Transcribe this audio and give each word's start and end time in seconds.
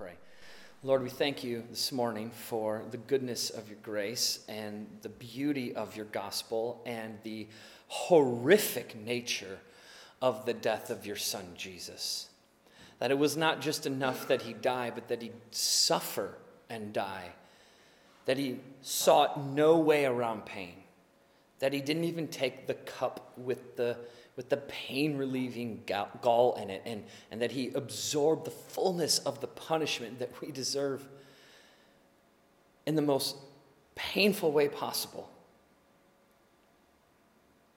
Pray. 0.00 0.16
Lord, 0.82 1.02
we 1.02 1.10
thank 1.10 1.44
you 1.44 1.62
this 1.68 1.92
morning 1.92 2.30
for 2.30 2.84
the 2.90 2.96
goodness 2.96 3.50
of 3.50 3.68
your 3.68 3.76
grace 3.82 4.42
and 4.48 4.86
the 5.02 5.10
beauty 5.10 5.74
of 5.74 5.94
your 5.94 6.06
gospel 6.06 6.80
and 6.86 7.18
the 7.22 7.46
horrific 7.88 8.96
nature 8.96 9.58
of 10.22 10.46
the 10.46 10.54
death 10.54 10.88
of 10.88 11.04
your 11.04 11.16
son, 11.16 11.44
Jesus. 11.54 12.30
That 12.98 13.10
it 13.10 13.18
was 13.18 13.36
not 13.36 13.60
just 13.60 13.84
enough 13.84 14.26
that 14.28 14.40
he 14.40 14.54
die, 14.54 14.90
but 14.90 15.08
that 15.08 15.20
he 15.20 15.32
suffer 15.50 16.38
and 16.70 16.94
die. 16.94 17.32
That 18.24 18.38
he 18.38 18.60
sought 18.80 19.44
no 19.44 19.76
way 19.76 20.06
around 20.06 20.46
pain. 20.46 20.76
That 21.58 21.74
he 21.74 21.82
didn't 21.82 22.04
even 22.04 22.26
take 22.26 22.66
the 22.66 22.72
cup 22.72 23.34
with 23.36 23.76
the 23.76 23.98
with 24.40 24.48
the 24.48 24.56
pain 24.56 25.18
relieving 25.18 25.82
gall 26.22 26.54
in 26.54 26.70
it, 26.70 26.80
and, 26.86 27.04
and 27.30 27.42
that 27.42 27.52
he 27.52 27.70
absorbed 27.74 28.46
the 28.46 28.50
fullness 28.50 29.18
of 29.18 29.42
the 29.42 29.46
punishment 29.46 30.18
that 30.18 30.30
we 30.40 30.50
deserve 30.50 31.06
in 32.86 32.94
the 32.94 33.02
most 33.02 33.36
painful 33.94 34.50
way 34.50 34.66
possible. 34.66 35.28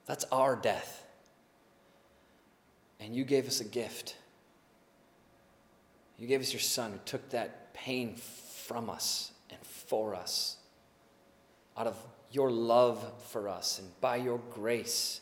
That's 0.05 0.23
our 0.31 0.55
death. 0.55 1.05
And 3.01 3.13
you 3.13 3.25
gave 3.25 3.45
us 3.45 3.59
a 3.59 3.65
gift. 3.65 4.15
You 6.17 6.27
gave 6.27 6.39
us 6.39 6.53
your 6.53 6.61
son 6.61 6.93
who 6.93 6.99
took 7.03 7.29
that 7.31 7.73
pain 7.73 8.15
from 8.15 8.89
us 8.89 9.33
and 9.49 9.59
for 9.59 10.15
us 10.15 10.55
out 11.75 11.87
of 11.87 11.97
your 12.31 12.49
love 12.49 13.03
for 13.31 13.49
us 13.49 13.79
and 13.79 13.99
by 13.99 14.15
your 14.15 14.39
grace 14.53 15.19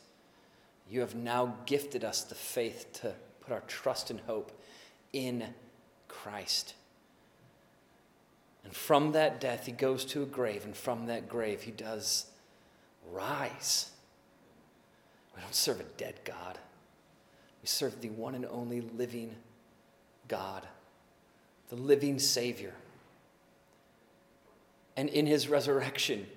you 0.92 1.00
have 1.00 1.16
now 1.16 1.56
gifted 1.66 2.04
us 2.04 2.22
the 2.22 2.36
faith 2.36 2.88
to 3.02 3.14
put 3.40 3.54
our 3.54 3.62
trust 3.62 4.12
and 4.12 4.20
hope 4.28 4.52
in 5.14 5.46
Christ. 6.10 6.76
And 8.66 8.74
from 8.74 9.14
that 9.14 9.40
death, 9.40 9.66
he 9.66 9.72
goes 9.72 10.04
to 10.06 10.22
a 10.22 10.26
grave, 10.26 10.66
and 10.66 10.76
from 10.76 11.08
that 11.08 11.30
grave, 11.30 11.62
he 11.62 11.72
does 11.72 12.26
rise. 13.10 13.90
We 15.34 15.42
don't 15.42 15.56
serve 15.56 15.80
a 15.80 15.84
dead 15.84 16.16
God, 16.26 16.60
we 17.64 17.68
serve 17.68 18.02
the 18.02 18.10
one 18.10 18.36
and 18.36 18.46
only 18.46 18.82
living 18.82 19.34
God, 20.28 20.68
the 21.70 21.78
living 21.78 22.20
Savior. 22.20 22.74
And 24.98 25.08
in 25.08 25.26
his 25.26 25.48
resurrection, 25.48 26.28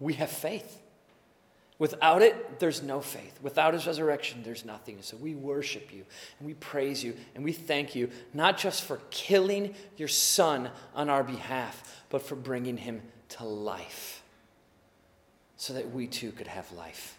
we 0.00 0.14
have 0.14 0.30
faith. 0.30 0.81
Without 1.82 2.22
it, 2.22 2.60
there's 2.60 2.80
no 2.80 3.00
faith. 3.00 3.40
Without 3.42 3.74
his 3.74 3.88
resurrection, 3.88 4.44
there's 4.44 4.64
nothing. 4.64 4.98
So 5.00 5.16
we 5.16 5.34
worship 5.34 5.92
you 5.92 6.04
and 6.38 6.46
we 6.46 6.54
praise 6.54 7.02
you 7.02 7.16
and 7.34 7.42
we 7.42 7.50
thank 7.50 7.96
you, 7.96 8.08
not 8.32 8.56
just 8.56 8.84
for 8.84 9.00
killing 9.10 9.74
your 9.96 10.06
son 10.06 10.70
on 10.94 11.08
our 11.08 11.24
behalf, 11.24 12.04
but 12.08 12.22
for 12.22 12.36
bringing 12.36 12.76
him 12.76 13.02
to 13.30 13.44
life 13.44 14.22
so 15.56 15.72
that 15.72 15.90
we 15.90 16.06
too 16.06 16.30
could 16.30 16.46
have 16.46 16.70
life. 16.70 17.18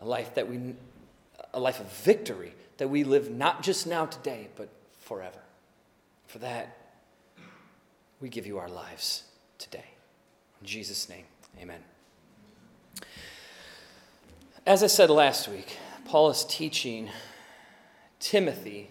A 0.00 0.04
life 0.04 0.34
that 0.34 0.46
we, 0.46 0.74
a 1.54 1.58
life 1.58 1.80
of 1.80 1.90
victory 1.90 2.52
that 2.76 2.88
we 2.88 3.02
live 3.04 3.30
not 3.30 3.62
just 3.62 3.86
now 3.86 4.04
today, 4.04 4.48
but 4.56 4.68
forever. 5.00 5.40
For 6.26 6.38
that, 6.40 6.76
we 8.20 8.28
give 8.28 8.46
you 8.46 8.58
our 8.58 8.68
lives 8.68 9.22
today. 9.56 9.86
In 10.60 10.66
Jesus' 10.66 11.08
name, 11.08 11.24
amen. 11.58 11.80
As 14.70 14.84
I 14.84 14.86
said 14.86 15.10
last 15.10 15.48
week, 15.48 15.78
Paul 16.04 16.30
is 16.30 16.44
teaching 16.44 17.10
Timothy 18.20 18.88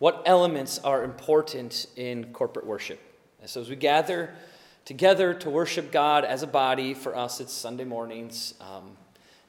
what 0.00 0.20
elements 0.26 0.80
are 0.80 1.04
important 1.04 1.86
in 1.94 2.32
corporate 2.32 2.66
worship. 2.66 2.98
And 3.40 3.48
so, 3.48 3.60
as 3.60 3.70
we 3.70 3.76
gather 3.76 4.34
together 4.84 5.32
to 5.32 5.48
worship 5.48 5.92
God 5.92 6.24
as 6.24 6.42
a 6.42 6.48
body, 6.48 6.92
for 6.92 7.14
us 7.14 7.38
it's 7.38 7.52
Sunday 7.52 7.84
mornings, 7.84 8.54
um, 8.60 8.96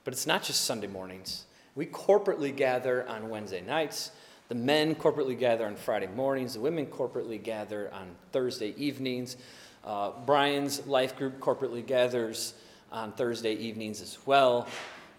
but 0.03 0.13
it's 0.13 0.27
not 0.27 0.43
just 0.43 0.61
Sunday 0.61 0.85
mornings. 0.85 1.45
We 1.73 1.87
corporately 1.87 2.55
gather 2.55 3.09
on 3.09 3.27
Wednesday 3.27 3.61
nights. 3.61 4.11
The 4.49 4.55
men 4.55 4.93
corporately 4.93 5.39
gather 5.39 5.65
on 5.65 5.75
Friday 5.75 6.05
mornings. 6.05 6.53
The 6.53 6.59
women 6.59 6.85
corporately 6.85 7.41
gather 7.41 7.91
on 7.91 8.09
Thursday 8.31 8.75
evenings. 8.77 9.37
Uh, 9.83 10.11
Brian's 10.23 10.85
life 10.85 11.15
group 11.17 11.39
corporately 11.39 11.83
gathers 11.83 12.53
on 12.91 13.11
Thursday 13.11 13.53
evenings 13.53 14.01
as 14.03 14.19
well. 14.27 14.67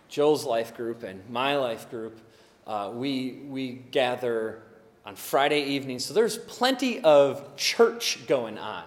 Joel's 0.08 0.44
life 0.44 0.76
group 0.76 1.02
and 1.02 1.28
my 1.28 1.56
life 1.56 1.91
group, 1.91 2.19
uh, 2.66 2.91
we, 2.92 3.42
we 3.48 3.72
gather 3.72 4.62
on 5.04 5.16
Friday 5.16 5.62
evenings. 5.62 6.04
So 6.04 6.14
there's 6.14 6.36
plenty 6.36 7.00
of 7.00 7.56
church 7.56 8.26
going 8.26 8.58
on. 8.58 8.84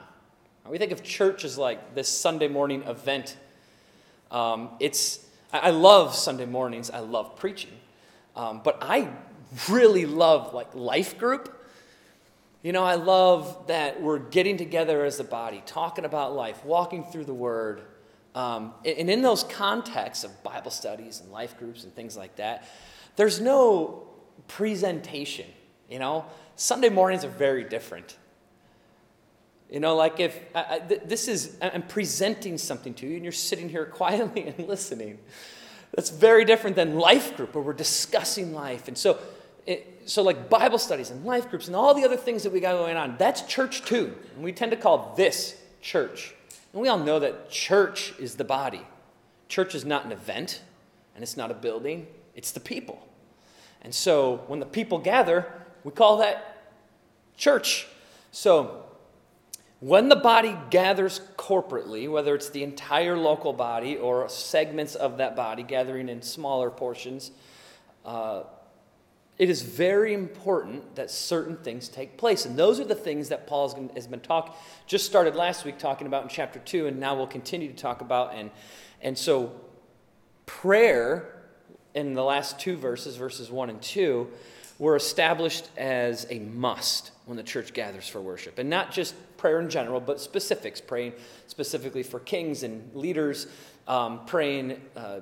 We 0.67 0.77
think 0.77 0.91
of 0.91 1.03
church 1.03 1.43
as 1.43 1.57
like 1.57 1.95
this 1.95 2.07
Sunday 2.07 2.47
morning 2.47 2.83
event. 2.83 3.35
Um, 4.29 4.69
it's, 4.79 5.25
I 5.51 5.71
love 5.71 6.15
Sunday 6.15 6.45
mornings, 6.45 6.89
I 6.89 6.99
love 6.99 7.35
preaching. 7.35 7.73
Um, 8.35 8.61
but 8.63 8.77
I 8.81 9.09
really 9.69 10.05
love 10.05 10.53
like 10.53 10.73
life 10.73 11.17
group. 11.17 11.57
You 12.63 12.71
know, 12.71 12.83
I 12.83 12.95
love 12.95 13.67
that 13.67 14.01
we're 14.01 14.19
getting 14.19 14.55
together 14.55 15.03
as 15.03 15.19
a 15.19 15.23
body, 15.23 15.63
talking 15.65 16.05
about 16.05 16.33
life, 16.33 16.63
walking 16.63 17.03
through 17.03 17.25
the 17.25 17.33
Word, 17.33 17.81
um, 18.33 18.73
and 18.85 19.09
in 19.09 19.21
those 19.21 19.43
contexts 19.43 20.23
of 20.23 20.43
Bible 20.43 20.71
studies 20.71 21.19
and 21.19 21.31
life 21.31 21.57
groups 21.57 21.83
and 21.83 21.93
things 21.93 22.15
like 22.15 22.37
that, 22.37 22.67
there's 23.15 23.41
no 23.41 24.07
presentation. 24.47 25.45
You 25.89 25.99
know, 25.99 26.25
Sunday 26.55 26.89
mornings 26.89 27.25
are 27.25 27.29
very 27.29 27.63
different. 27.63 28.17
You 29.69 29.79
know, 29.79 29.95
like 29.95 30.19
if 30.19 30.39
I, 30.55 30.59
I, 30.59 30.79
this 30.79 31.27
is, 31.27 31.57
I'm 31.61 31.83
presenting 31.83 32.57
something 32.57 32.93
to 32.95 33.07
you 33.07 33.15
and 33.15 33.23
you're 33.23 33.31
sitting 33.31 33.69
here 33.69 33.85
quietly 33.99 34.47
and 34.47 34.67
listening. 34.67 35.19
That's 35.93 36.09
very 36.09 36.45
different 36.45 36.77
than 36.77 36.97
life 36.97 37.35
group 37.35 37.53
where 37.53 37.63
we're 37.63 37.73
discussing 37.73 38.53
life. 38.53 38.87
And 38.87 38.97
so, 38.97 39.19
it, 39.65 40.03
so 40.05 40.23
like 40.23 40.49
Bible 40.49 40.77
studies 40.77 41.09
and 41.09 41.25
life 41.25 41.49
groups 41.49 41.67
and 41.67 41.75
all 41.75 41.93
the 41.93 42.05
other 42.05 42.15
things 42.15 42.43
that 42.43 42.53
we 42.53 42.61
got 42.61 42.77
going 42.77 42.95
on, 42.95 43.15
that's 43.17 43.41
church 43.41 43.83
too. 43.83 44.15
And 44.35 44.43
we 44.43 44.53
tend 44.53 44.71
to 44.71 44.77
call 44.77 45.13
this 45.17 45.61
church. 45.81 46.33
And 46.73 46.81
we 46.81 46.87
all 46.87 46.99
know 46.99 47.19
that 47.19 47.49
church 47.49 48.13
is 48.19 48.35
the 48.35 48.43
body. 48.43 48.85
Church 49.47 49.75
is 49.75 49.85
not 49.85 50.05
an 50.05 50.11
event, 50.11 50.61
and 51.13 51.23
it's 51.23 51.35
not 51.35 51.51
a 51.51 51.53
building, 51.53 52.07
it's 52.35 52.51
the 52.51 52.59
people. 52.59 53.07
And 53.81 53.93
so 53.93 54.43
when 54.47 54.59
the 54.59 54.65
people 54.65 54.99
gather, 54.99 55.51
we 55.83 55.91
call 55.91 56.17
that 56.17 56.57
church. 57.35 57.87
So 58.31 58.85
when 59.79 60.09
the 60.09 60.15
body 60.15 60.55
gathers 60.69 61.21
corporately, 61.37 62.09
whether 62.09 62.35
it's 62.35 62.49
the 62.49 62.63
entire 62.63 63.17
local 63.17 63.51
body 63.51 63.97
or 63.97 64.29
segments 64.29 64.95
of 64.95 65.17
that 65.17 65.35
body 65.35 65.63
gathering 65.63 66.07
in 66.07 66.21
smaller 66.21 66.69
portions, 66.69 67.31
uh, 68.05 68.43
it 69.41 69.49
is 69.49 69.63
very 69.63 70.13
important 70.13 70.93
that 70.93 71.09
certain 71.09 71.57
things 71.57 71.89
take 71.89 72.15
place. 72.15 72.45
And 72.45 72.55
those 72.55 72.79
are 72.79 72.85
the 72.85 72.93
things 72.93 73.29
that 73.29 73.47
Paul 73.47 73.89
has 73.95 74.05
been 74.05 74.19
talking, 74.19 74.53
just 74.85 75.07
started 75.07 75.35
last 75.35 75.65
week 75.65 75.79
talking 75.79 76.05
about 76.05 76.21
in 76.21 76.29
chapter 76.29 76.59
2, 76.59 76.85
and 76.85 76.99
now 76.99 77.15
we'll 77.15 77.25
continue 77.25 77.67
to 77.67 77.75
talk 77.75 78.01
about. 78.01 78.35
And, 78.35 78.51
and 79.01 79.17
so, 79.17 79.51
prayer 80.45 81.41
in 81.95 82.13
the 82.13 82.23
last 82.23 82.59
two 82.59 82.77
verses, 82.77 83.15
verses 83.15 83.49
1 83.49 83.71
and 83.71 83.81
2, 83.81 84.27
were 84.77 84.95
established 84.95 85.69
as 85.75 86.27
a 86.29 86.37
must 86.37 87.09
when 87.25 87.35
the 87.35 87.41
church 87.41 87.73
gathers 87.73 88.07
for 88.07 88.21
worship. 88.21 88.59
And 88.59 88.69
not 88.69 88.91
just 88.91 89.15
prayer 89.37 89.59
in 89.59 89.71
general, 89.71 89.99
but 89.99 90.21
specifics, 90.21 90.79
praying 90.79 91.13
specifically 91.47 92.03
for 92.03 92.19
kings 92.19 92.61
and 92.61 92.95
leaders, 92.95 93.47
um, 93.87 94.23
praying. 94.27 94.79
Uh, 94.95 95.21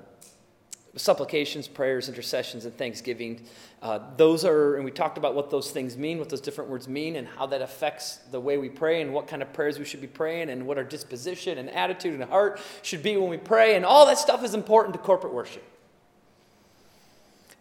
supplications, 0.96 1.68
prayers, 1.68 2.10
intercessions, 2.10 2.66
and 2.66 2.76
thanksgiving. 2.78 3.42
Uh, 3.82 4.00
those 4.18 4.44
are, 4.44 4.76
and 4.76 4.84
we 4.84 4.92
talked 4.92 5.18
about 5.18 5.36
what 5.36 5.50
those 5.50 5.72
things 5.72 5.96
mean, 5.96 6.18
what 6.18 6.30
those 6.30 6.42
different 6.42 6.70
words 6.70 6.88
mean, 6.88 7.16
and 7.16 7.28
how 7.28 7.46
that 7.46 7.62
affects 7.62 8.18
the 8.32 8.40
way 8.40 8.58
we 8.58 8.70
pray, 8.70 9.02
and 9.02 9.14
what 9.14 9.28
kind 9.28 9.42
of 9.42 9.54
prayers 9.54 9.78
we 9.78 9.86
should 9.86 10.02
be 10.02 10.08
praying, 10.08 10.50
and 10.50 10.66
what 10.66 10.78
our 10.78 10.84
disposition 10.84 11.58
and 11.58 11.70
attitude 11.70 12.20
and 12.20 12.24
heart 12.30 12.60
should 12.82 13.04
be 13.04 13.16
when 13.18 13.30
we 13.30 13.38
pray, 13.38 13.76
and 13.76 13.86
all 13.86 14.06
that 14.06 14.18
stuff 14.18 14.44
is 14.44 14.54
important 14.54 14.94
to 14.94 15.00
corporate 15.00 15.34
worship. 15.34 15.64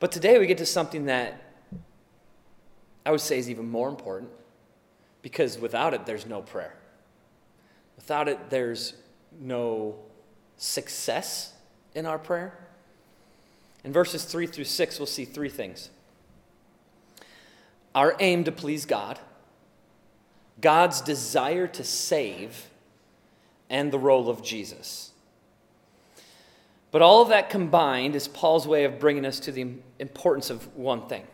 But 0.01 0.11
today 0.11 0.39
we 0.39 0.47
get 0.47 0.59
to 0.59 0.67
something 0.67 1.05
that 1.07 1.43
I 3.05 3.11
would 3.11 3.21
say 3.21 3.39
is 3.39 3.51
even 3.51 3.69
more 3.69 3.89
important, 3.89 4.31
because 5.23 5.59
without 5.59 5.95
it, 5.95 6.07
there's 6.07 6.27
no 6.27 6.41
prayer. 6.41 6.75
Without 7.97 8.29
it, 8.29 8.51
there's 8.51 8.95
no 9.39 9.97
success 10.57 11.53
in 11.95 12.07
our 12.07 12.19
prayer. 12.19 12.59
In 13.85 13.93
verses 13.93 14.25
3 14.25 14.47
through 14.47 14.65
6, 14.65 14.99
we'll 14.99 15.07
see 15.07 15.25
three 15.25 15.49
things 15.49 15.91
our 17.95 18.17
aim 18.21 18.45
to 18.45 18.53
please 18.53 18.87
God, 18.87 19.19
God's 20.61 21.01
desire 21.01 21.67
to 21.69 21.85
save, 21.85 22.69
and 23.71 23.91
the 23.91 23.99
role 23.99 24.29
of 24.29 24.43
Jesus. 24.43 25.13
But 26.91 27.03
all 27.03 27.23
of 27.23 27.29
that 27.29 27.51
combined 27.51 28.17
is 28.17 28.29
Paul's 28.29 28.67
way 28.67 28.85
of 28.85 28.99
bringing 28.99 29.27
us 29.27 29.41
to 29.41 29.53
the 29.53 29.75
importance 29.99 30.49
of 30.51 30.75
one 30.77 31.07
thing 31.07 31.25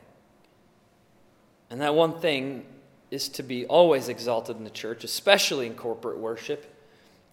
And 1.71 1.81
that 1.81 1.95
one 1.95 2.19
thing 2.21 2.65
is 3.11 3.29
to 3.31 3.43
be 3.43 3.67
always 3.67 4.09
exalted 4.09 4.57
in 4.57 4.65
the 4.65 4.71
church, 4.71 5.05
especially 5.05 5.67
in 5.67 5.75
corporate 5.75 6.19
worship. 6.19 6.74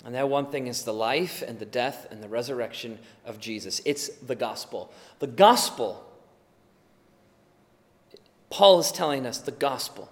And 0.04 0.16
that 0.16 0.30
one 0.30 0.48
thing 0.48 0.68
is 0.68 0.84
the 0.84 0.94
life 0.94 1.44
and 1.46 1.60
the 1.60 1.66
death 1.66 2.08
and 2.10 2.24
the 2.24 2.28
resurrection 2.28 2.98
of 3.26 3.40
Jesus. 3.40 3.82
It's 3.86 4.10
the 4.10 4.36
gospel. 4.36 4.92
The 5.20 5.28
gospel, 5.28 6.04
Paul 8.50 8.80
is 8.80 8.92
telling 8.92 9.26
us 9.26 9.38
the 9.38 9.52
gospel 9.52 10.12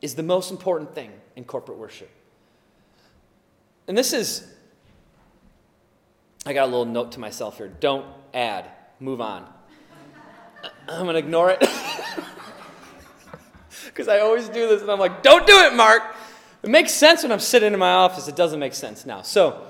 is 0.00 0.14
the 0.14 0.22
most 0.22 0.50
important 0.50 0.94
thing 0.94 1.12
in 1.36 1.44
corporate 1.44 1.78
worship. 1.78 2.10
And 3.86 3.96
this 3.96 4.14
is, 4.14 4.50
I 6.46 6.54
got 6.54 6.64
a 6.64 6.70
little 6.70 6.86
note 6.86 7.12
to 7.12 7.20
myself 7.20 7.58
here 7.58 7.68
don't 7.68 8.06
add, 8.32 8.70
move 9.00 9.20
on. 9.20 9.46
I'm 10.88 11.02
going 11.04 11.14
to 11.14 11.18
ignore 11.18 11.50
it. 11.50 11.62
Because 13.94 14.08
I 14.08 14.20
always 14.20 14.48
do 14.48 14.68
this, 14.68 14.82
and 14.82 14.90
I'm 14.90 14.98
like, 14.98 15.22
don't 15.22 15.46
do 15.46 15.56
it, 15.60 15.74
Mark. 15.74 16.02
It 16.64 16.70
makes 16.70 16.92
sense 16.92 17.22
when 17.22 17.30
I'm 17.30 17.40
sitting 17.40 17.74
in 17.74 17.78
my 17.78 17.92
office. 17.92 18.26
It 18.26 18.36
doesn't 18.36 18.58
make 18.58 18.72
sense 18.72 19.04
now. 19.04 19.20
So, 19.20 19.66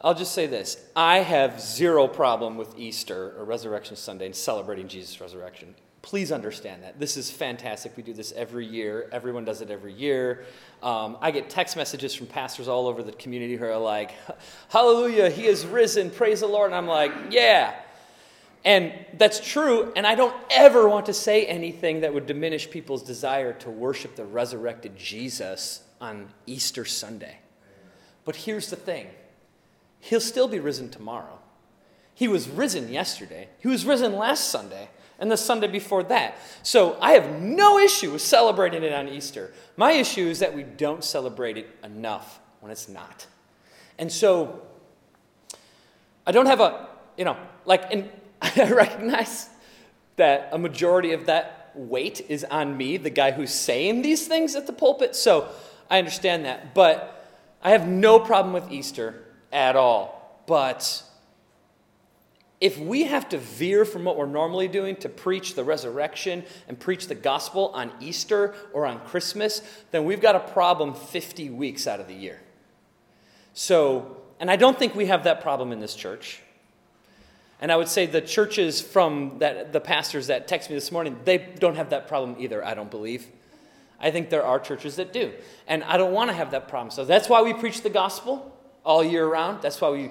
I'll 0.00 0.14
just 0.14 0.32
say 0.32 0.46
this 0.46 0.76
I 0.94 1.18
have 1.18 1.60
zero 1.60 2.06
problem 2.06 2.56
with 2.56 2.78
Easter 2.78 3.34
or 3.36 3.44
Resurrection 3.44 3.96
Sunday 3.96 4.26
and 4.26 4.36
celebrating 4.36 4.86
Jesus' 4.86 5.20
resurrection. 5.20 5.74
Please 6.02 6.30
understand 6.30 6.84
that. 6.84 7.00
This 7.00 7.16
is 7.16 7.32
fantastic. 7.32 7.96
We 7.96 8.04
do 8.04 8.12
this 8.12 8.30
every 8.36 8.64
year. 8.64 9.08
Everyone 9.10 9.44
does 9.44 9.60
it 9.60 9.72
every 9.72 9.92
year. 9.92 10.44
Um, 10.84 11.16
I 11.20 11.32
get 11.32 11.50
text 11.50 11.76
messages 11.76 12.14
from 12.14 12.28
pastors 12.28 12.68
all 12.68 12.86
over 12.86 13.02
the 13.02 13.12
community 13.12 13.56
who 13.56 13.64
are 13.64 13.76
like, 13.76 14.12
Hallelujah, 14.68 15.30
he 15.30 15.46
is 15.46 15.66
risen. 15.66 16.10
Praise 16.10 16.40
the 16.40 16.46
Lord. 16.46 16.66
And 16.66 16.76
I'm 16.76 16.86
like, 16.86 17.10
Yeah. 17.30 17.74
And 18.64 18.92
that's 19.18 19.40
true. 19.40 19.92
And 19.94 20.06
I 20.06 20.14
don't 20.14 20.34
ever 20.50 20.88
want 20.88 21.06
to 21.06 21.12
say 21.12 21.44
anything 21.46 22.00
that 22.00 22.14
would 22.14 22.26
diminish 22.26 22.70
people's 22.70 23.02
desire 23.02 23.52
to 23.54 23.70
worship 23.70 24.16
the 24.16 24.24
resurrected 24.24 24.96
Jesus 24.96 25.82
on 26.00 26.28
Easter 26.46 26.84
Sunday. 26.84 27.38
But 28.24 28.36
here's 28.36 28.70
the 28.70 28.76
thing 28.76 29.08
He'll 30.00 30.20
still 30.20 30.48
be 30.48 30.60
risen 30.60 30.90
tomorrow. 30.90 31.38
He 32.14 32.28
was 32.28 32.48
risen 32.48 32.90
yesterday, 32.90 33.48
He 33.58 33.68
was 33.68 33.84
risen 33.84 34.14
last 34.14 34.48
Sunday 34.48 34.88
and 35.18 35.30
the 35.30 35.36
Sunday 35.36 35.68
before 35.68 36.02
that. 36.04 36.36
So 36.62 36.98
I 37.00 37.12
have 37.12 37.40
no 37.40 37.78
issue 37.78 38.12
with 38.12 38.22
celebrating 38.22 38.82
it 38.82 38.92
on 38.92 39.08
Easter. 39.08 39.52
My 39.76 39.92
issue 39.92 40.26
is 40.26 40.40
that 40.40 40.54
we 40.54 40.64
don't 40.64 41.04
celebrate 41.04 41.56
it 41.56 41.68
enough 41.84 42.40
when 42.60 42.72
it's 42.72 42.88
not. 42.88 43.26
And 43.98 44.10
so 44.10 44.62
I 46.26 46.32
don't 46.32 46.46
have 46.46 46.60
a, 46.60 46.88
you 47.16 47.24
know, 47.24 47.36
like, 47.64 47.92
and 47.92 48.10
I 48.56 48.70
recognize 48.70 49.48
that 50.16 50.50
a 50.52 50.58
majority 50.58 51.12
of 51.12 51.26
that 51.26 51.72
weight 51.74 52.24
is 52.28 52.44
on 52.44 52.76
me, 52.76 52.96
the 52.96 53.10
guy 53.10 53.32
who's 53.32 53.52
saying 53.52 54.02
these 54.02 54.28
things 54.28 54.54
at 54.54 54.66
the 54.66 54.72
pulpit. 54.72 55.16
So 55.16 55.48
I 55.90 55.98
understand 55.98 56.44
that. 56.44 56.74
But 56.74 57.28
I 57.62 57.70
have 57.70 57.88
no 57.88 58.20
problem 58.20 58.52
with 58.52 58.70
Easter 58.70 59.24
at 59.52 59.76
all. 59.76 60.42
But 60.46 61.02
if 62.60 62.78
we 62.78 63.04
have 63.04 63.28
to 63.30 63.38
veer 63.38 63.84
from 63.84 64.04
what 64.04 64.16
we're 64.16 64.26
normally 64.26 64.68
doing 64.68 64.96
to 64.96 65.08
preach 65.08 65.54
the 65.54 65.64
resurrection 65.64 66.44
and 66.68 66.78
preach 66.78 67.08
the 67.08 67.14
gospel 67.14 67.70
on 67.74 67.90
Easter 68.00 68.54
or 68.72 68.86
on 68.86 69.00
Christmas, 69.00 69.62
then 69.90 70.04
we've 70.04 70.20
got 70.20 70.36
a 70.36 70.40
problem 70.40 70.94
50 70.94 71.50
weeks 71.50 71.86
out 71.86 71.98
of 71.98 72.08
the 72.08 72.14
year. 72.14 72.40
So, 73.54 74.18
and 74.38 74.50
I 74.50 74.56
don't 74.56 74.78
think 74.78 74.94
we 74.94 75.06
have 75.06 75.24
that 75.24 75.40
problem 75.40 75.72
in 75.72 75.80
this 75.80 75.94
church. 75.94 76.40
And 77.64 77.72
I 77.72 77.76
would 77.76 77.88
say 77.88 78.04
the 78.04 78.20
churches 78.20 78.82
from 78.82 79.38
that, 79.38 79.72
the 79.72 79.80
pastors 79.80 80.26
that 80.26 80.46
text 80.46 80.68
me 80.68 80.76
this 80.76 80.92
morning, 80.92 81.18
they 81.24 81.38
don't 81.38 81.76
have 81.76 81.88
that 81.88 82.08
problem 82.08 82.36
either, 82.38 82.62
I 82.62 82.74
don't 82.74 82.90
believe. 82.90 83.26
I 83.98 84.10
think 84.10 84.28
there 84.28 84.44
are 84.44 84.60
churches 84.60 84.96
that 84.96 85.14
do. 85.14 85.32
And 85.66 85.82
I 85.84 85.96
don't 85.96 86.12
want 86.12 86.28
to 86.28 86.36
have 86.36 86.50
that 86.50 86.68
problem. 86.68 86.90
So 86.90 87.06
that's 87.06 87.26
why 87.26 87.40
we 87.40 87.54
preach 87.54 87.80
the 87.80 87.88
gospel 87.88 88.54
all 88.84 89.02
year 89.02 89.26
round. 89.26 89.62
That's 89.62 89.80
why 89.80 89.88
we 89.88 90.10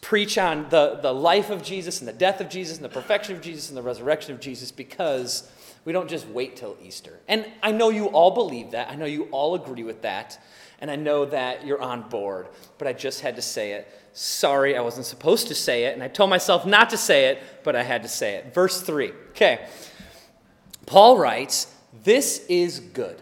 preach 0.00 0.36
on 0.36 0.68
the, 0.68 0.98
the 1.00 1.14
life 1.14 1.50
of 1.50 1.62
Jesus 1.62 2.00
and 2.00 2.08
the 2.08 2.12
death 2.12 2.40
of 2.40 2.48
Jesus 2.48 2.78
and 2.78 2.84
the 2.84 2.88
perfection 2.88 3.36
of 3.36 3.40
Jesus 3.40 3.68
and 3.68 3.78
the 3.78 3.82
resurrection 3.82 4.34
of 4.34 4.40
Jesus 4.40 4.72
because 4.72 5.48
we 5.84 5.92
don't 5.92 6.10
just 6.10 6.26
wait 6.26 6.56
till 6.56 6.76
Easter. 6.82 7.20
And 7.28 7.46
I 7.62 7.70
know 7.70 7.90
you 7.90 8.06
all 8.06 8.32
believe 8.32 8.72
that. 8.72 8.90
I 8.90 8.96
know 8.96 9.04
you 9.04 9.28
all 9.30 9.54
agree 9.54 9.84
with 9.84 10.02
that. 10.02 10.42
And 10.80 10.90
I 10.90 10.96
know 10.96 11.24
that 11.24 11.66
you're 11.66 11.82
on 11.82 12.02
board. 12.08 12.48
But 12.78 12.88
I 12.88 12.92
just 12.92 13.20
had 13.20 13.36
to 13.36 13.42
say 13.42 13.72
it. 13.72 13.88
Sorry, 14.12 14.76
I 14.76 14.80
wasn't 14.80 15.06
supposed 15.06 15.48
to 15.48 15.54
say 15.54 15.84
it. 15.84 15.94
And 15.94 16.02
I 16.02 16.08
told 16.08 16.30
myself 16.30 16.66
not 16.66 16.90
to 16.90 16.96
say 16.96 17.26
it, 17.26 17.42
but 17.64 17.74
I 17.74 17.82
had 17.82 18.02
to 18.02 18.08
say 18.08 18.36
it. 18.36 18.54
Verse 18.54 18.80
3. 18.80 19.12
Okay. 19.30 19.66
Paul 20.86 21.18
writes, 21.18 21.72
This 22.04 22.44
is 22.48 22.80
good. 22.80 23.20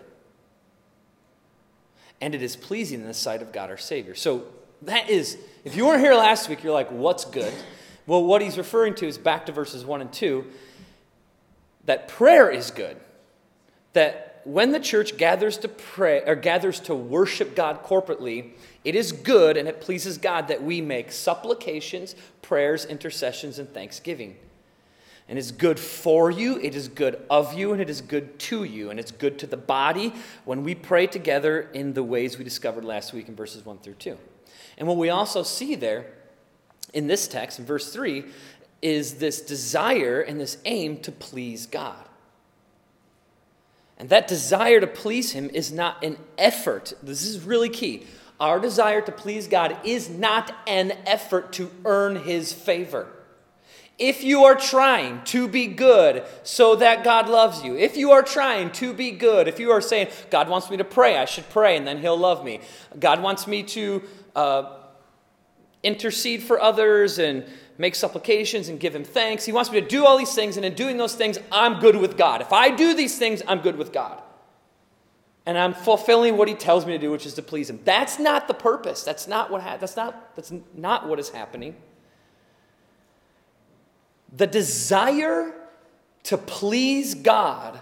And 2.20 2.35
it 2.35 2.43
is 2.43 2.56
pleasing 2.56 3.00
in 3.00 3.06
the 3.06 3.14
sight 3.14 3.43
of 3.43 3.53
God 3.53 3.70
our 3.70 3.76
Savior. 3.76 4.14
So 4.14 4.47
that 4.82 5.11
is, 5.11 5.38
if 5.64 5.76
you 5.76 5.87
weren't 5.87 6.00
here 6.00 6.14
last 6.14 6.49
week, 6.49 6.62
you're 6.62 6.73
like, 6.73 6.91
what's 6.91 7.25
good? 7.25 7.53
Well, 8.06 8.23
what 8.25 8.41
he's 8.41 8.56
referring 8.56 8.94
to 8.97 9.06
is 9.06 9.19
back 9.19 9.47
to 9.47 9.53
verses 9.53 9.85
1 9.85 10.00
and 10.00 10.12
2 10.12 10.44
that 11.87 12.08
prayer 12.08 12.50
is 12.50 12.70
good. 12.70 12.97
That 13.93 14.25
when 14.46 14.70
the 14.70 14.78
church 14.78 15.16
gathers 15.16 15.58
to 15.58 15.69
pray 15.69 16.22
or 16.25 16.37
gathers 16.37 16.78
to 16.81 16.94
worship 16.94 17.56
God 17.56 17.82
corporately, 17.82 18.52
it 18.84 18.94
is 18.94 19.10
good 19.10 19.56
and 19.56 19.66
it 19.66 19.81
pleases 19.81 20.19
God 20.19 20.46
that 20.48 20.62
we 20.62 20.81
make 20.81 21.10
supplications, 21.10 22.14
prayers, 22.43 22.84
intercessions, 22.84 23.58
and 23.58 23.69
thanksgiving. 23.75 24.37
And 25.28 25.37
it's 25.37 25.50
good 25.50 25.81
for 25.81 26.31
you, 26.31 26.60
it 26.60 26.76
is 26.76 26.87
good 26.87 27.20
of 27.28 27.54
you, 27.54 27.72
and 27.72 27.82
it 27.82 27.90
is 27.90 28.00
good 28.00 28.38
to 28.38 28.62
you. 28.62 28.90
And 28.90 29.00
it's 29.00 29.10
good 29.10 29.40
to 29.40 29.48
the 29.48 29.56
body 29.56 30.14
when 30.44 30.62
we 30.62 30.76
pray 30.76 31.08
together 31.08 31.69
in 31.72 31.94
the 31.94 32.04
ways 32.04 32.38
we 32.38 32.44
discovered 32.44 32.84
last 32.84 33.12
week 33.12 33.28
in 33.28 33.34
verses 33.34 33.66
1 33.66 33.78
through 33.78 33.94
2. 33.94 34.16
And 34.78 34.87
what 34.87 34.96
we 34.96 35.10
also 35.10 35.43
see 35.43 35.75
there 35.75 36.06
in 36.94 37.08
this 37.08 37.26
text, 37.26 37.58
in 37.58 37.64
verse 37.64 37.93
3, 37.93 38.25
is 38.81 39.14
this 39.14 39.40
desire 39.40 40.20
and 40.20 40.40
this 40.40 40.58
aim 40.64 40.98
to 40.98 41.10
please 41.10 41.66
God. 41.66 42.06
And 43.98 44.08
that 44.10 44.28
desire 44.28 44.81
to 44.81 44.87
please 44.87 45.32
Him 45.32 45.50
is 45.52 45.72
not 45.72 46.04
an 46.04 46.19
effort. 46.37 46.93
This 47.02 47.25
is 47.25 47.40
really 47.40 47.70
key. 47.70 48.06
Our 48.38 48.60
desire 48.60 49.00
to 49.00 49.12
please 49.12 49.48
God 49.48 49.78
is 49.84 50.10
not 50.10 50.54
an 50.66 50.93
effort 51.06 51.52
to 51.54 51.70
earn 51.84 52.16
His 52.16 52.52
favor. 52.52 53.08
If 53.98 54.22
you 54.22 54.44
are 54.44 54.54
trying 54.54 55.25
to 55.25 55.48
be 55.48 55.66
good 55.66 56.25
so 56.43 56.76
that 56.76 57.02
God 57.02 57.31
loves 57.31 57.64
you, 57.64 57.76
if 57.76 57.96
you 57.96 58.10
are 58.10 58.22
trying 58.22 58.70
to 58.72 58.93
be 58.93 59.10
good, 59.10 59.48
if 59.48 59.58
you 59.58 59.70
are 59.70 59.81
saying, 59.81 60.08
God 60.29 60.50
wants 60.50 60.70
me 60.70 60.76
to 60.76 60.84
pray, 60.84 61.17
I 61.17 61.24
should 61.24 61.48
pray 61.48 61.79
and 61.79 61.86
then 61.86 61.96
He'll 61.98 62.19
love 62.19 62.44
me, 62.44 62.60
God 62.98 63.22
wants 63.22 63.46
me 63.46 63.62
to 63.62 64.03
uh, 64.34 64.76
intercede 65.82 66.43
for 66.43 66.60
others 66.60 67.19
and 67.19 67.46
make 67.79 67.95
supplications 67.95 68.69
and 68.69 68.81
give 68.81 68.95
him 68.95 69.05
thanks. 69.05 69.45
He 69.45 69.53
wants 69.53 69.71
me 69.71 69.81
to 69.81 69.87
do 69.87 70.06
all 70.06 70.17
these 70.17 70.35
things, 70.35 70.56
and 70.56 70.65
in 70.65 70.75
doing 70.75 70.97
those 70.97 71.15
things, 71.15 71.39
I'm 71.53 71.79
good 71.81 71.97
with 71.97 72.17
God. 72.17 72.41
If 72.41 72.53
I 72.53 72.71
do 72.71 72.95
these 72.95 73.19
things, 73.19 73.43
I'm 73.47 73.61
good 73.61 73.77
with 73.77 73.93
God. 73.93 74.23
And 75.45 75.56
I'm 75.56 75.75
fulfilling 75.75 76.37
what 76.37 76.49
he 76.49 76.55
tells 76.55 76.87
me 76.87 76.93
to 76.93 76.99
do, 76.99 77.11
which 77.11 77.25
is 77.25 77.35
to 77.35 77.43
please 77.43 77.71
him. 77.71 77.81
That's 77.85 78.19
not 78.19 78.49
the 78.49 78.55
purpose. 78.55 79.05
That's 79.05 79.29
not 79.29 79.51
what 79.51 79.63
ha- 79.63 79.77
that's 79.77 79.97
not 79.97 80.35
that's 80.35 80.53
not 80.75 81.09
what 81.09 81.21
is 81.21 81.29
happening. 81.29 81.77
The 84.37 84.49
desire 84.49 85.55
to 86.25 86.37
please 86.37 87.15
God 87.15 87.81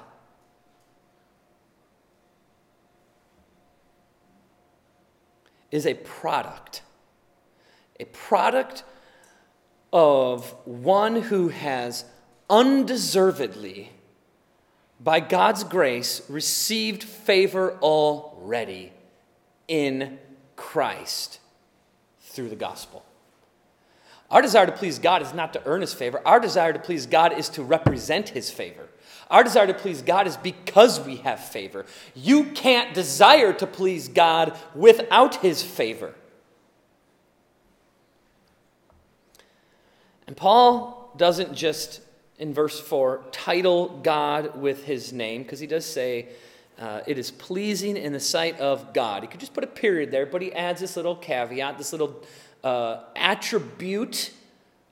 is 5.71 5.87
a 5.87 5.95
product, 5.95 6.83
a 7.99 8.05
product 8.05 8.85
of 9.95 10.55
one 10.67 11.23
who 11.23 11.49
has 11.49 12.05
undeservedly, 12.51 13.93
by 15.01 15.21
God's 15.21 15.63
grace, 15.63 16.21
received 16.29 17.05
favor 17.05 17.79
already 17.81 18.93
in 19.69 20.19
Christ 20.57 21.39
through 22.21 22.49
the 22.49 22.57
gospel. 22.57 23.05
Our 24.31 24.43
desire 24.43 24.67
to 24.67 24.73
please 24.73 24.99
God 24.99 25.23
is 25.23 25.33
not 25.33 25.53
to 25.53 25.63
earn 25.65 25.81
his 25.81 25.95
favor. 25.95 26.21
Our 26.27 26.41
desire 26.41 26.73
to 26.73 26.79
please 26.79 27.07
God 27.07 27.39
is 27.39 27.49
to 27.51 27.63
represent 27.63 28.31
his 28.31 28.51
favor. 28.51 28.89
Our 29.31 29.45
desire 29.45 29.69
to 29.69 29.75
please 29.75 30.03
God 30.03 30.27
is 30.27 30.37
because 30.37 31.01
we 31.01 31.17
have 31.17 31.41
favor. 31.41 31.87
You 32.15 32.45
can't 32.47 32.95
desire 32.95 33.53
to 33.55 33.67
please 33.67 34.09
God 34.09 34.57
without 34.75 35.37
His 35.37 35.63
favor. 35.63 36.15
Paul 40.37 41.13
doesn't 41.17 41.55
just, 41.55 42.01
in 42.39 42.53
verse 42.53 42.81
4, 42.81 43.25
title 43.33 44.01
God 44.03 44.61
with 44.61 44.85
His 44.85 45.13
name, 45.13 45.43
because 45.43 45.61
he 45.61 45.67
does 45.67 45.87
say, 45.87 46.29
uh, 46.79 47.01
it 47.07 47.19
is 47.19 47.31
pleasing 47.31 47.97
in 47.97 48.13
the 48.13 48.21
sight 48.21 48.59
of 48.59 48.93
God. 48.93 49.23
He 49.23 49.29
could 49.29 49.41
just 49.41 49.55
put 49.55 49.63
a 49.63 49.69
period 49.69 50.11
there, 50.11 50.27
but 50.27 50.43
he 50.43 50.53
adds 50.53 50.81
this 50.81 50.97
little 50.97 51.15
caveat, 51.15 51.79
this 51.79 51.93
little 51.93 52.23
uh, 52.65 53.01
attribute 53.15 54.33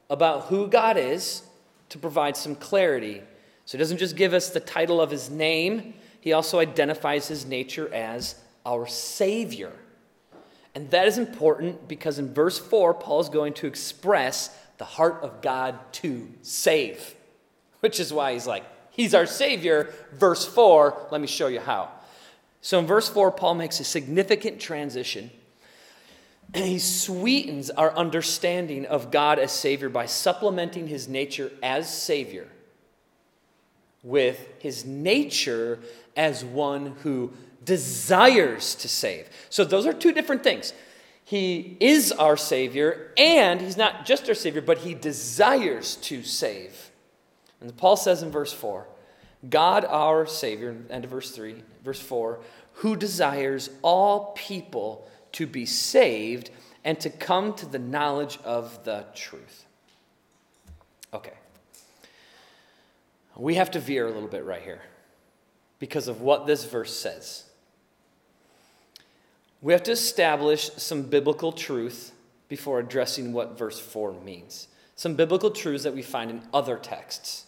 about 0.08 0.44
who 0.44 0.68
God 0.68 0.96
is 0.96 1.42
to 1.88 1.98
provide 1.98 2.36
some 2.36 2.54
clarity 2.54 3.22
So 3.64 3.76
he 3.76 3.78
doesn't 3.78 3.98
just 3.98 4.16
give 4.16 4.34
us 4.34 4.50
the 4.50 4.60
title 4.60 5.00
of 5.00 5.10
his 5.10 5.30
name, 5.30 5.94
he 6.20 6.32
also 6.32 6.58
identifies 6.60 7.26
his 7.26 7.44
nature 7.44 7.92
as 7.92 8.36
our 8.64 8.86
Savior. 8.86 9.72
And 10.74 10.90
that 10.90 11.06
is 11.06 11.18
important 11.18 11.88
because 11.88 12.18
in 12.18 12.32
verse 12.32 12.58
4, 12.58 12.94
Paul 12.94 13.20
is 13.20 13.28
going 13.28 13.54
to 13.54 13.66
express 13.66 14.56
the 14.82 14.86
heart 14.86 15.20
of 15.22 15.40
God 15.42 15.78
to 15.92 16.28
save, 16.42 17.14
which 17.78 18.00
is 18.00 18.12
why 18.12 18.32
he's 18.32 18.48
like, 18.48 18.64
He's 18.90 19.14
our 19.14 19.26
Savior. 19.26 19.94
Verse 20.12 20.44
4, 20.44 21.06
let 21.12 21.20
me 21.20 21.28
show 21.28 21.46
you 21.46 21.60
how. 21.60 21.88
So 22.62 22.80
in 22.80 22.86
verse 22.86 23.08
4, 23.08 23.30
Paul 23.30 23.54
makes 23.54 23.78
a 23.78 23.84
significant 23.84 24.58
transition. 24.60 25.30
And 26.52 26.64
he 26.74 26.80
sweetens 26.80 27.70
our 27.70 27.94
understanding 27.94 28.84
of 28.84 29.12
God 29.12 29.38
as 29.38 29.52
Savior 29.52 29.88
by 29.88 30.06
supplementing 30.06 30.88
his 30.88 31.06
nature 31.06 31.52
as 31.62 31.88
Savior 31.88 32.48
with 34.02 34.48
his 34.58 34.84
nature 34.84 35.78
as 36.16 36.44
one 36.44 36.96
who 37.04 37.32
desires 37.64 38.74
to 38.74 38.88
save. 38.88 39.30
So 39.48 39.62
those 39.62 39.86
are 39.86 39.92
two 39.92 40.10
different 40.10 40.42
things. 40.42 40.72
He 41.32 41.78
is 41.80 42.12
our 42.12 42.36
Savior, 42.36 43.10
and 43.16 43.58
He's 43.58 43.78
not 43.78 44.04
just 44.04 44.28
our 44.28 44.34
Savior, 44.34 44.60
but 44.60 44.76
He 44.76 44.92
desires 44.92 45.96
to 46.02 46.22
save. 46.22 46.90
And 47.58 47.74
Paul 47.74 47.96
says 47.96 48.22
in 48.22 48.30
verse 48.30 48.52
4 48.52 48.86
God 49.48 49.86
our 49.86 50.26
Savior, 50.26 50.76
end 50.90 51.04
of 51.04 51.10
verse 51.10 51.30
3, 51.30 51.54
verse 51.82 52.00
4, 52.00 52.38
who 52.74 52.96
desires 52.96 53.70
all 53.80 54.34
people 54.36 55.08
to 55.32 55.46
be 55.46 55.64
saved 55.64 56.50
and 56.84 57.00
to 57.00 57.08
come 57.08 57.54
to 57.54 57.64
the 57.64 57.78
knowledge 57.78 58.38
of 58.44 58.84
the 58.84 59.06
truth. 59.14 59.64
Okay. 61.14 61.32
We 63.36 63.54
have 63.54 63.70
to 63.70 63.80
veer 63.80 64.06
a 64.06 64.12
little 64.12 64.28
bit 64.28 64.44
right 64.44 64.60
here 64.60 64.82
because 65.78 66.08
of 66.08 66.20
what 66.20 66.46
this 66.46 66.66
verse 66.66 66.94
says. 66.94 67.44
We 69.62 69.72
have 69.72 69.84
to 69.84 69.92
establish 69.92 70.70
some 70.76 71.02
biblical 71.02 71.52
truth 71.52 72.12
before 72.48 72.80
addressing 72.80 73.32
what 73.32 73.56
verse 73.56 73.78
4 73.78 74.12
means. 74.20 74.66
Some 74.96 75.14
biblical 75.14 75.52
truths 75.52 75.84
that 75.84 75.94
we 75.94 76.02
find 76.02 76.30
in 76.30 76.42
other 76.52 76.76
texts. 76.76 77.46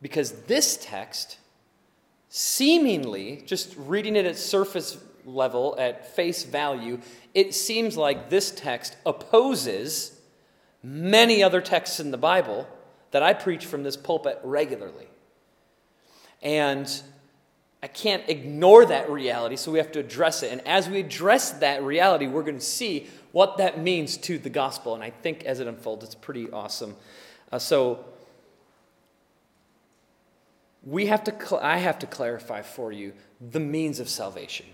Because 0.00 0.32
this 0.42 0.78
text, 0.80 1.38
seemingly, 2.28 3.42
just 3.46 3.74
reading 3.76 4.14
it 4.14 4.26
at 4.26 4.36
surface 4.36 4.98
level, 5.24 5.74
at 5.78 6.14
face 6.14 6.44
value, 6.44 7.00
it 7.34 7.54
seems 7.54 7.96
like 7.96 8.28
this 8.30 8.50
text 8.50 8.96
opposes 9.04 10.20
many 10.82 11.42
other 11.42 11.60
texts 11.60 11.98
in 11.98 12.10
the 12.10 12.18
Bible 12.18 12.68
that 13.10 13.22
I 13.22 13.32
preach 13.32 13.64
from 13.64 13.82
this 13.82 13.96
pulpit 13.96 14.38
regularly. 14.44 15.08
And 16.42 16.88
I 17.82 17.86
can't 17.86 18.28
ignore 18.28 18.86
that 18.86 19.08
reality, 19.08 19.56
so 19.56 19.70
we 19.70 19.78
have 19.78 19.92
to 19.92 20.00
address 20.00 20.42
it. 20.42 20.50
And 20.50 20.66
as 20.66 20.88
we 20.88 20.98
address 20.98 21.52
that 21.52 21.82
reality, 21.82 22.26
we're 22.26 22.42
going 22.42 22.58
to 22.58 22.64
see 22.64 23.06
what 23.30 23.58
that 23.58 23.80
means 23.80 24.16
to 24.16 24.38
the 24.38 24.50
gospel. 24.50 24.94
And 24.94 25.02
I 25.02 25.10
think 25.10 25.44
as 25.44 25.60
it 25.60 25.68
unfolds, 25.68 26.04
it's 26.04 26.14
pretty 26.14 26.50
awesome. 26.50 26.96
Uh, 27.52 27.58
so 27.58 28.04
we 30.84 31.06
have 31.06 31.22
to, 31.24 31.32
cl- 31.32 31.62
I 31.62 31.76
have 31.76 32.00
to 32.00 32.06
clarify 32.06 32.62
for 32.62 32.90
you 32.90 33.12
the 33.40 33.60
means 33.60 34.00
of 34.00 34.08
salvation. 34.08 34.66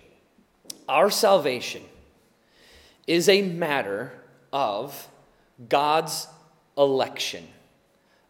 Our 0.89 1.11
salvation 1.11 1.83
is 3.05 3.29
a 3.29 3.43
matter 3.43 4.13
of 4.51 5.07
God's 5.69 6.27
election, 6.75 7.47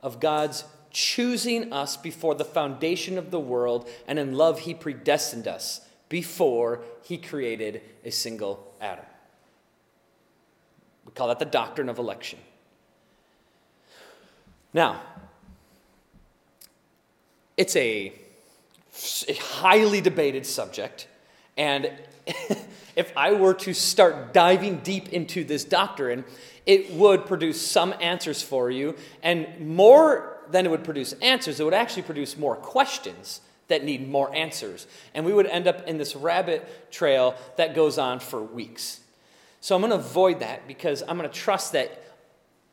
of 0.01 0.19
God's 0.19 0.65
choosing 0.95 1.73
us 1.73 1.97
before 1.97 2.35
the 2.35 2.45
foundation 2.45 3.17
of 3.17 3.29
the 3.29 3.39
world, 3.39 3.89
and 4.07 4.17
in 4.17 4.33
love, 4.33 4.59
He 4.61 4.73
predestined 4.73 5.45
us 5.45 5.81
before 6.07 6.79
He 7.03 7.17
created 7.17 7.81
a 8.05 8.11
single 8.11 8.73
atom. 8.79 9.03
We 11.05 11.11
call 11.11 11.27
that 11.27 11.39
the 11.39 11.45
doctrine 11.45 11.89
of 11.89 11.99
election. 11.99 12.39
Now, 14.73 15.01
it's 17.57 17.75
a, 17.75 18.13
highly 19.37 19.99
debated 19.99 20.45
subject, 20.45 21.09
and 21.57 21.91
if 22.95 23.11
I 23.17 23.33
were 23.33 23.53
to 23.55 23.73
start 23.73 24.33
diving 24.33 24.77
deep 24.77 25.09
into 25.09 25.43
this 25.43 25.65
doctrine, 25.65 26.23
it 26.65 26.93
would 26.93 27.25
produce 27.25 27.61
some 27.61 27.93
answers 27.99 28.41
for 28.41 28.71
you, 28.71 28.95
and 29.21 29.59
more 29.59 30.34
than 30.51 30.65
it 30.65 30.69
would 30.69 30.83
produce 30.83 31.13
answers, 31.21 31.59
it 31.59 31.63
would 31.63 31.73
actually 31.73 32.03
produce 32.03 32.37
more 32.37 32.55
questions 32.55 33.41
that 33.67 33.83
need 33.83 34.07
more 34.07 34.33
answers. 34.35 34.87
And 35.13 35.25
we 35.25 35.33
would 35.33 35.47
end 35.47 35.67
up 35.67 35.87
in 35.87 35.97
this 35.97 36.15
rabbit 36.15 36.91
trail 36.91 37.35
that 37.57 37.75
goes 37.75 37.97
on 37.97 38.19
for 38.19 38.41
weeks. 38.41 38.99
So 39.61 39.75
I'm 39.75 39.81
going 39.81 39.91
to 39.91 39.97
avoid 39.97 40.41
that 40.41 40.67
because 40.67 41.01
I'm 41.01 41.17
going 41.17 41.29
to 41.29 41.35
trust 41.35 41.73
that 41.73 42.03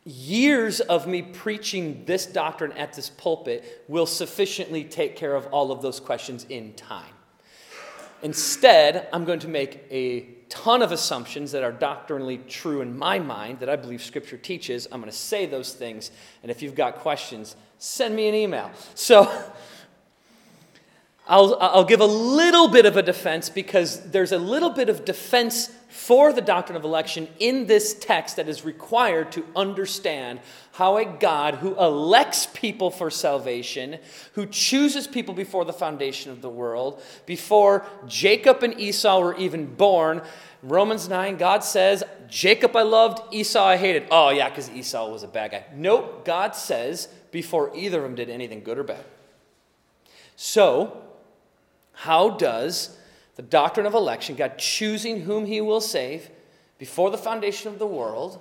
years 0.04 0.80
of 0.80 1.06
me 1.06 1.22
preaching 1.22 2.04
this 2.06 2.26
doctrine 2.26 2.72
at 2.72 2.92
this 2.92 3.08
pulpit 3.08 3.84
will 3.88 4.06
sufficiently 4.06 4.84
take 4.84 5.16
care 5.16 5.34
of 5.34 5.46
all 5.46 5.72
of 5.72 5.80
those 5.80 6.00
questions 6.00 6.44
in 6.48 6.74
time. 6.74 7.14
Instead, 8.22 9.08
I'm 9.12 9.24
going 9.24 9.40
to 9.40 9.48
make 9.48 9.84
a 9.90 10.20
ton 10.52 10.82
of 10.82 10.92
assumptions 10.92 11.50
that 11.52 11.62
are 11.62 11.72
doctrinally 11.72 12.36
true 12.46 12.82
in 12.82 12.98
my 12.98 13.18
mind 13.18 13.60
that 13.60 13.70
I 13.70 13.76
believe 13.76 14.02
Scripture 14.02 14.36
teaches. 14.36 14.86
I'm 14.92 15.00
going 15.00 15.10
to 15.10 15.16
say 15.16 15.46
those 15.46 15.72
things, 15.72 16.10
and 16.42 16.50
if 16.50 16.60
you've 16.60 16.74
got 16.74 16.96
questions, 16.96 17.56
send 17.78 18.14
me 18.14 18.28
an 18.28 18.34
email. 18.34 18.70
So 18.94 19.24
I'll, 21.26 21.56
I'll 21.58 21.86
give 21.86 22.02
a 22.02 22.06
little 22.06 22.68
bit 22.68 22.84
of 22.84 22.98
a 22.98 23.02
defense 23.02 23.48
because 23.48 24.10
there's 24.10 24.32
a 24.32 24.38
little 24.38 24.68
bit 24.68 24.90
of 24.90 25.06
defense 25.06 25.70
for 25.88 26.34
the 26.34 26.42
doctrine 26.42 26.76
of 26.76 26.84
election 26.84 27.28
in 27.38 27.66
this 27.66 27.94
text 27.94 28.36
that 28.36 28.46
is 28.46 28.62
required 28.62 29.32
to 29.32 29.46
understand 29.56 30.38
how 30.72 30.96
a 30.96 31.04
God 31.04 31.56
who 31.56 31.78
elects 31.78 32.46
people 32.46 32.90
for 32.90 33.10
salvation, 33.10 33.98
who 34.32 34.46
chooses 34.46 35.06
people 35.06 35.34
before 35.34 35.66
the 35.66 35.72
foundation 35.72 36.32
of 36.32 36.40
the 36.40 36.48
world, 36.48 37.02
before 37.26 37.86
Jacob 38.06 38.62
and 38.62 38.78
Esau 38.80 39.20
were 39.20 39.36
even 39.36 39.66
born, 39.66 40.22
Romans 40.62 41.08
9, 41.08 41.36
God 41.36 41.62
says, 41.62 42.02
Jacob 42.28 42.74
I 42.74 42.82
loved, 42.82 43.34
Esau 43.34 43.62
I 43.62 43.76
hated. 43.76 44.06
Oh, 44.10 44.30
yeah, 44.30 44.48
because 44.48 44.70
Esau 44.70 45.10
was 45.10 45.22
a 45.22 45.28
bad 45.28 45.50
guy. 45.50 45.64
Nope, 45.74 46.24
God 46.24 46.56
says, 46.56 47.08
before 47.30 47.70
either 47.76 47.98
of 47.98 48.04
them 48.04 48.14
did 48.14 48.30
anything 48.30 48.62
good 48.62 48.78
or 48.78 48.84
bad. 48.84 49.04
So, 50.36 51.02
how 51.92 52.30
does 52.30 52.96
the 53.36 53.42
doctrine 53.42 53.86
of 53.86 53.94
election, 53.94 54.36
God 54.36 54.56
choosing 54.56 55.22
whom 55.22 55.44
he 55.44 55.60
will 55.60 55.80
save 55.80 56.30
before 56.78 57.10
the 57.10 57.18
foundation 57.18 57.70
of 57.70 57.78
the 57.78 57.86
world, 57.86 58.40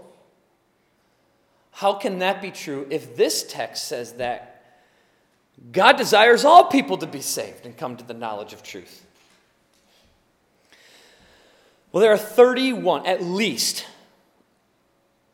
how 1.72 1.94
can 1.94 2.20
that 2.20 2.42
be 2.42 2.52
true 2.52 2.86
if 2.90 3.16
this 3.16 3.44
text 3.44 3.88
says 3.88 4.14
that 4.14 4.82
God 5.72 5.98
desires 5.98 6.44
all 6.46 6.66
people 6.66 6.98
to 6.98 7.08
be 7.08 7.22
saved 7.22 7.66
and 7.66 7.76
come 7.76 7.98
to 7.98 8.04
the 8.04 8.14
knowledge 8.14 8.54
of 8.54 8.64
truth? 8.64 9.06
Well, 11.92 12.02
there 12.02 12.12
are 12.12 12.18
31, 12.18 13.06
at 13.06 13.22
least, 13.22 13.86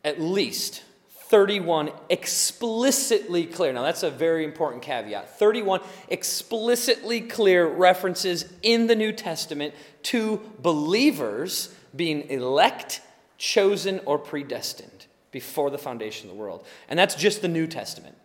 at 0.04 0.20
least 0.20 0.82
31 1.28 1.90
explicitly 2.08 3.46
clear. 3.46 3.72
Now, 3.72 3.82
that's 3.82 4.02
a 4.02 4.10
very 4.10 4.44
important 4.44 4.82
caveat. 4.82 5.38
31 5.38 5.80
explicitly 6.08 7.20
clear 7.20 7.66
references 7.66 8.46
in 8.62 8.86
the 8.86 8.96
New 8.96 9.12
Testament 9.12 9.74
to 10.04 10.40
believers 10.60 11.74
being 11.94 12.22
elect, 12.30 13.02
chosen, 13.36 14.00
or 14.04 14.18
predestined 14.18 14.97
before 15.30 15.70
the 15.70 15.78
foundation 15.78 16.28
of 16.28 16.36
the 16.36 16.40
world. 16.40 16.66
And 16.88 16.98
that's 16.98 17.14
just 17.14 17.42
the 17.42 17.48
New 17.48 17.66
Testament. 17.66 18.16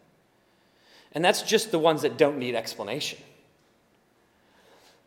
And 1.11 1.23
that's 1.23 1.41
just 1.41 1.71
the 1.71 1.79
ones 1.79 2.01
that 2.01 2.17
don't 2.17 2.37
need 2.37 2.55
explanation. 2.55 3.19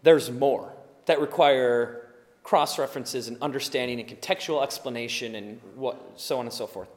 There's 0.02 0.30
more 0.30 0.72
that 1.06 1.20
require 1.20 2.08
cross 2.44 2.78
references 2.78 3.26
and 3.26 3.36
understanding 3.42 3.98
and 3.98 4.08
contextual 4.08 4.62
explanation 4.62 5.34
and 5.34 5.60
what, 5.74 6.00
so 6.16 6.38
on 6.38 6.46
and 6.46 6.52
so 6.52 6.66
forth. 6.66 6.88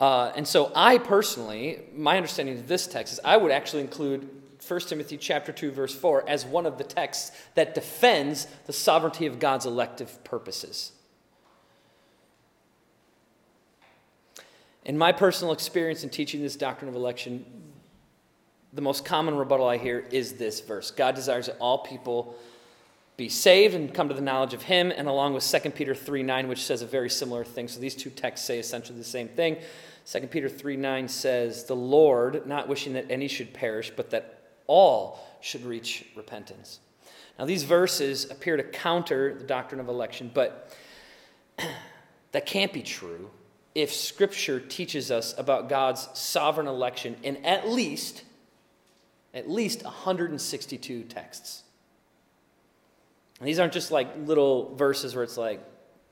Uh, 0.00 0.32
and 0.34 0.48
so 0.48 0.72
I 0.74 0.98
personally, 0.98 1.82
my 1.94 2.16
understanding 2.16 2.58
of 2.58 2.66
this 2.66 2.86
text 2.86 3.12
is 3.12 3.20
I 3.24 3.36
would 3.36 3.52
actually 3.52 3.82
include 3.82 4.28
1 4.66 4.80
Timothy 4.80 5.16
chapter 5.16 5.52
2 5.52 5.70
verse 5.70 5.94
4 5.94 6.28
as 6.28 6.44
one 6.44 6.66
of 6.66 6.78
the 6.78 6.84
texts 6.84 7.32
that 7.54 7.74
defends 7.74 8.46
the 8.66 8.72
sovereignty 8.72 9.26
of 9.26 9.38
God's 9.38 9.66
elective 9.66 10.22
purposes. 10.24 10.92
In 14.84 14.96
my 14.96 15.12
personal 15.12 15.52
experience 15.52 16.04
in 16.04 16.10
teaching 16.10 16.40
this 16.40 16.56
doctrine 16.56 16.88
of 16.88 16.94
election, 16.94 17.44
the 18.72 18.80
most 18.80 19.04
common 19.04 19.36
rebuttal 19.36 19.68
I 19.68 19.76
hear 19.76 19.98
is 20.10 20.34
this 20.34 20.60
verse 20.60 20.90
God 20.90 21.14
desires 21.14 21.46
that 21.46 21.58
all 21.58 21.78
people 21.78 22.36
be 23.16 23.28
saved 23.28 23.74
and 23.74 23.92
come 23.92 24.08
to 24.08 24.14
the 24.14 24.22
knowledge 24.22 24.54
of 24.54 24.62
him, 24.62 24.90
and 24.90 25.06
along 25.06 25.34
with 25.34 25.44
2 25.46 25.70
Peter 25.70 25.94
3 25.94 26.22
9, 26.22 26.48
which 26.48 26.64
says 26.64 26.80
a 26.80 26.86
very 26.86 27.10
similar 27.10 27.44
thing. 27.44 27.68
So 27.68 27.78
these 27.78 27.94
two 27.94 28.08
texts 28.08 28.46
say 28.46 28.58
essentially 28.58 28.96
the 28.96 29.04
same 29.04 29.28
thing. 29.28 29.58
2 30.10 30.20
Peter 30.28 30.48
3 30.48 30.76
9 30.76 31.08
says, 31.08 31.64
The 31.64 31.76
Lord, 31.76 32.46
not 32.46 32.68
wishing 32.68 32.94
that 32.94 33.10
any 33.10 33.28
should 33.28 33.52
perish, 33.52 33.92
but 33.94 34.10
that 34.10 34.40
all 34.66 35.20
should 35.42 35.64
reach 35.66 36.06
repentance. 36.16 36.80
Now, 37.38 37.44
these 37.44 37.64
verses 37.64 38.30
appear 38.30 38.56
to 38.56 38.62
counter 38.62 39.34
the 39.34 39.44
doctrine 39.44 39.80
of 39.80 39.88
election, 39.88 40.30
but 40.32 40.74
that 42.32 42.46
can't 42.46 42.72
be 42.72 42.82
true 42.82 43.30
if 43.74 43.92
Scripture 43.92 44.60
teaches 44.60 45.10
us 45.10 45.34
about 45.38 45.68
God's 45.68 46.08
sovereign 46.14 46.66
election 46.66 47.16
in 47.22 47.44
at 47.44 47.68
least, 47.68 48.24
at 49.32 49.48
least 49.48 49.84
162 49.84 51.04
texts. 51.04 51.62
And 53.38 53.48
these 53.48 53.58
aren't 53.58 53.72
just 53.72 53.90
like 53.90 54.08
little 54.26 54.74
verses 54.74 55.14
where 55.14 55.24
it's 55.24 55.36
like, 55.36 55.62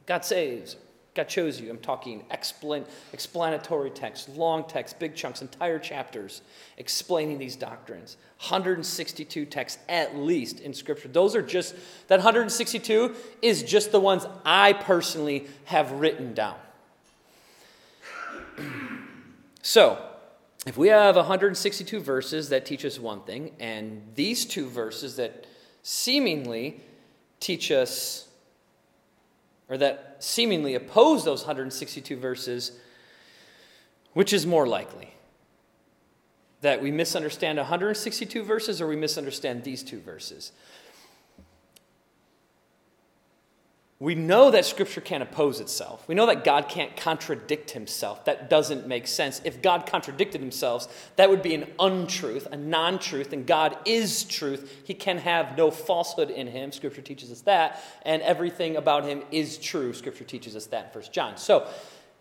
God 0.07 0.25
saves, 0.25 0.77
God 1.15 1.29
chose 1.29 1.61
you. 1.61 1.69
I'm 1.69 1.79
talking 1.79 2.25
explan- 2.31 2.87
explanatory 3.13 3.91
texts, 3.91 4.29
long 4.29 4.65
texts, 4.65 4.97
big 4.99 5.17
chunks, 5.17 5.43
entire 5.43 5.81
chapters 5.81 6.43
explaining 6.77 7.39
these 7.39 7.57
doctrines. 7.57 8.17
162 8.39 9.45
texts 9.47 9.83
at 9.89 10.17
least 10.17 10.61
in 10.61 10.73
Scripture. 10.73 11.09
Those 11.09 11.35
are 11.35 11.43
just, 11.43 11.75
that 12.07 12.19
162 12.19 13.17
is 13.43 13.65
just 13.65 13.91
the 13.91 13.99
ones 14.01 14.27
I 14.45 14.75
personally 14.75 15.49
have 15.65 15.91
written 15.91 16.35
down. 16.35 16.57
so, 19.63 19.99
if 20.67 20.77
we 20.77 20.89
have 20.89 21.17
162 21.17 22.01
verses 22.01 22.49
that 22.49 22.67
teach 22.67 22.85
us 22.85 22.99
one 22.99 23.23
thing, 23.23 23.53
and 23.59 24.03
these 24.15 24.45
two 24.45 24.69
verses 24.69 25.17
that 25.17 25.47
seemingly 25.83 26.81
teach 27.41 27.71
us 27.71 28.29
or 29.69 29.77
that 29.79 30.17
seemingly 30.19 30.75
oppose 30.75 31.25
those 31.25 31.43
162 31.43 32.17
verses, 32.17 32.73
which 34.15 34.33
is 34.33 34.47
more 34.47 34.67
likely? 34.67 35.15
That 36.63 36.83
we 36.83 36.91
misunderstand 36.91 37.59
162 37.59 38.43
verses 38.43 38.81
or 38.81 38.89
we 38.89 38.97
misunderstand 38.97 39.65
these 39.65 39.83
two 39.83 40.01
verses? 40.01 40.53
We 44.01 44.15
know 44.15 44.53
that 44.53 44.65
Scripture 44.65 45.01
can't 45.01 45.25
oppose 45.25 45.59
itself. 45.59 46.07
We 46.07 46.15
know 46.15 46.27
that 46.27 46.45
God 46.45 46.69
can't 46.69 46.97
contradict 46.97 47.73
himself. 47.73 48.25
That 48.27 48.49
doesn't 48.49 48.87
make 48.87 49.09
sense. 49.09 49.41
If 49.43 49.61
God 49.61 49.87
contradicted 49.87 50.41
himself, 50.41 51.11
that 51.17 51.29
would 51.29 51.43
be 51.43 51.57
an 51.57 51.67
untruth, 51.81 52.47
a 52.53 52.57
non 52.57 53.01
truth, 53.01 53.33
and 53.33 53.45
God 53.45 53.77
is 53.85 54.23
truth. 54.23 54.83
He 54.85 54.95
can 54.95 55.19
have 55.19 55.57
no 55.57 55.73
falsehood 55.73 56.31
in 56.31 56.47
him. 56.47 56.71
Scripture 56.71 57.03
teaches 57.03 57.33
us 57.33 57.41
that, 57.41 57.83
and 58.03 58.23
everything 58.23 58.77
about 58.77 59.05
him 59.05 59.25
is 59.33 59.59
true. 59.59 59.93
Scripture 59.93 60.25
teaches 60.25 60.55
us 60.55 60.67
that 60.67 60.95
in 60.95 61.01
1 61.01 61.11
John. 61.11 61.37
So, 61.37 61.67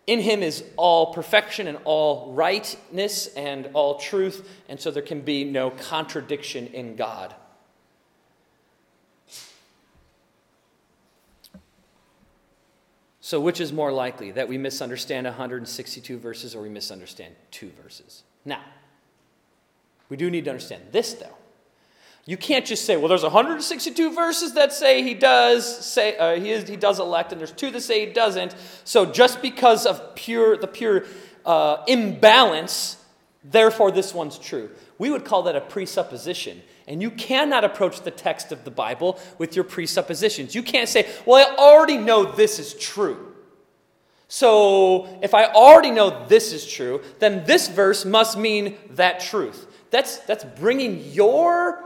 in 0.08 0.20
him 0.20 0.42
is 0.42 0.64
all 0.76 1.12
perfection 1.12 1.68
and 1.68 1.78
all 1.84 2.32
rightness 2.32 3.28
and 3.34 3.68
all 3.74 3.98
truth, 3.98 4.48
and 4.68 4.80
so 4.80 4.90
there 4.90 5.02
can 5.02 5.20
be 5.20 5.44
no 5.44 5.70
contradiction 5.70 6.66
in 6.68 6.96
God. 6.96 7.36
So, 13.28 13.38
which 13.38 13.60
is 13.60 13.74
more 13.74 13.92
likely 13.92 14.30
that 14.30 14.48
we 14.48 14.56
misunderstand 14.56 15.26
162 15.26 16.18
verses 16.18 16.54
or 16.54 16.62
we 16.62 16.70
misunderstand 16.70 17.34
two 17.50 17.70
verses? 17.82 18.22
Now, 18.42 18.62
we 20.08 20.16
do 20.16 20.30
need 20.30 20.46
to 20.46 20.50
understand 20.50 20.84
this, 20.92 21.12
though. 21.12 21.36
You 22.24 22.38
can't 22.38 22.64
just 22.64 22.86
say, 22.86 22.96
well, 22.96 23.08
there's 23.08 23.24
162 23.24 24.14
verses 24.14 24.54
that 24.54 24.72
say 24.72 25.02
he 25.02 25.12
does 25.12 25.84
say 25.84 26.16
uh, 26.16 26.40
he, 26.40 26.52
is, 26.52 26.66
he 26.66 26.76
does 26.76 27.00
elect, 27.00 27.32
and 27.32 27.38
there's 27.38 27.52
two 27.52 27.70
that 27.70 27.82
say 27.82 28.06
he 28.06 28.12
doesn't. 28.14 28.56
So 28.84 29.04
just 29.04 29.42
because 29.42 29.84
of 29.84 30.14
pure 30.14 30.56
the 30.56 30.66
pure 30.66 31.04
uh, 31.44 31.84
imbalance, 31.86 32.96
therefore 33.44 33.90
this 33.90 34.14
one's 34.14 34.38
true. 34.38 34.70
We 34.96 35.10
would 35.10 35.26
call 35.26 35.42
that 35.42 35.54
a 35.54 35.60
presupposition. 35.60 36.62
And 36.88 37.02
you 37.02 37.10
cannot 37.10 37.64
approach 37.64 38.00
the 38.00 38.10
text 38.10 38.50
of 38.50 38.64
the 38.64 38.70
Bible 38.70 39.20
with 39.36 39.54
your 39.54 39.64
presuppositions. 39.64 40.54
You 40.54 40.62
can't 40.62 40.88
say, 40.88 41.06
well, 41.26 41.46
I 41.46 41.54
already 41.56 41.98
know 41.98 42.24
this 42.24 42.58
is 42.58 42.72
true. 42.74 43.34
So 44.26 45.20
if 45.22 45.34
I 45.34 45.44
already 45.44 45.90
know 45.90 46.26
this 46.26 46.52
is 46.52 46.66
true, 46.66 47.02
then 47.18 47.44
this 47.44 47.68
verse 47.68 48.06
must 48.06 48.38
mean 48.38 48.76
that 48.90 49.20
truth. 49.20 49.66
That's, 49.90 50.18
that's 50.20 50.44
bringing 50.44 51.12
your 51.12 51.84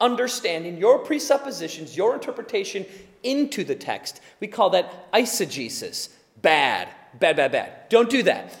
understanding, 0.00 0.78
your 0.78 0.98
presuppositions, 0.98 1.96
your 1.96 2.14
interpretation 2.14 2.84
into 3.22 3.62
the 3.62 3.76
text. 3.76 4.20
We 4.40 4.48
call 4.48 4.70
that 4.70 5.12
eisegesis. 5.12 6.08
Bad, 6.40 6.88
bad, 7.20 7.36
bad, 7.36 7.52
bad. 7.52 7.88
Don't 7.88 8.10
do 8.10 8.24
that. 8.24 8.56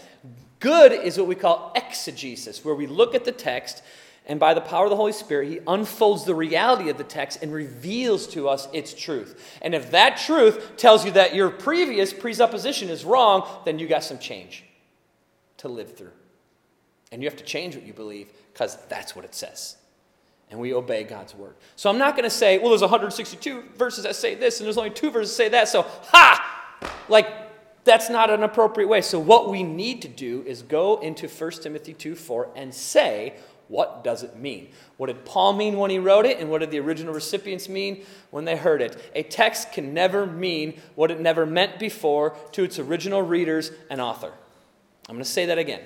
Good 0.60 0.92
is 0.92 1.18
what 1.18 1.26
we 1.26 1.34
call 1.34 1.72
exegesis, 1.74 2.64
where 2.64 2.76
we 2.76 2.86
look 2.86 3.16
at 3.16 3.24
the 3.24 3.32
text 3.32 3.82
and 4.26 4.38
by 4.38 4.54
the 4.54 4.60
power 4.60 4.84
of 4.84 4.90
the 4.90 4.96
Holy 4.96 5.12
Spirit, 5.12 5.48
He 5.48 5.60
unfolds 5.66 6.24
the 6.24 6.34
reality 6.34 6.88
of 6.88 6.96
the 6.96 7.04
text 7.04 7.42
and 7.42 7.52
reveals 7.52 8.26
to 8.28 8.48
us 8.48 8.68
its 8.72 8.94
truth. 8.94 9.58
And 9.60 9.74
if 9.74 9.90
that 9.90 10.16
truth 10.16 10.76
tells 10.76 11.04
you 11.04 11.10
that 11.12 11.34
your 11.34 11.50
previous 11.50 12.12
presupposition 12.12 12.88
is 12.88 13.04
wrong, 13.04 13.48
then 13.64 13.78
you 13.78 13.88
got 13.88 14.04
some 14.04 14.18
change 14.18 14.64
to 15.58 15.68
live 15.68 15.96
through. 15.96 16.12
And 17.10 17.22
you 17.22 17.28
have 17.28 17.38
to 17.38 17.44
change 17.44 17.74
what 17.74 17.84
you 17.84 17.92
believe 17.92 18.28
because 18.52 18.78
that's 18.88 19.16
what 19.16 19.24
it 19.24 19.34
says. 19.34 19.76
And 20.50 20.60
we 20.60 20.72
obey 20.72 21.02
God's 21.02 21.34
word. 21.34 21.54
So 21.76 21.90
I'm 21.90 21.98
not 21.98 22.14
going 22.14 22.24
to 22.24 22.30
say, 22.30 22.58
well, 22.58 22.68
there's 22.68 22.82
162 22.82 23.62
verses 23.76 24.04
that 24.04 24.14
say 24.14 24.34
this, 24.34 24.60
and 24.60 24.66
there's 24.66 24.78
only 24.78 24.90
two 24.90 25.10
verses 25.10 25.36
that 25.36 25.44
say 25.44 25.48
that. 25.48 25.68
So, 25.68 25.82
ha! 25.82 26.88
Like, 27.08 27.26
that's 27.84 28.08
not 28.08 28.30
an 28.30 28.42
appropriate 28.42 28.86
way. 28.86 29.00
So, 29.00 29.18
what 29.18 29.50
we 29.50 29.62
need 29.62 30.02
to 30.02 30.08
do 30.08 30.44
is 30.46 30.62
go 30.62 31.00
into 31.00 31.26
1 31.26 31.50
Timothy 31.62 31.94
2 31.94 32.14
4 32.14 32.50
and 32.54 32.72
say, 32.72 33.34
what 33.72 34.04
does 34.04 34.22
it 34.22 34.36
mean? 34.36 34.68
What 34.98 35.06
did 35.06 35.24
Paul 35.24 35.54
mean 35.54 35.78
when 35.78 35.90
he 35.90 35.98
wrote 35.98 36.26
it, 36.26 36.38
and 36.38 36.50
what 36.50 36.58
did 36.58 36.70
the 36.70 36.78
original 36.78 37.14
recipients 37.14 37.70
mean 37.70 38.04
when 38.30 38.44
they 38.44 38.54
heard 38.54 38.82
it? 38.82 39.10
A 39.14 39.22
text 39.22 39.72
can 39.72 39.94
never 39.94 40.26
mean 40.26 40.78
what 40.94 41.10
it 41.10 41.18
never 41.18 41.46
meant 41.46 41.78
before 41.78 42.36
to 42.52 42.64
its 42.64 42.78
original 42.78 43.22
readers 43.22 43.72
and 43.88 43.98
author. 43.98 44.30
I'm 45.08 45.14
going 45.14 45.24
to 45.24 45.30
say 45.30 45.46
that 45.46 45.56
again. 45.56 45.80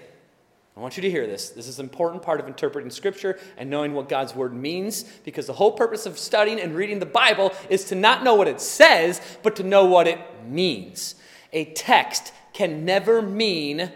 I 0.77 0.81
want 0.81 0.97
you 0.97 1.03
to 1.03 1.11
hear 1.11 1.29
this. 1.29 1.51
This 1.51 1.69
is 1.69 1.79
an 1.79 1.87
important 1.87 2.25
part 2.25 2.41
of 2.41 2.49
interpreting 2.49 2.91
Scripture 2.91 3.39
and 3.57 3.71
knowing 3.71 3.95
what 3.95 4.09
God's 4.09 4.35
Word 4.35 4.53
means 4.53 5.05
because 5.25 5.47
the 5.47 5.53
whole 5.53 5.71
purpose 5.71 6.07
of 6.07 6.19
studying 6.19 6.59
and 6.59 6.75
reading 6.75 6.99
the 6.99 7.07
Bible 7.07 7.53
is 7.71 7.85
to 7.85 7.95
not 7.95 8.25
know 8.25 8.35
what 8.35 8.49
it 8.49 8.61
says, 8.61 9.21
but 9.45 9.55
to 9.57 9.63
know 9.63 9.85
what 9.85 10.09
it 10.09 10.19
means. 10.45 11.15
A 11.53 11.67
text 11.67 12.33
can 12.53 12.85
never 12.85 13.23
mean 13.23 13.93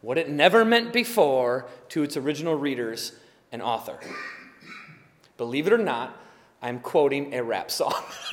what 0.00 0.16
it 0.16 0.30
never 0.30 0.64
meant 0.64 0.94
before 0.94 1.68
to 1.90 2.02
its 2.02 2.16
original 2.16 2.54
readers 2.54 3.12
an 3.54 3.62
author. 3.62 3.98
Believe 5.36 5.68
it 5.68 5.72
or 5.72 5.78
not, 5.78 6.20
I'm 6.60 6.80
quoting 6.80 7.34
a 7.34 7.42
rap 7.42 7.70
song. 7.70 7.94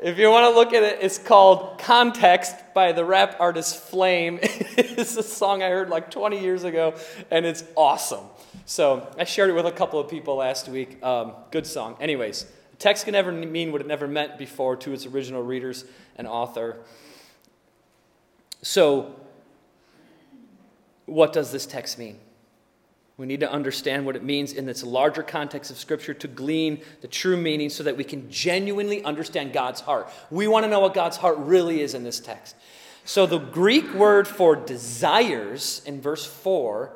if 0.00 0.16
you 0.16 0.30
want 0.30 0.50
to 0.52 0.56
look 0.56 0.72
at 0.72 0.84
it, 0.84 0.98
it's 1.02 1.18
called 1.18 1.80
Context 1.80 2.54
by 2.72 2.92
the 2.92 3.04
rap 3.04 3.36
artist 3.40 3.82
Flame. 3.82 4.38
it's 4.42 5.16
a 5.16 5.24
song 5.24 5.60
I 5.60 5.70
heard 5.70 5.90
like 5.90 6.08
20 6.08 6.40
years 6.40 6.62
ago, 6.62 6.94
and 7.32 7.44
it's 7.44 7.64
awesome. 7.76 8.24
So 8.64 9.10
I 9.18 9.24
shared 9.24 9.50
it 9.50 9.54
with 9.54 9.66
a 9.66 9.72
couple 9.72 9.98
of 9.98 10.08
people 10.08 10.36
last 10.36 10.68
week. 10.68 11.02
Um, 11.02 11.32
good 11.50 11.66
song. 11.66 11.96
Anyways, 12.00 12.46
text 12.78 13.04
can 13.04 13.12
never 13.12 13.32
mean 13.32 13.72
what 13.72 13.80
it 13.80 13.88
never 13.88 14.06
meant 14.06 14.38
before 14.38 14.76
to 14.76 14.92
its 14.92 15.04
original 15.04 15.42
readers 15.42 15.84
and 16.14 16.28
author. 16.28 16.78
So, 18.62 19.16
what 21.06 21.32
does 21.32 21.50
this 21.50 21.66
text 21.66 21.98
mean? 21.98 22.20
We 23.16 23.26
need 23.26 23.40
to 23.40 23.50
understand 23.50 24.06
what 24.06 24.16
it 24.16 24.24
means 24.24 24.52
in 24.52 24.64
this 24.64 24.82
larger 24.82 25.22
context 25.22 25.70
of 25.70 25.78
Scripture 25.78 26.14
to 26.14 26.28
glean 26.28 26.80
the 27.02 27.08
true 27.08 27.36
meaning 27.36 27.68
so 27.68 27.82
that 27.82 27.96
we 27.96 28.04
can 28.04 28.30
genuinely 28.30 29.04
understand 29.04 29.52
God's 29.52 29.80
heart. 29.80 30.10
We 30.30 30.48
want 30.48 30.64
to 30.64 30.70
know 30.70 30.80
what 30.80 30.94
God's 30.94 31.18
heart 31.18 31.36
really 31.38 31.82
is 31.82 31.94
in 31.94 32.04
this 32.04 32.20
text. 32.20 32.56
So, 33.04 33.26
the 33.26 33.38
Greek 33.38 33.92
word 33.94 34.28
for 34.28 34.54
desires 34.54 35.82
in 35.84 36.00
verse 36.00 36.24
4 36.24 36.92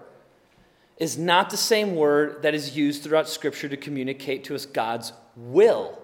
is 0.98 1.18
not 1.18 1.50
the 1.50 1.56
same 1.56 1.96
word 1.96 2.42
that 2.42 2.54
is 2.54 2.76
used 2.76 3.02
throughout 3.02 3.28
Scripture 3.28 3.68
to 3.68 3.76
communicate 3.76 4.44
to 4.44 4.54
us 4.54 4.64
God's 4.66 5.12
will. 5.34 6.00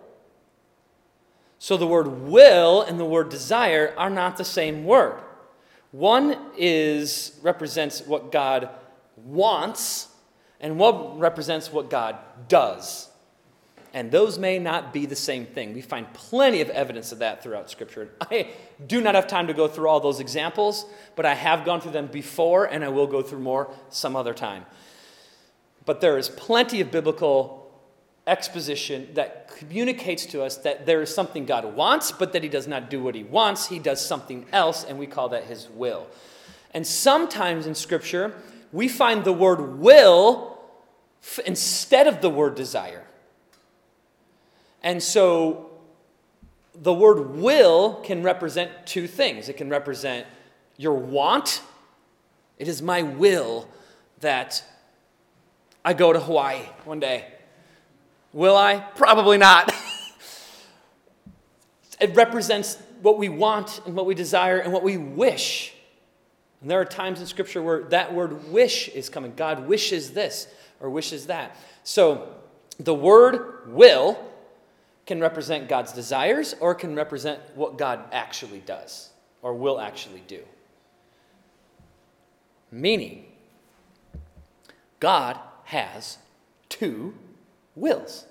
So, 1.58 1.76
the 1.76 1.86
word 1.86 2.22
will 2.22 2.82
and 2.82 2.98
the 2.98 3.04
word 3.04 3.28
desire 3.28 3.94
are 3.96 4.10
not 4.10 4.36
the 4.36 4.44
same 4.44 4.84
word. 4.84 5.20
One 5.92 6.36
is 6.58 7.38
represents 7.42 8.00
what 8.04 8.32
God 8.32 8.68
wants 9.24 10.08
and 10.60 10.78
what 10.78 11.18
represents 11.18 11.72
what 11.72 11.90
God 11.90 12.16
does. 12.48 13.08
And 13.94 14.10
those 14.10 14.38
may 14.38 14.58
not 14.58 14.92
be 14.92 15.04
the 15.04 15.16
same 15.16 15.44
thing. 15.44 15.74
We 15.74 15.82
find 15.82 16.10
plenty 16.14 16.62
of 16.62 16.70
evidence 16.70 17.12
of 17.12 17.18
that 17.18 17.42
throughout 17.42 17.70
Scripture. 17.70 18.10
I 18.20 18.48
do 18.86 19.00
not 19.02 19.14
have 19.14 19.26
time 19.26 19.48
to 19.48 19.54
go 19.54 19.68
through 19.68 19.88
all 19.88 20.00
those 20.00 20.18
examples, 20.18 20.86
but 21.14 21.26
I 21.26 21.34
have 21.34 21.64
gone 21.64 21.80
through 21.80 21.92
them 21.92 22.06
before, 22.06 22.64
and 22.64 22.82
I 22.84 22.88
will 22.88 23.06
go 23.06 23.20
through 23.20 23.40
more 23.40 23.70
some 23.90 24.16
other 24.16 24.32
time. 24.32 24.64
But 25.84 26.00
there 26.00 26.16
is 26.16 26.30
plenty 26.30 26.80
of 26.80 26.90
biblical 26.90 27.70
exposition 28.26 29.08
that 29.14 29.50
communicates 29.58 30.26
to 30.26 30.42
us 30.42 30.56
that 30.58 30.86
there 30.86 31.02
is 31.02 31.14
something 31.14 31.44
God 31.44 31.64
wants, 31.74 32.12
but 32.12 32.32
that 32.32 32.42
He 32.42 32.48
does 32.48 32.66
not 32.66 32.88
do 32.88 33.02
what 33.02 33.14
He 33.14 33.24
wants. 33.24 33.68
He 33.68 33.78
does 33.78 34.04
something 34.04 34.46
else, 34.52 34.84
and 34.84 34.98
we 34.98 35.06
call 35.06 35.28
that 35.30 35.44
His 35.44 35.68
will. 35.68 36.06
And 36.72 36.86
sometimes 36.86 37.66
in 37.66 37.74
Scripture, 37.74 38.34
we 38.72 38.88
find 38.88 39.24
the 39.24 39.32
word 39.32 39.78
will 39.78 40.58
f- 41.22 41.40
instead 41.40 42.06
of 42.06 42.20
the 42.20 42.30
word 42.30 42.54
desire. 42.54 43.04
And 44.82 45.02
so 45.02 45.70
the 46.74 46.92
word 46.92 47.36
will 47.36 48.00
can 48.02 48.22
represent 48.22 48.70
two 48.86 49.06
things 49.06 49.48
it 49.48 49.56
can 49.56 49.68
represent 49.68 50.26
your 50.76 50.94
want. 50.94 51.62
It 52.58 52.66
is 52.66 52.80
my 52.80 53.02
will 53.02 53.68
that 54.20 54.64
I 55.84 55.94
go 55.94 56.12
to 56.12 56.20
Hawaii 56.20 56.60
one 56.84 57.00
day. 57.00 57.26
Will 58.32 58.56
I? 58.56 58.78
Probably 58.78 59.36
not. 59.36 59.72
it 62.00 62.14
represents 62.14 62.78
what 63.02 63.18
we 63.18 63.28
want 63.28 63.80
and 63.84 63.94
what 63.94 64.06
we 64.06 64.14
desire 64.14 64.58
and 64.58 64.72
what 64.72 64.82
we 64.82 64.96
wish. 64.96 65.74
And 66.62 66.70
there 66.70 66.80
are 66.80 66.84
times 66.84 67.20
in 67.20 67.26
Scripture 67.26 67.60
where 67.62 67.82
that 67.84 68.14
word 68.14 68.50
wish 68.50 68.88
is 68.88 69.08
coming. 69.08 69.34
God 69.36 69.66
wishes 69.66 70.12
this 70.12 70.46
or 70.80 70.88
wishes 70.88 71.26
that. 71.26 71.56
So 71.82 72.28
the 72.78 72.94
word 72.94 73.66
will 73.66 74.18
can 75.04 75.20
represent 75.20 75.68
God's 75.68 75.92
desires 75.92 76.54
or 76.60 76.74
can 76.74 76.94
represent 76.94 77.40
what 77.56 77.76
God 77.76 78.04
actually 78.12 78.60
does 78.60 79.10
or 79.42 79.54
will 79.54 79.80
actually 79.80 80.22
do. 80.28 80.40
Meaning, 82.70 83.26
God 85.00 85.38
has 85.64 86.18
two 86.68 87.14
wills. 87.74 88.24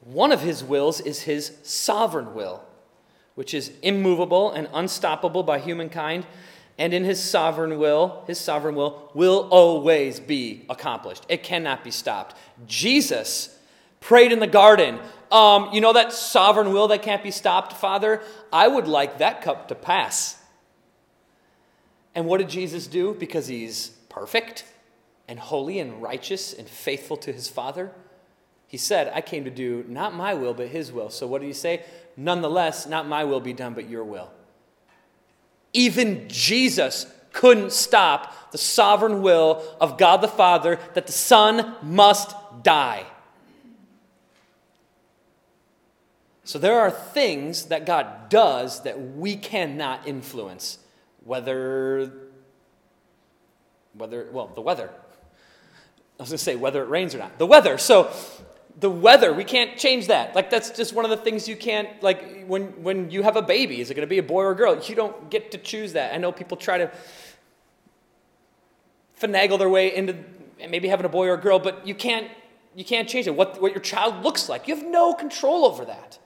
One 0.00 0.32
of 0.32 0.40
his 0.40 0.64
wills 0.64 1.00
is 1.00 1.22
his 1.22 1.52
sovereign 1.62 2.34
will, 2.34 2.64
which 3.34 3.54
is 3.54 3.72
immovable 3.82 4.50
and 4.50 4.68
unstoppable 4.72 5.42
by 5.42 5.58
humankind, 5.58 6.26
and 6.78 6.94
in 6.94 7.04
his 7.04 7.22
sovereign 7.22 7.78
will, 7.78 8.24
his 8.26 8.38
sovereign 8.38 8.74
will 8.74 9.10
will 9.14 9.48
always 9.50 10.18
be 10.20 10.64
accomplished. 10.68 11.26
It 11.28 11.42
cannot 11.42 11.84
be 11.84 11.90
stopped. 11.90 12.36
Jesus 12.66 13.56
prayed 14.00 14.32
in 14.32 14.40
the 14.40 14.46
garden, 14.46 14.98
um, 15.30 15.70
you 15.72 15.80
know 15.80 15.92
that 15.92 16.12
sovereign 16.12 16.72
will 16.72 16.88
that 16.88 17.02
can't 17.02 17.22
be 17.22 17.30
stopped, 17.30 17.74
Father? 17.74 18.22
I 18.52 18.66
would 18.66 18.88
like 18.88 19.18
that 19.18 19.42
cup 19.42 19.68
to 19.68 19.74
pass. 19.74 20.36
And 22.14 22.26
what 22.26 22.38
did 22.38 22.48
Jesus 22.48 22.86
do? 22.86 23.14
Because 23.14 23.46
he's 23.46 23.88
perfect 24.08 24.64
and 25.28 25.38
holy 25.38 25.78
and 25.78 26.02
righteous 26.02 26.52
and 26.52 26.68
faithful 26.68 27.16
to 27.18 27.32
his 27.32 27.48
Father. 27.48 27.92
He 28.66 28.76
said, 28.76 29.12
I 29.14 29.20
came 29.20 29.44
to 29.44 29.50
do 29.50 29.84
not 29.88 30.14
my 30.14 30.34
will, 30.34 30.54
but 30.54 30.68
his 30.68 30.90
will. 30.92 31.10
So 31.10 31.26
what 31.26 31.40
did 31.40 31.46
he 31.46 31.52
say? 31.52 31.84
Nonetheless, 32.16 32.86
not 32.86 33.06
my 33.06 33.24
will 33.24 33.40
be 33.40 33.52
done, 33.52 33.74
but 33.74 33.88
your 33.88 34.04
will. 34.04 34.30
Even 35.72 36.28
Jesus 36.28 37.06
couldn't 37.32 37.72
stop 37.72 38.52
the 38.52 38.58
sovereign 38.58 39.22
will 39.22 39.62
of 39.80 39.96
God 39.96 40.20
the 40.20 40.28
Father 40.28 40.78
that 40.94 41.06
the 41.06 41.12
Son 41.12 41.76
must 41.82 42.34
die. 42.62 43.06
So 46.44 46.58
there 46.58 46.80
are 46.80 46.90
things 46.90 47.66
that 47.66 47.86
God 47.86 48.28
does 48.28 48.82
that 48.82 49.00
we 49.00 49.36
cannot 49.36 50.08
influence, 50.08 50.78
whether, 51.24 52.10
whether, 53.94 54.28
well, 54.32 54.48
the 54.48 54.60
weather. 54.60 54.90
I 56.18 56.22
was 56.22 56.30
going 56.30 56.38
to 56.38 56.38
say 56.38 56.56
whether 56.56 56.82
it 56.82 56.88
rains 56.88 57.14
or 57.14 57.18
not. 57.18 57.38
The 57.38 57.46
weather. 57.46 57.78
So 57.78 58.12
the 58.80 58.90
weather, 58.90 59.32
we 59.32 59.44
can't 59.44 59.76
change 59.76 60.06
that. 60.06 60.34
Like 60.34 60.50
that's 60.50 60.70
just 60.70 60.94
one 60.94 61.04
of 61.04 61.10
the 61.10 61.16
things 61.16 61.46
you 61.46 61.56
can't 61.56 62.02
like 62.02 62.46
when 62.46 62.82
when 62.82 63.10
you 63.10 63.22
have 63.22 63.36
a 63.36 63.42
baby, 63.42 63.80
is 63.80 63.90
it 63.90 63.94
going 63.94 64.06
to 64.06 64.10
be 64.10 64.18
a 64.18 64.22
boy 64.22 64.42
or 64.42 64.52
a 64.52 64.56
girl? 64.56 64.80
You 64.82 64.94
don't 64.94 65.30
get 65.30 65.52
to 65.52 65.58
choose 65.58 65.92
that. 65.92 66.14
I 66.14 66.16
know 66.16 66.32
people 66.32 66.56
try 66.56 66.78
to 66.78 66.90
finagle 69.20 69.58
their 69.58 69.68
way 69.68 69.94
into 69.94 70.16
maybe 70.68 70.88
having 70.88 71.04
a 71.04 71.10
boy 71.10 71.28
or 71.28 71.34
a 71.34 71.40
girl, 71.40 71.58
but 71.58 71.86
you 71.86 71.94
can't 71.94 72.28
you 72.74 72.84
can't 72.84 73.08
change 73.08 73.26
it. 73.26 73.34
What 73.34 73.60
what 73.60 73.72
your 73.72 73.82
child 73.82 74.24
looks 74.24 74.48
like, 74.48 74.66
you 74.66 74.74
have 74.74 74.86
no 74.86 75.12
control 75.12 75.66
over 75.66 75.84
that. 75.84 76.18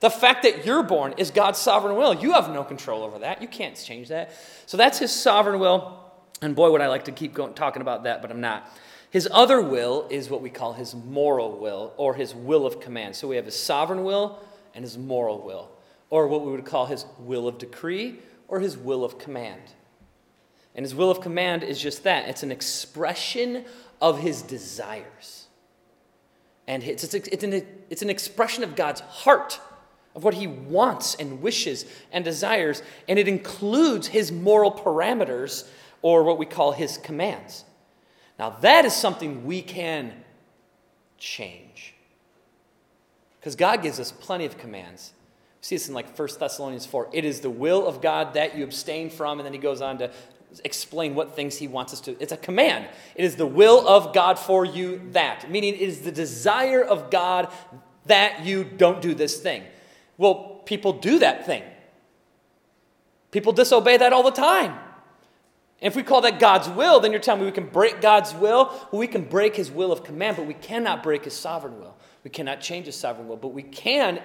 The 0.00 0.10
fact 0.10 0.44
that 0.44 0.64
you're 0.64 0.84
born 0.84 1.14
is 1.16 1.32
God's 1.32 1.58
sovereign 1.58 1.96
will. 1.96 2.14
You 2.14 2.34
have 2.34 2.48
no 2.52 2.62
control 2.62 3.02
over 3.02 3.18
that. 3.18 3.42
You 3.42 3.48
can't 3.48 3.74
change 3.74 4.08
that. 4.08 4.30
So 4.66 4.76
that's 4.76 4.98
his 4.98 5.12
sovereign 5.12 5.58
will. 5.58 6.04
And 6.40 6.54
boy, 6.54 6.70
would 6.70 6.80
I 6.80 6.86
like 6.86 7.06
to 7.06 7.12
keep 7.12 7.34
going, 7.34 7.54
talking 7.54 7.82
about 7.82 8.04
that, 8.04 8.22
but 8.22 8.30
I'm 8.30 8.40
not. 8.40 8.70
His 9.10 9.28
other 9.30 9.60
will 9.60 10.06
is 10.10 10.28
what 10.28 10.42
we 10.42 10.50
call 10.50 10.74
his 10.74 10.94
moral 10.94 11.56
will 11.58 11.94
or 11.96 12.14
his 12.14 12.34
will 12.34 12.66
of 12.66 12.80
command. 12.80 13.16
So 13.16 13.28
we 13.28 13.36
have 13.36 13.46
his 13.46 13.58
sovereign 13.58 14.04
will 14.04 14.38
and 14.74 14.84
his 14.84 14.98
moral 14.98 15.40
will, 15.40 15.70
or 16.10 16.28
what 16.28 16.44
we 16.44 16.52
would 16.52 16.64
call 16.64 16.86
his 16.86 17.06
will 17.18 17.48
of 17.48 17.58
decree 17.58 18.18
or 18.48 18.60
his 18.60 18.76
will 18.76 19.04
of 19.04 19.18
command. 19.18 19.62
And 20.74 20.84
his 20.84 20.94
will 20.94 21.10
of 21.10 21.20
command 21.20 21.62
is 21.62 21.80
just 21.80 22.04
that 22.04 22.28
it's 22.28 22.42
an 22.42 22.52
expression 22.52 23.64
of 24.00 24.20
his 24.20 24.42
desires. 24.42 25.46
And 26.66 26.82
it's, 26.84 27.02
it's, 27.02 27.14
it's, 27.14 27.42
an, 27.42 27.66
it's 27.88 28.02
an 28.02 28.10
expression 28.10 28.62
of 28.62 28.76
God's 28.76 29.00
heart 29.00 29.58
of 30.14 30.22
what 30.22 30.34
he 30.34 30.46
wants 30.46 31.14
and 31.14 31.40
wishes 31.40 31.86
and 32.12 32.24
desires, 32.24 32.82
and 33.08 33.18
it 33.18 33.26
includes 33.26 34.08
his 34.08 34.30
moral 34.30 34.70
parameters 34.70 35.66
or 36.02 36.24
what 36.24 36.38
we 36.38 36.46
call 36.46 36.72
his 36.72 36.98
commands. 36.98 37.64
Now, 38.38 38.50
that 38.60 38.84
is 38.84 38.94
something 38.94 39.44
we 39.44 39.62
can 39.62 40.12
change. 41.18 41.94
Because 43.40 43.56
God 43.56 43.82
gives 43.82 43.98
us 43.98 44.12
plenty 44.12 44.44
of 44.44 44.58
commands. 44.58 45.12
See 45.60 45.74
this 45.74 45.88
in 45.88 45.94
like 45.94 46.16
1 46.16 46.28
Thessalonians 46.38 46.86
4. 46.86 47.10
It 47.12 47.24
is 47.24 47.40
the 47.40 47.50
will 47.50 47.86
of 47.86 48.00
God 48.00 48.34
that 48.34 48.56
you 48.56 48.64
abstain 48.64 49.10
from, 49.10 49.38
and 49.38 49.46
then 49.46 49.52
he 49.52 49.58
goes 49.58 49.80
on 49.80 49.98
to 49.98 50.10
explain 50.64 51.14
what 51.14 51.34
things 51.34 51.56
he 51.56 51.68
wants 51.68 51.92
us 51.92 52.00
to. 52.02 52.16
It's 52.20 52.32
a 52.32 52.36
command. 52.36 52.86
It 53.14 53.24
is 53.24 53.36
the 53.36 53.46
will 53.46 53.86
of 53.86 54.14
God 54.14 54.38
for 54.38 54.64
you 54.64 55.02
that, 55.12 55.50
meaning 55.50 55.74
it 55.74 55.80
is 55.80 56.02
the 56.02 56.12
desire 56.12 56.82
of 56.82 57.10
God 57.10 57.52
that 58.06 58.44
you 58.44 58.64
don't 58.64 59.02
do 59.02 59.14
this 59.14 59.40
thing. 59.40 59.64
Well, 60.16 60.62
people 60.64 60.92
do 60.94 61.18
that 61.18 61.44
thing. 61.44 61.62
People 63.30 63.52
disobey 63.52 63.98
that 63.98 64.12
all 64.12 64.22
the 64.22 64.30
time. 64.30 64.78
If 65.80 65.94
we 65.94 66.02
call 66.02 66.20
that 66.22 66.40
God's 66.40 66.68
will, 66.68 67.00
then 67.00 67.12
you're 67.12 67.20
telling 67.20 67.40
me 67.40 67.46
we 67.46 67.52
can 67.52 67.68
break 67.68 68.00
God's 68.00 68.34
will? 68.34 68.66
Well, 68.90 69.00
we 69.00 69.06
can 69.06 69.24
break 69.24 69.54
his 69.54 69.70
will 69.70 69.92
of 69.92 70.02
command, 70.02 70.36
but 70.36 70.46
we 70.46 70.54
cannot 70.54 71.02
break 71.02 71.24
his 71.24 71.34
sovereign 71.34 71.78
will. 71.78 71.96
We 72.24 72.30
cannot 72.30 72.60
change 72.60 72.86
his 72.86 72.96
sovereign 72.96 73.28
will, 73.28 73.36
but 73.36 73.48
we 73.48 73.62
can 73.62 74.20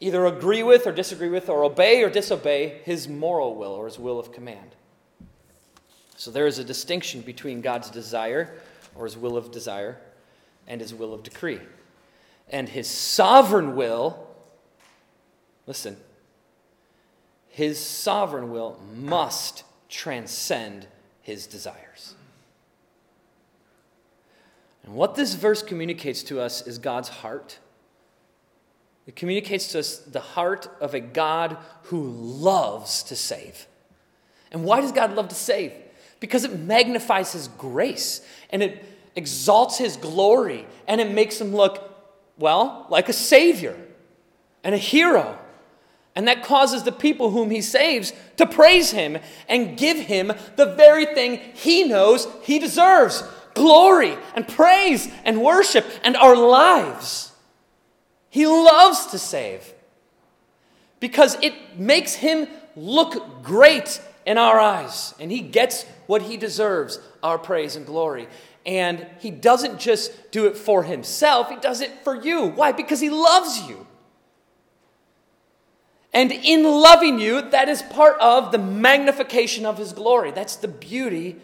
either 0.00 0.26
agree 0.26 0.62
with 0.62 0.86
or 0.86 0.92
disagree 0.92 1.28
with 1.28 1.48
or 1.48 1.64
obey 1.64 2.02
or 2.02 2.10
disobey 2.10 2.80
his 2.84 3.08
moral 3.08 3.54
will 3.54 3.72
or 3.72 3.86
his 3.86 3.98
will 3.98 4.18
of 4.18 4.32
command. 4.32 4.74
So 6.16 6.30
there 6.30 6.46
is 6.46 6.58
a 6.58 6.64
distinction 6.64 7.22
between 7.22 7.62
God's 7.62 7.88
desire 7.88 8.54
or 8.94 9.04
his 9.04 9.16
will 9.16 9.36
of 9.36 9.50
desire 9.50 9.98
and 10.68 10.80
his 10.80 10.92
will 10.92 11.14
of 11.14 11.22
decree. 11.22 11.60
And 12.50 12.68
his 12.68 12.88
sovereign 12.88 13.74
will 13.74 14.28
Listen, 15.66 15.96
his 17.48 17.78
sovereign 17.78 18.50
will 18.50 18.80
must 18.94 19.64
transcend 19.92 20.86
his 21.20 21.46
desires. 21.46 22.14
And 24.84 24.94
what 24.94 25.14
this 25.14 25.34
verse 25.34 25.62
communicates 25.62 26.22
to 26.24 26.40
us 26.40 26.66
is 26.66 26.78
God's 26.78 27.08
heart. 27.08 27.58
It 29.06 29.14
communicates 29.14 29.68
to 29.68 29.80
us 29.80 29.98
the 29.98 30.20
heart 30.20 30.68
of 30.80 30.94
a 30.94 31.00
God 31.00 31.58
who 31.84 32.02
loves 32.02 33.02
to 33.04 33.16
save. 33.16 33.66
And 34.50 34.64
why 34.64 34.80
does 34.80 34.92
God 34.92 35.14
love 35.14 35.28
to 35.28 35.34
save? 35.34 35.72
Because 36.20 36.44
it 36.44 36.58
magnifies 36.58 37.32
his 37.32 37.48
grace 37.48 38.26
and 38.50 38.62
it 38.62 38.84
exalts 39.14 39.76
his 39.76 39.96
glory 39.96 40.66
and 40.88 41.00
it 41.00 41.10
makes 41.10 41.40
him 41.40 41.54
look, 41.54 41.94
well, 42.38 42.86
like 42.88 43.08
a 43.08 43.12
savior 43.12 43.76
and 44.64 44.74
a 44.74 44.78
hero 44.78 45.38
and 46.14 46.28
that 46.28 46.42
causes 46.42 46.82
the 46.82 46.92
people 46.92 47.30
whom 47.30 47.50
he 47.50 47.60
saves 47.60 48.12
to 48.36 48.46
praise 48.46 48.90
him 48.90 49.18
and 49.48 49.78
give 49.78 49.98
him 49.98 50.32
the 50.56 50.74
very 50.74 51.06
thing 51.06 51.40
he 51.54 51.84
knows 51.84 52.28
he 52.42 52.58
deserves 52.58 53.24
glory 53.54 54.16
and 54.34 54.46
praise 54.46 55.10
and 55.24 55.42
worship 55.42 55.86
and 56.02 56.16
our 56.16 56.36
lives. 56.36 57.32
He 58.28 58.46
loves 58.46 59.06
to 59.06 59.18
save 59.18 59.72
because 61.00 61.36
it 61.42 61.78
makes 61.78 62.14
him 62.14 62.48
look 62.76 63.42
great 63.42 64.00
in 64.24 64.38
our 64.38 64.58
eyes, 64.58 65.14
and 65.18 65.30
he 65.30 65.40
gets 65.40 65.84
what 66.06 66.22
he 66.22 66.36
deserves 66.36 67.00
our 67.22 67.38
praise 67.38 67.74
and 67.74 67.84
glory. 67.84 68.28
And 68.64 69.04
he 69.18 69.32
doesn't 69.32 69.80
just 69.80 70.30
do 70.30 70.46
it 70.46 70.56
for 70.56 70.84
himself, 70.84 71.50
he 71.50 71.56
does 71.56 71.80
it 71.80 71.90
for 72.04 72.14
you. 72.14 72.46
Why? 72.46 72.72
Because 72.72 73.00
he 73.00 73.10
loves 73.10 73.68
you. 73.68 73.86
And 76.12 76.30
in 76.30 76.64
loving 76.64 77.18
you, 77.18 77.40
that 77.50 77.68
is 77.68 77.82
part 77.82 78.18
of 78.20 78.52
the 78.52 78.58
magnification 78.58 79.64
of 79.64 79.78
his 79.78 79.92
glory. 79.92 80.30
That's 80.30 80.56
the 80.56 80.68
beauty 80.68 81.36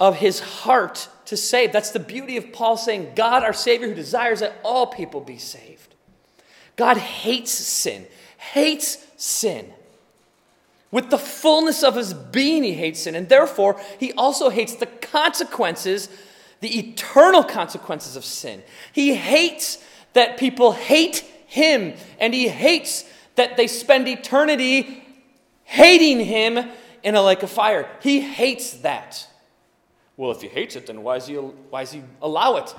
of 0.00 0.16
his 0.16 0.40
heart 0.40 1.08
to 1.26 1.36
save. 1.36 1.72
That's 1.72 1.90
the 1.90 2.00
beauty 2.00 2.36
of 2.36 2.52
Paul 2.52 2.76
saying, 2.76 3.12
God, 3.14 3.44
our 3.44 3.52
Savior, 3.52 3.88
who 3.88 3.94
desires 3.94 4.40
that 4.40 4.54
all 4.64 4.86
people 4.86 5.20
be 5.20 5.38
saved. 5.38 5.94
God 6.76 6.96
hates 6.96 7.52
sin, 7.52 8.06
hates 8.36 9.04
sin. 9.16 9.72
With 10.90 11.10
the 11.10 11.18
fullness 11.18 11.82
of 11.82 11.96
his 11.96 12.14
being, 12.14 12.62
he 12.62 12.72
hates 12.72 13.00
sin. 13.00 13.14
And 13.14 13.28
therefore, 13.28 13.80
he 14.00 14.12
also 14.12 14.48
hates 14.48 14.74
the 14.74 14.86
consequences, 14.86 16.08
the 16.60 16.78
eternal 16.78 17.44
consequences 17.44 18.16
of 18.16 18.24
sin. 18.24 18.62
He 18.92 19.14
hates 19.14 19.84
that 20.14 20.38
people 20.38 20.72
hate 20.72 21.18
him, 21.46 21.94
and 22.18 22.32
he 22.32 22.48
hates 22.48 23.04
that 23.38 23.56
they 23.56 23.66
spend 23.66 24.06
eternity 24.06 25.02
hating 25.64 26.20
him 26.20 26.68
in 27.02 27.14
a 27.14 27.22
lake 27.22 27.42
of 27.42 27.50
fire. 27.50 27.88
He 28.00 28.20
hates 28.20 28.74
that. 28.78 29.26
Well, 30.16 30.30
if 30.30 30.42
he 30.42 30.48
hates 30.48 30.76
it, 30.76 30.86
then 30.86 31.02
why 31.02 31.18
does 31.18 31.26
he, 31.28 31.34
why 31.34 31.82
does 31.82 31.92
he 31.92 32.02
allow 32.20 32.56
it? 32.56 32.74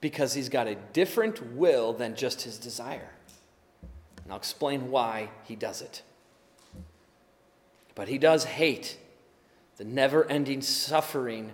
Because 0.00 0.34
he's 0.34 0.48
got 0.48 0.66
a 0.66 0.74
different 0.92 1.54
will 1.54 1.92
than 1.92 2.14
just 2.14 2.42
his 2.42 2.58
desire. 2.58 3.10
And 4.22 4.32
I'll 4.32 4.38
explain 4.38 4.90
why 4.90 5.30
he 5.44 5.56
does 5.56 5.80
it. 5.80 6.02
But 7.94 8.08
he 8.08 8.18
does 8.18 8.44
hate 8.44 8.98
the 9.78 9.84
never 9.84 10.24
ending 10.30 10.60
suffering 10.60 11.52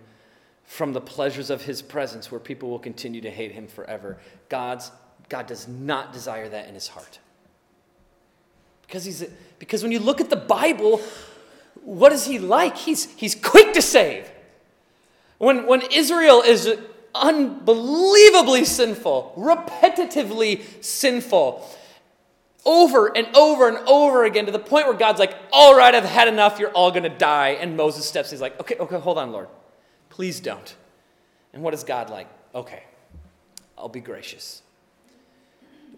from 0.64 0.92
the 0.92 1.00
pleasures 1.00 1.50
of 1.50 1.62
his 1.62 1.82
presence, 1.82 2.30
where 2.30 2.40
people 2.40 2.70
will 2.70 2.78
continue 2.78 3.20
to 3.20 3.30
hate 3.30 3.52
him 3.52 3.66
forever. 3.66 4.18
God's, 4.48 4.90
God 5.28 5.46
does 5.46 5.68
not 5.68 6.12
desire 6.12 6.48
that 6.48 6.68
in 6.68 6.74
his 6.74 6.88
heart. 6.88 7.18
Because, 8.82 9.04
he's, 9.04 9.24
because 9.58 9.82
when 9.82 9.92
you 9.92 10.00
look 10.00 10.20
at 10.20 10.28
the 10.28 10.36
Bible, 10.36 11.00
what 11.82 12.12
is 12.12 12.26
he 12.26 12.38
like? 12.38 12.76
He's, 12.76 13.10
he's 13.12 13.34
quick 13.34 13.72
to 13.74 13.82
save. 13.82 14.30
When, 15.38 15.66
when 15.66 15.82
Israel 15.90 16.42
is 16.42 16.78
unbelievably 17.14 18.64
sinful, 18.64 19.34
repetitively 19.36 20.62
sinful, 20.84 21.68
over 22.64 23.16
and 23.16 23.34
over 23.34 23.68
and 23.68 23.78
over 23.88 24.24
again 24.24 24.46
to 24.46 24.52
the 24.52 24.58
point 24.58 24.86
where 24.86 24.96
God's 24.96 25.18
like, 25.18 25.34
All 25.52 25.76
right, 25.76 25.94
I've 25.94 26.04
had 26.04 26.28
enough. 26.28 26.58
You're 26.58 26.70
all 26.70 26.90
going 26.90 27.02
to 27.02 27.08
die. 27.08 27.50
And 27.50 27.76
Moses 27.76 28.06
steps, 28.06 28.30
he's 28.30 28.40
like, 28.40 28.58
Okay, 28.60 28.76
okay, 28.76 28.98
hold 28.98 29.18
on, 29.18 29.32
Lord. 29.32 29.48
Please 30.10 30.40
don't. 30.40 30.76
And 31.52 31.62
what 31.62 31.74
is 31.74 31.84
God 31.84 32.08
like? 32.08 32.28
Okay, 32.54 32.84
I'll 33.76 33.88
be 33.88 34.00
gracious. 34.00 34.61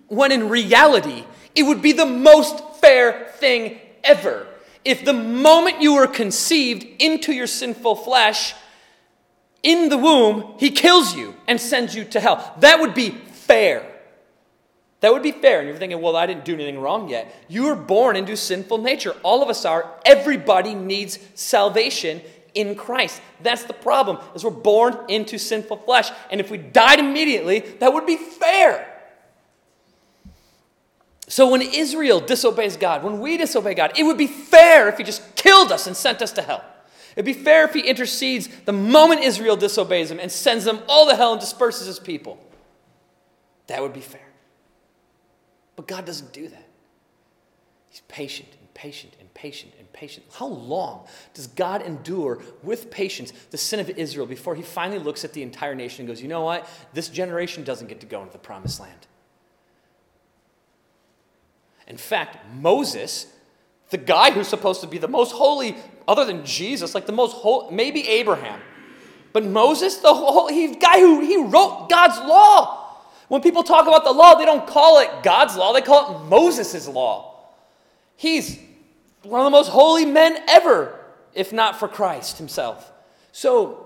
When 0.08 0.32
in 0.32 0.48
reality, 0.48 1.24
it 1.54 1.62
would 1.62 1.82
be 1.82 1.92
the 1.92 2.06
most 2.06 2.62
fair 2.80 3.32
thing 3.38 3.78
ever 4.02 4.46
if 4.84 5.04
the 5.04 5.14
moment 5.14 5.80
you 5.80 5.94
were 5.94 6.06
conceived 6.06 6.86
into 6.98 7.32
your 7.32 7.46
sinful 7.46 7.96
flesh, 7.96 8.54
in 9.62 9.88
the 9.88 9.96
womb, 9.96 10.54
he 10.58 10.70
kills 10.70 11.16
you 11.16 11.34
and 11.48 11.58
sends 11.58 11.94
you 11.94 12.04
to 12.04 12.20
hell. 12.20 12.54
That 12.60 12.80
would 12.80 12.92
be 12.92 13.10
fair. 13.10 13.90
That 15.00 15.12
would 15.12 15.22
be 15.22 15.32
fair. 15.32 15.60
And 15.60 15.68
you're 15.68 15.78
thinking, 15.78 16.02
well, 16.02 16.16
I 16.16 16.26
didn't 16.26 16.44
do 16.44 16.54
anything 16.54 16.78
wrong 16.78 17.08
yet. 17.08 17.34
You 17.48 17.64
were 17.64 17.74
born 17.74 18.16
into 18.16 18.36
sinful 18.36 18.78
nature. 18.78 19.16
All 19.22 19.42
of 19.42 19.48
us 19.48 19.64
are. 19.64 19.90
Everybody 20.04 20.74
needs 20.74 21.18
salvation 21.34 22.20
in 22.52 22.74
Christ. 22.74 23.22
That's 23.42 23.64
the 23.64 23.72
problem, 23.72 24.18
is 24.34 24.44
we're 24.44 24.50
born 24.50 24.96
into 25.08 25.38
sinful 25.38 25.78
flesh. 25.78 26.10
And 26.30 26.40
if 26.40 26.50
we 26.50 26.58
died 26.58 27.00
immediately, 27.00 27.60
that 27.80 27.92
would 27.92 28.06
be 28.06 28.16
fair. 28.16 28.93
So 31.26 31.50
when 31.50 31.62
Israel 31.62 32.20
disobeys 32.20 32.76
God, 32.76 33.02
when 33.02 33.20
we 33.20 33.36
disobey 33.36 33.74
God, 33.74 33.92
it 33.98 34.02
would 34.02 34.18
be 34.18 34.26
fair 34.26 34.88
if 34.88 34.98
He 34.98 35.04
just 35.04 35.34
killed 35.36 35.72
us 35.72 35.86
and 35.86 35.96
sent 35.96 36.20
us 36.22 36.32
to 36.32 36.42
hell. 36.42 36.64
It'd 37.16 37.24
be 37.24 37.32
fair 37.32 37.64
if 37.64 37.72
He 37.72 37.80
intercedes 37.80 38.48
the 38.64 38.72
moment 38.72 39.22
Israel 39.22 39.56
disobeys 39.56 40.10
Him 40.10 40.18
and 40.18 40.30
sends 40.30 40.64
them 40.64 40.80
all 40.88 41.08
to 41.08 41.16
hell 41.16 41.32
and 41.32 41.40
disperses 41.40 41.86
His 41.86 41.98
people. 41.98 42.38
That 43.68 43.80
would 43.80 43.92
be 43.92 44.00
fair. 44.00 44.20
But 45.76 45.88
God 45.88 46.04
doesn't 46.04 46.32
do 46.32 46.48
that. 46.48 46.68
He's 47.88 48.02
patient 48.08 48.48
and 48.58 48.74
patient 48.74 49.14
and 49.18 49.32
patient 49.32 49.72
and 49.78 49.90
patient. 49.92 50.26
How 50.34 50.46
long 50.46 51.06
does 51.32 51.46
God 51.46 51.80
endure 51.80 52.42
with 52.62 52.90
patience 52.90 53.32
the 53.50 53.56
sin 53.56 53.80
of 53.80 53.88
Israel 53.90 54.26
before 54.26 54.54
He 54.56 54.62
finally 54.62 54.98
looks 54.98 55.24
at 55.24 55.32
the 55.32 55.42
entire 55.42 55.74
nation 55.74 56.02
and 56.02 56.08
goes, 56.08 56.20
you 56.20 56.28
know 56.28 56.42
what? 56.42 56.68
This 56.92 57.08
generation 57.08 57.64
doesn't 57.64 57.86
get 57.86 58.00
to 58.00 58.06
go 58.06 58.20
into 58.20 58.32
the 58.32 58.38
promised 58.38 58.80
land. 58.80 59.06
In 61.86 61.96
fact, 61.96 62.38
Moses, 62.54 63.26
the 63.90 63.98
guy 63.98 64.30
who's 64.30 64.48
supposed 64.48 64.80
to 64.80 64.86
be 64.86 64.98
the 64.98 65.08
most 65.08 65.32
holy, 65.32 65.76
other 66.08 66.24
than 66.24 66.44
Jesus, 66.44 66.94
like 66.94 67.06
the 67.06 67.12
most 67.12 67.36
holy, 67.36 67.74
maybe 67.74 68.06
Abraham, 68.08 68.60
but 69.32 69.44
Moses, 69.44 69.96
the 69.96 70.14
whole, 70.14 70.48
he, 70.48 70.74
guy 70.76 71.00
who 71.00 71.20
he 71.20 71.36
wrote 71.36 71.88
God's 71.90 72.18
law. 72.20 72.80
When 73.28 73.42
people 73.42 73.62
talk 73.62 73.86
about 73.86 74.04
the 74.04 74.12
law, 74.12 74.36
they 74.36 74.44
don't 74.44 74.66
call 74.66 75.00
it 75.00 75.10
God's 75.22 75.56
law, 75.56 75.72
they 75.72 75.80
call 75.80 76.24
it 76.24 76.28
Moses' 76.28 76.86
law. 76.86 77.34
He's 78.16 78.58
one 79.22 79.40
of 79.40 79.44
the 79.44 79.50
most 79.50 79.70
holy 79.70 80.06
men 80.06 80.38
ever, 80.48 80.98
if 81.32 81.52
not 81.52 81.78
for 81.78 81.88
Christ 81.88 82.38
himself. 82.38 82.92
So 83.32 83.84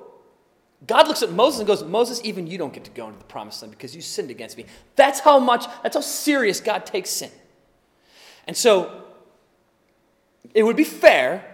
God 0.86 1.08
looks 1.08 1.22
at 1.22 1.30
Moses 1.30 1.60
and 1.60 1.66
goes, 1.66 1.82
Moses, 1.82 2.20
even 2.24 2.46
you 2.46 2.58
don't 2.58 2.72
get 2.72 2.84
to 2.84 2.90
go 2.90 3.06
into 3.06 3.18
the 3.18 3.24
promised 3.24 3.62
land 3.62 3.72
because 3.72 3.96
you 3.96 4.02
sinned 4.02 4.30
against 4.30 4.56
me. 4.56 4.66
That's 4.96 5.20
how 5.20 5.38
much, 5.38 5.66
that's 5.82 5.96
how 5.96 6.02
serious 6.02 6.60
God 6.60 6.86
takes 6.86 7.10
sin. 7.10 7.30
And 8.48 8.56
so 8.56 9.04
it 10.54 10.62
would 10.62 10.76
be 10.76 10.84
fair 10.84 11.44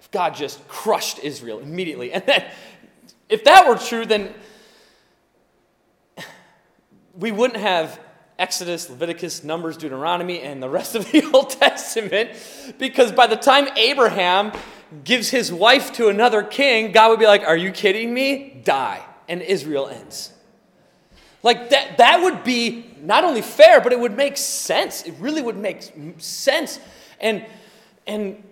if 0.00 0.10
God 0.10 0.34
just 0.34 0.66
crushed 0.68 1.20
Israel 1.20 1.60
immediately. 1.60 2.12
And 2.12 2.26
then, 2.26 2.44
if 3.28 3.44
that 3.44 3.68
were 3.68 3.76
true, 3.76 4.04
then 4.04 4.34
we 7.14 7.30
wouldn't 7.30 7.60
have 7.60 8.00
Exodus, 8.38 8.90
Leviticus, 8.90 9.44
Numbers, 9.44 9.76
Deuteronomy, 9.76 10.40
and 10.40 10.60
the 10.60 10.68
rest 10.68 10.96
of 10.96 11.10
the 11.12 11.22
Old 11.34 11.50
Testament, 11.50 12.30
because 12.78 13.12
by 13.12 13.28
the 13.28 13.36
time 13.36 13.68
Abraham 13.76 14.52
gives 15.04 15.30
his 15.30 15.52
wife 15.52 15.92
to 15.92 16.08
another 16.08 16.42
king, 16.42 16.90
God 16.90 17.10
would 17.10 17.20
be 17.20 17.26
like, 17.26 17.44
Are 17.44 17.56
you 17.56 17.70
kidding 17.70 18.12
me? 18.12 18.60
Die. 18.64 19.06
And 19.28 19.40
Israel 19.42 19.86
ends. 19.86 20.32
Like 21.42 21.70
that, 21.70 21.98
that 21.98 22.22
would 22.22 22.44
be 22.44 22.86
not 23.02 23.24
only 23.24 23.42
fair, 23.42 23.80
but 23.80 23.92
it 23.92 23.98
would 23.98 24.16
make 24.16 24.36
sense. 24.36 25.02
It 25.02 25.14
really 25.18 25.42
would 25.42 25.56
make 25.56 25.90
sense. 26.18 26.78
And, 27.20 27.44
and 28.06 28.42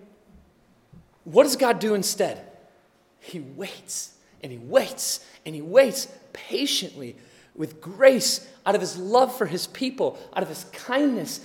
what 1.23 1.43
does 1.43 1.55
God 1.55 1.79
do 1.79 1.93
instead? 1.93 2.45
He 3.19 3.39
waits 3.39 4.13
and 4.41 4.51
he 4.51 4.57
waits 4.57 5.25
and 5.45 5.53
he 5.53 5.61
waits 5.61 6.07
patiently 6.33 7.15
with 7.55 7.81
grace 7.81 8.47
out 8.65 8.73
of 8.73 8.81
his 8.81 8.97
love 8.97 9.35
for 9.35 9.45
his 9.45 9.67
people, 9.67 10.17
out 10.33 10.41
of 10.43 10.49
his 10.49 10.63
kindness 10.71 11.41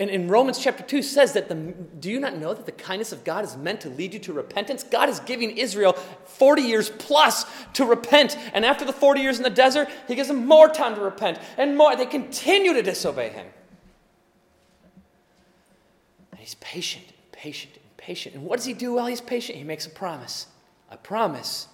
and 0.00 0.08
in 0.08 0.28
Romans 0.28 0.58
chapter 0.58 0.82
2 0.82 1.02
says 1.02 1.34
that 1.34 1.50
the, 1.50 1.54
do 1.54 2.10
you 2.10 2.20
not 2.20 2.34
know 2.38 2.54
that 2.54 2.64
the 2.64 2.72
kindness 2.72 3.12
of 3.12 3.22
God 3.22 3.44
is 3.44 3.54
meant 3.58 3.82
to 3.82 3.90
lead 3.90 4.14
you 4.14 4.18
to 4.20 4.32
repentance? 4.32 4.82
God 4.82 5.10
is 5.10 5.20
giving 5.20 5.58
Israel 5.58 5.92
40 5.92 6.62
years 6.62 6.88
plus 6.88 7.44
to 7.74 7.84
repent. 7.84 8.38
And 8.54 8.64
after 8.64 8.86
the 8.86 8.94
40 8.94 9.20
years 9.20 9.36
in 9.36 9.42
the 9.42 9.50
desert, 9.50 9.90
he 10.08 10.14
gives 10.14 10.28
them 10.28 10.46
more 10.46 10.70
time 10.70 10.94
to 10.94 11.02
repent 11.02 11.38
and 11.58 11.76
more. 11.76 11.94
They 11.96 12.06
continue 12.06 12.72
to 12.72 12.80
disobey 12.80 13.28
him. 13.28 13.46
And 16.30 16.40
he's 16.40 16.54
patient, 16.54 17.04
patient, 17.30 17.74
patient. 17.98 18.34
And 18.34 18.44
what 18.44 18.56
does 18.56 18.64
he 18.64 18.72
do 18.72 18.94
while 18.94 19.06
he's 19.06 19.20
patient? 19.20 19.58
He 19.58 19.64
makes 19.64 19.84
a 19.84 19.90
promise. 19.90 20.46
A 20.90 20.96
promise 20.96 21.68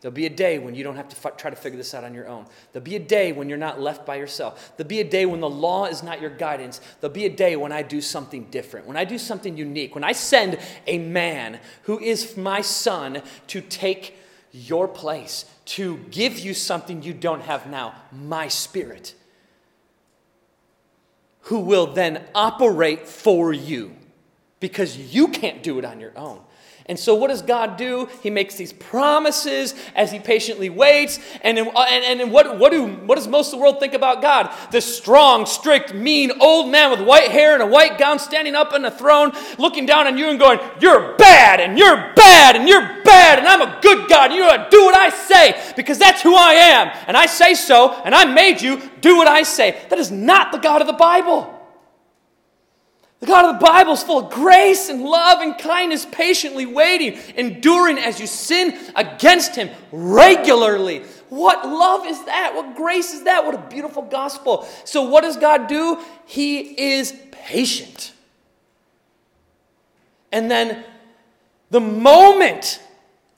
There'll 0.00 0.14
be 0.14 0.26
a 0.26 0.30
day 0.30 0.58
when 0.58 0.76
you 0.76 0.84
don't 0.84 0.96
have 0.96 1.08
to 1.08 1.16
f- 1.16 1.36
try 1.36 1.50
to 1.50 1.56
figure 1.56 1.76
this 1.76 1.92
out 1.92 2.04
on 2.04 2.14
your 2.14 2.28
own. 2.28 2.46
There'll 2.72 2.84
be 2.84 2.94
a 2.94 3.00
day 3.00 3.32
when 3.32 3.48
you're 3.48 3.58
not 3.58 3.80
left 3.80 4.06
by 4.06 4.16
yourself. 4.16 4.72
There'll 4.76 4.88
be 4.88 5.00
a 5.00 5.04
day 5.04 5.26
when 5.26 5.40
the 5.40 5.50
law 5.50 5.86
is 5.86 6.04
not 6.04 6.20
your 6.20 6.30
guidance. 6.30 6.80
There'll 7.00 7.14
be 7.14 7.24
a 7.24 7.30
day 7.30 7.56
when 7.56 7.72
I 7.72 7.82
do 7.82 8.00
something 8.00 8.44
different, 8.44 8.86
when 8.86 8.96
I 8.96 9.04
do 9.04 9.18
something 9.18 9.56
unique, 9.56 9.96
when 9.96 10.04
I 10.04 10.12
send 10.12 10.58
a 10.86 10.98
man 10.98 11.58
who 11.82 11.98
is 11.98 12.36
my 12.36 12.60
son 12.60 13.22
to 13.48 13.60
take 13.60 14.16
your 14.52 14.86
place, 14.86 15.44
to 15.64 15.98
give 16.10 16.38
you 16.38 16.54
something 16.54 17.02
you 17.02 17.12
don't 17.12 17.42
have 17.42 17.66
now, 17.68 17.94
my 18.12 18.46
spirit, 18.46 19.14
who 21.42 21.58
will 21.58 21.88
then 21.88 22.24
operate 22.34 23.08
for 23.08 23.52
you 23.52 23.96
because 24.60 24.96
you 24.96 25.28
can't 25.28 25.62
do 25.62 25.78
it 25.78 25.84
on 25.84 25.98
your 25.98 26.16
own. 26.16 26.40
And 26.88 26.98
so, 26.98 27.14
what 27.14 27.28
does 27.28 27.42
God 27.42 27.76
do? 27.76 28.08
He 28.22 28.30
makes 28.30 28.54
these 28.54 28.72
promises 28.72 29.74
as 29.94 30.10
He 30.10 30.18
patiently 30.18 30.70
waits. 30.70 31.20
And, 31.42 31.58
in, 31.58 31.68
uh, 31.68 31.84
and, 31.86 32.22
and 32.22 32.32
what, 32.32 32.58
what, 32.58 32.72
do, 32.72 32.86
what 32.86 33.16
does 33.16 33.28
most 33.28 33.48
of 33.48 33.52
the 33.52 33.56
world 33.58 33.78
think 33.78 33.92
about 33.92 34.22
God? 34.22 34.50
This 34.70 34.96
strong, 34.96 35.44
strict, 35.44 35.92
mean 35.92 36.32
old 36.40 36.70
man 36.70 36.90
with 36.90 37.02
white 37.02 37.30
hair 37.30 37.52
and 37.52 37.62
a 37.62 37.66
white 37.66 37.98
gown 37.98 38.18
standing 38.18 38.54
up 38.54 38.72
on 38.72 38.86
a 38.86 38.90
throne, 38.90 39.32
looking 39.58 39.84
down 39.84 40.06
on 40.06 40.16
you 40.16 40.30
and 40.30 40.38
going, 40.38 40.60
You're 40.80 41.14
bad, 41.16 41.60
and 41.60 41.78
you're 41.78 42.14
bad, 42.16 42.56
and 42.56 42.66
you're 42.66 43.02
bad, 43.04 43.38
and 43.38 43.46
I'm 43.46 43.60
a 43.60 43.78
good 43.82 44.08
God, 44.08 44.32
you 44.32 44.40
gotta 44.40 44.70
do 44.70 44.84
what 44.86 44.96
I 44.96 45.10
say 45.10 45.72
because 45.76 45.98
that's 45.98 46.22
who 46.22 46.34
I 46.34 46.52
am. 46.54 46.90
And 47.06 47.18
I 47.18 47.26
say 47.26 47.52
so, 47.52 47.92
and 48.02 48.14
I 48.14 48.24
made 48.24 48.62
you 48.62 48.80
do 49.02 49.18
what 49.18 49.28
I 49.28 49.42
say. 49.42 49.78
That 49.90 49.98
is 49.98 50.10
not 50.10 50.52
the 50.52 50.58
God 50.58 50.80
of 50.80 50.86
the 50.86 50.94
Bible. 50.94 51.57
The 53.20 53.26
God 53.26 53.46
of 53.46 53.58
the 53.60 53.66
Bible 53.66 53.94
is 53.94 54.02
full 54.02 54.26
of 54.26 54.32
grace 54.32 54.88
and 54.88 55.02
love 55.02 55.40
and 55.40 55.58
kindness, 55.58 56.06
patiently 56.06 56.66
waiting, 56.66 57.18
enduring 57.34 57.98
as 57.98 58.20
you 58.20 58.28
sin 58.28 58.78
against 58.94 59.56
Him 59.56 59.70
regularly. 59.90 61.02
What 61.28 61.66
love 61.66 62.06
is 62.06 62.24
that? 62.26 62.52
What 62.54 62.76
grace 62.76 63.12
is 63.12 63.24
that? 63.24 63.44
What 63.44 63.54
a 63.54 63.68
beautiful 63.68 64.02
gospel. 64.02 64.68
So, 64.84 65.02
what 65.02 65.22
does 65.22 65.36
God 65.36 65.66
do? 65.66 65.98
He 66.26 66.60
is 67.00 67.12
patient. 67.32 68.12
And 70.30 70.50
then 70.50 70.84
the 71.70 71.80
moment 71.80 72.80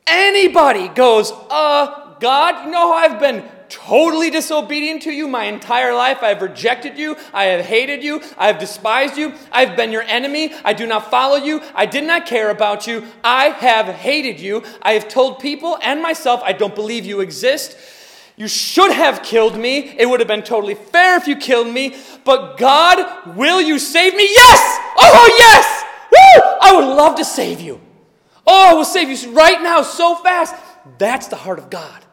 anybody 0.07 0.88
goes, 0.88 1.33
uh, 1.51 2.14
God, 2.21 2.66
you 2.66 2.71
know 2.71 2.93
I've 2.93 3.19
been 3.19 3.49
totally 3.70 4.30
disobedient 4.30 5.02
to 5.02 5.12
you 5.12 5.28
my 5.28 5.44
entire 5.44 5.94
life. 5.94 6.18
I 6.22 6.28
have 6.28 6.42
rejected 6.42 6.98
you. 6.98 7.16
I 7.33 7.44
have 7.44 7.64
hated 7.64 8.02
you. 8.02 8.20
I 8.37 8.48
have 8.48 8.59
despised 8.59 9.16
you. 9.16 9.33
I've 9.50 9.76
been 9.76 9.92
your 9.92 10.02
enemy. 10.02 10.52
I 10.64 10.72
do 10.72 10.87
not 10.87 11.11
follow 11.11 11.37
you. 11.37 11.62
I 11.74 11.87
did 11.87 12.04
not 12.04 12.26
care 12.26 12.50
about 12.50 12.87
you. 12.87 13.06
I 13.24 13.46
have 13.46 13.87
hated 13.87 14.40
you. 14.40 14.62
I 14.83 14.92
have 14.92 15.09
told 15.09 15.38
people 15.38 15.78
and 15.83 16.02
myself 16.02 16.42
I 16.44 16.52
don't 16.52 16.74
believe 16.74 17.06
you 17.06 17.20
exist. 17.20 17.76
You 18.37 18.48
should 18.48 18.90
have 18.90 19.22
killed 19.22 19.56
me. 19.56 19.94
It 19.98 20.09
would 20.09 20.20
have 20.20 20.28
been 20.28 20.42
totally 20.42 20.74
fair 20.74 21.16
if 21.16 21.28
you 21.28 21.37
killed 21.37 21.68
me. 21.68 21.96
But 22.24 22.56
God, 22.56 23.37
will 23.37 23.61
you 23.61 23.78
save 23.78 24.14
me? 24.14 24.24
Yes! 24.24 24.61
Oh, 24.98 25.11
oh 25.14 25.37
yes! 25.38 25.85
Woo! 26.11 26.56
I 26.62 26.74
would 26.74 26.96
love 26.96 27.16
to 27.16 27.24
save 27.24 27.61
you. 27.61 27.80
Oh, 28.46 28.70
I 28.70 28.74
will 28.74 28.85
save 28.85 29.11
you 29.11 29.33
right 29.33 29.62
now 29.62 29.83
so 29.83 30.16
fast. 30.16 30.54
That's 30.98 31.28
the 31.28 31.37
heart 31.37 31.59
of 31.59 31.70
God. 31.70 32.04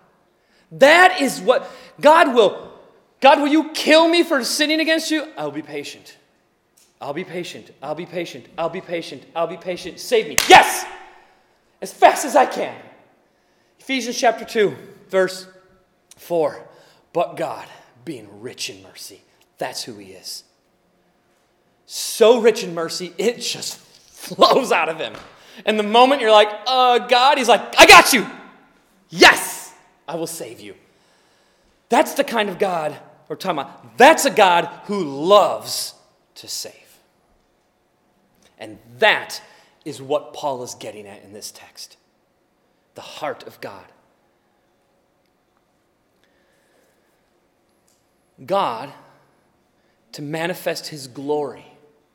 That 0.71 1.21
is 1.21 1.39
what 1.39 1.69
God 1.99 2.33
will. 2.33 2.71
God, 3.19 3.39
will 3.39 3.47
you 3.47 3.71
kill 3.71 4.07
me 4.07 4.23
for 4.23 4.43
sinning 4.43 4.79
against 4.79 5.09
you? 5.09 5.27
I'll 5.37 5.51
be 5.51 5.61
patient. 5.61 6.17
I'll 6.99 7.13
be 7.13 7.23
patient. 7.23 7.71
I'll 7.81 7.95
be 7.95 8.05
patient. 8.05 8.47
I'll 8.57 8.69
be 8.69 8.81
patient. 8.81 9.25
I'll 9.35 9.47
be 9.47 9.57
patient. 9.57 9.99
Save 9.99 10.27
me. 10.27 10.35
Yes! 10.47 10.85
As 11.81 11.93
fast 11.93 12.25
as 12.25 12.35
I 12.35 12.45
can. 12.45 12.75
Ephesians 13.79 14.17
chapter 14.17 14.43
2, 14.43 14.75
verse 15.09 15.47
4. 16.17 16.67
But 17.13 17.37
God, 17.37 17.67
being 18.03 18.41
rich 18.41 18.69
in 18.69 18.81
mercy, 18.83 19.21
that's 19.57 19.83
who 19.83 19.93
He 19.97 20.07
is. 20.07 20.43
So 21.85 22.41
rich 22.41 22.63
in 22.63 22.73
mercy, 22.73 23.13
it 23.17 23.39
just 23.39 23.77
flows 23.77 24.71
out 24.71 24.89
of 24.89 24.97
Him. 24.97 25.13
And 25.65 25.79
the 25.79 25.83
moment 25.83 26.21
you're 26.21 26.31
like, 26.31 26.49
uh, 26.67 26.99
God, 27.07 27.37
He's 27.37 27.47
like, 27.47 27.79
I 27.79 27.85
got 27.85 28.11
you. 28.11 28.27
Yes! 29.09 29.56
I 30.07 30.15
will 30.15 30.27
save 30.27 30.59
you. 30.59 30.75
That's 31.89 32.13
the 32.13 32.23
kind 32.23 32.49
of 32.49 32.59
God 32.59 32.97
we're 33.27 33.35
talking 33.35 33.59
about. 33.59 33.97
That's 33.97 34.25
a 34.25 34.31
God 34.31 34.65
who 34.85 35.03
loves 35.03 35.93
to 36.35 36.47
save. 36.47 36.73
And 38.57 38.79
that 38.99 39.41
is 39.85 40.01
what 40.01 40.33
Paul 40.33 40.63
is 40.63 40.75
getting 40.75 41.07
at 41.07 41.23
in 41.23 41.33
this 41.33 41.51
text 41.51 41.97
the 42.95 43.01
heart 43.01 43.43
of 43.45 43.61
God. 43.61 43.85
God, 48.43 48.91
to 50.13 50.23
manifest 50.23 50.87
his 50.87 51.07
glory, 51.07 51.65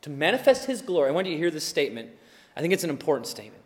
to 0.01 0.09
manifest 0.09 0.65
his 0.65 0.81
glory, 0.81 1.07
I 1.07 1.13
want 1.13 1.27
you 1.27 1.33
to 1.33 1.39
hear 1.39 1.49
this 1.49 1.63
statement. 1.63 2.09
I 2.57 2.59
think 2.59 2.73
it's 2.73 2.83
an 2.83 2.89
important 2.89 3.27
statement. 3.27 3.62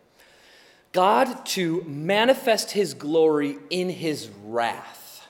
God 0.92 1.44
to 1.46 1.82
manifest 1.84 2.72
his 2.72 2.94
glory 2.94 3.58
in 3.70 3.90
his 3.90 4.30
wrath. 4.44 5.28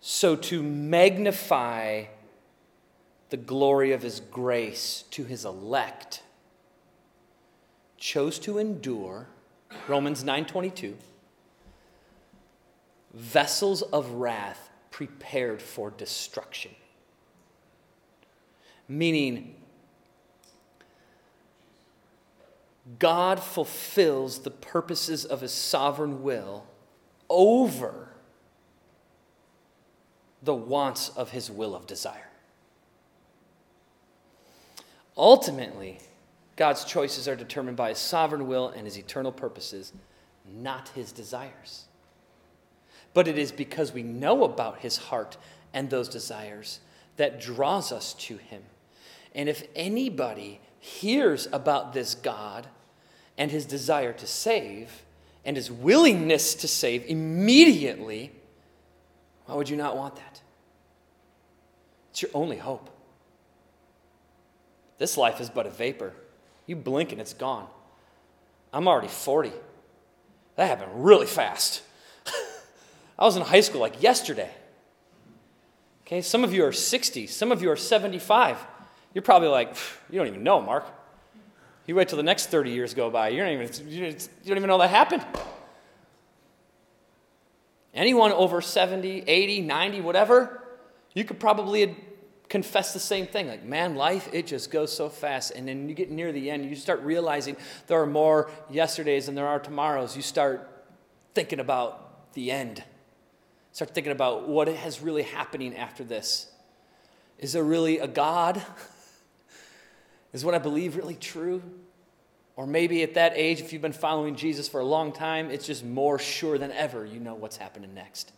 So 0.00 0.36
to 0.36 0.62
magnify 0.62 2.04
the 3.30 3.36
glory 3.36 3.92
of 3.92 4.02
his 4.02 4.20
grace 4.20 5.04
to 5.10 5.24
his 5.24 5.44
elect 5.44 6.22
chose 7.98 8.38
to 8.38 8.58
endure 8.58 9.26
Romans 9.88 10.22
9:22 10.22 10.96
vessels 13.12 13.82
of 13.82 14.10
wrath 14.12 14.70
prepared 14.90 15.60
for 15.60 15.90
destruction 15.90 16.74
meaning 18.88 19.54
God 22.98 23.40
fulfills 23.40 24.40
the 24.40 24.50
purposes 24.50 25.24
of 25.24 25.40
his 25.40 25.52
sovereign 25.52 26.22
will 26.22 26.64
over 27.28 28.10
the 30.42 30.54
wants 30.54 31.08
of 31.10 31.30
his 31.30 31.50
will 31.50 31.74
of 31.74 31.86
desire. 31.86 32.28
Ultimately, 35.16 35.98
God's 36.54 36.84
choices 36.84 37.26
are 37.26 37.34
determined 37.34 37.76
by 37.76 37.88
his 37.90 37.98
sovereign 37.98 38.46
will 38.46 38.68
and 38.68 38.86
his 38.86 38.98
eternal 38.98 39.32
purposes, 39.32 39.92
not 40.46 40.90
his 40.90 41.10
desires. 41.10 41.86
But 43.12 43.26
it 43.26 43.36
is 43.36 43.50
because 43.50 43.92
we 43.92 44.02
know 44.02 44.44
about 44.44 44.80
his 44.80 44.96
heart 44.96 45.36
and 45.74 45.90
those 45.90 46.08
desires 46.08 46.80
that 47.16 47.40
draws 47.40 47.90
us 47.90 48.14
to 48.14 48.36
him. 48.36 48.62
And 49.34 49.48
if 49.48 49.64
anybody 49.74 50.60
hears 50.78 51.48
about 51.52 51.92
this 51.92 52.14
God 52.14 52.68
and 53.38 53.50
his 53.50 53.66
desire 53.66 54.12
to 54.12 54.26
save 54.26 55.02
and 55.44 55.56
his 55.56 55.70
willingness 55.70 56.54
to 56.56 56.68
save 56.68 57.04
immediately, 57.06 58.32
why 59.46 59.54
would 59.54 59.68
you 59.68 59.76
not 59.76 59.96
want 59.96 60.16
that? 60.16 60.40
It's 62.10 62.22
your 62.22 62.30
only 62.34 62.56
hope. 62.56 62.90
This 64.98 65.16
life 65.16 65.40
is 65.40 65.50
but 65.50 65.66
a 65.66 65.70
vapor. 65.70 66.14
You 66.66 66.76
blink 66.76 67.12
and 67.12 67.20
it's 67.20 67.34
gone. 67.34 67.68
I'm 68.72 68.88
already 68.88 69.08
40. 69.08 69.52
That 70.56 70.66
happened 70.66 71.04
really 71.04 71.26
fast. 71.26 71.82
I 73.18 73.24
was 73.24 73.36
in 73.36 73.42
high 73.42 73.60
school 73.60 73.80
like 73.80 74.02
yesterday. 74.02 74.50
Okay, 76.06 76.22
some 76.22 76.44
of 76.44 76.52
you 76.52 76.64
are 76.64 76.72
60, 76.72 77.26
some 77.26 77.52
of 77.52 77.62
you 77.62 77.70
are 77.70 77.76
75. 77.76 78.64
You're 79.12 79.22
probably 79.22 79.48
like, 79.48 79.74
you 80.10 80.18
don't 80.18 80.28
even 80.28 80.42
know, 80.42 80.60
Mark. 80.60 80.86
You 81.86 81.94
wait 81.94 82.08
till 82.08 82.16
the 82.16 82.24
next 82.24 82.46
30 82.46 82.70
years 82.70 82.94
go 82.94 83.10
by. 83.10 83.28
You 83.28 83.38
don't 83.38 83.52
even, 83.52 83.88
you 83.88 84.10
don't 84.10 84.56
even 84.56 84.68
know 84.68 84.78
that 84.78 84.90
happened. 84.90 85.24
Anyone 87.94 88.32
over 88.32 88.60
70, 88.60 89.24
80, 89.26 89.62
90, 89.62 90.00
whatever, 90.02 90.62
you 91.14 91.24
could 91.24 91.40
probably 91.40 91.96
confess 92.48 92.92
the 92.92 93.00
same 93.00 93.26
thing. 93.26 93.48
Like, 93.48 93.64
man, 93.64 93.94
life, 93.94 94.28
it 94.32 94.46
just 94.46 94.70
goes 94.70 94.94
so 94.94 95.08
fast. 95.08 95.52
And 95.52 95.66
then 95.66 95.88
you 95.88 95.94
get 95.94 96.10
near 96.10 96.32
the 96.32 96.50
end, 96.50 96.66
you 96.66 96.76
start 96.76 97.00
realizing 97.00 97.56
there 97.86 98.00
are 98.00 98.06
more 98.06 98.50
yesterdays 98.68 99.26
than 99.26 99.34
there 99.34 99.46
are 99.46 99.58
tomorrows. 99.58 100.16
You 100.16 100.22
start 100.22 100.68
thinking 101.34 101.60
about 101.60 102.32
the 102.34 102.50
end. 102.50 102.82
Start 103.72 103.94
thinking 103.94 104.12
about 104.12 104.48
what 104.48 104.68
has 104.68 105.00
really 105.00 105.22
happening 105.22 105.76
after 105.76 106.04
this. 106.04 106.48
Is 107.38 107.52
there 107.52 107.64
really 107.64 107.98
a 107.98 108.08
God? 108.08 108.62
Is 110.36 110.44
what 110.44 110.54
I 110.54 110.58
believe 110.58 110.96
really 110.96 111.14
true? 111.14 111.62
Or 112.56 112.66
maybe 112.66 113.02
at 113.02 113.14
that 113.14 113.32
age, 113.36 113.62
if 113.62 113.72
you've 113.72 113.80
been 113.80 113.94
following 113.94 114.36
Jesus 114.36 114.68
for 114.68 114.80
a 114.80 114.84
long 114.84 115.10
time, 115.10 115.50
it's 115.50 115.66
just 115.66 115.82
more 115.82 116.18
sure 116.18 116.58
than 116.58 116.72
ever 116.72 117.06
you 117.06 117.18
know 117.18 117.34
what's 117.34 117.56
happening 117.56 117.94
next. 117.94 118.32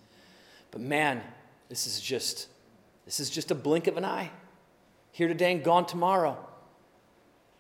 But 0.71 0.81
man, 0.81 1.21
this 1.69 1.89
is 1.89 2.01
just 2.01 2.47
this 3.05 3.19
is 3.19 3.31
just 3.31 3.51
a 3.51 3.55
blink 3.57 3.89
of 3.89 3.97
an 3.97 4.05
eye. 4.05 4.31
Here 5.11 5.27
today 5.27 5.51
and 5.51 5.65
gone 5.65 5.87
tomorrow. 5.87 6.39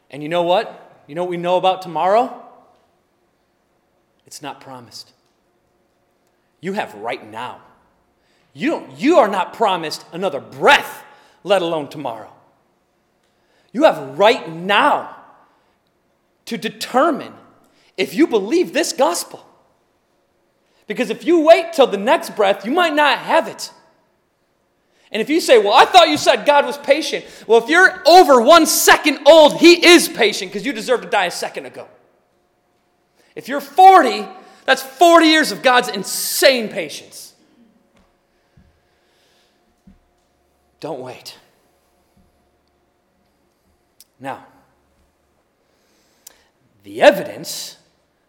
And 0.08 0.22
you 0.22 0.28
know 0.28 0.44
what? 0.44 1.02
You 1.08 1.16
know 1.16 1.24
what 1.24 1.30
we 1.30 1.36
know 1.36 1.56
about 1.56 1.82
tomorrow? 1.82 2.40
It's 4.24 4.40
not 4.40 4.60
promised. 4.60 5.10
You 6.60 6.74
have 6.74 6.94
right 6.94 7.28
now. 7.28 7.60
You, 8.54 8.70
don't, 8.70 9.00
you 9.00 9.16
are 9.16 9.26
not 9.26 9.52
promised 9.52 10.04
another 10.12 10.40
breath, 10.40 11.02
let 11.42 11.60
alone 11.60 11.88
tomorrow. 11.88 12.32
You 13.72 13.84
have 13.84 14.18
right 14.18 14.50
now 14.50 15.16
to 16.46 16.56
determine 16.56 17.34
if 17.96 18.14
you 18.14 18.26
believe 18.26 18.72
this 18.72 18.92
gospel. 18.92 19.44
Because 20.86 21.10
if 21.10 21.24
you 21.24 21.40
wait 21.40 21.74
till 21.74 21.86
the 21.86 21.98
next 21.98 22.34
breath, 22.34 22.64
you 22.64 22.72
might 22.72 22.94
not 22.94 23.18
have 23.18 23.46
it. 23.46 23.70
And 25.10 25.20
if 25.22 25.28
you 25.28 25.40
say, 25.40 25.58
Well, 25.58 25.74
I 25.74 25.84
thought 25.84 26.08
you 26.08 26.16
said 26.16 26.46
God 26.46 26.64
was 26.66 26.78
patient. 26.78 27.24
Well, 27.46 27.62
if 27.62 27.68
you're 27.68 28.02
over 28.06 28.40
one 28.40 28.66
second 28.66 29.20
old, 29.26 29.58
He 29.58 29.86
is 29.86 30.08
patient 30.08 30.50
because 30.50 30.66
you 30.66 30.72
deserve 30.72 31.02
to 31.02 31.08
die 31.08 31.26
a 31.26 31.30
second 31.30 31.66
ago. 31.66 31.88
If 33.34 33.48
you're 33.48 33.60
40, 33.60 34.26
that's 34.64 34.82
40 34.82 35.26
years 35.26 35.52
of 35.52 35.62
God's 35.62 35.88
insane 35.88 36.68
patience. 36.68 37.34
Don't 40.80 41.00
wait. 41.00 41.36
Now, 44.20 44.46
the 46.82 47.02
evidence 47.02 47.76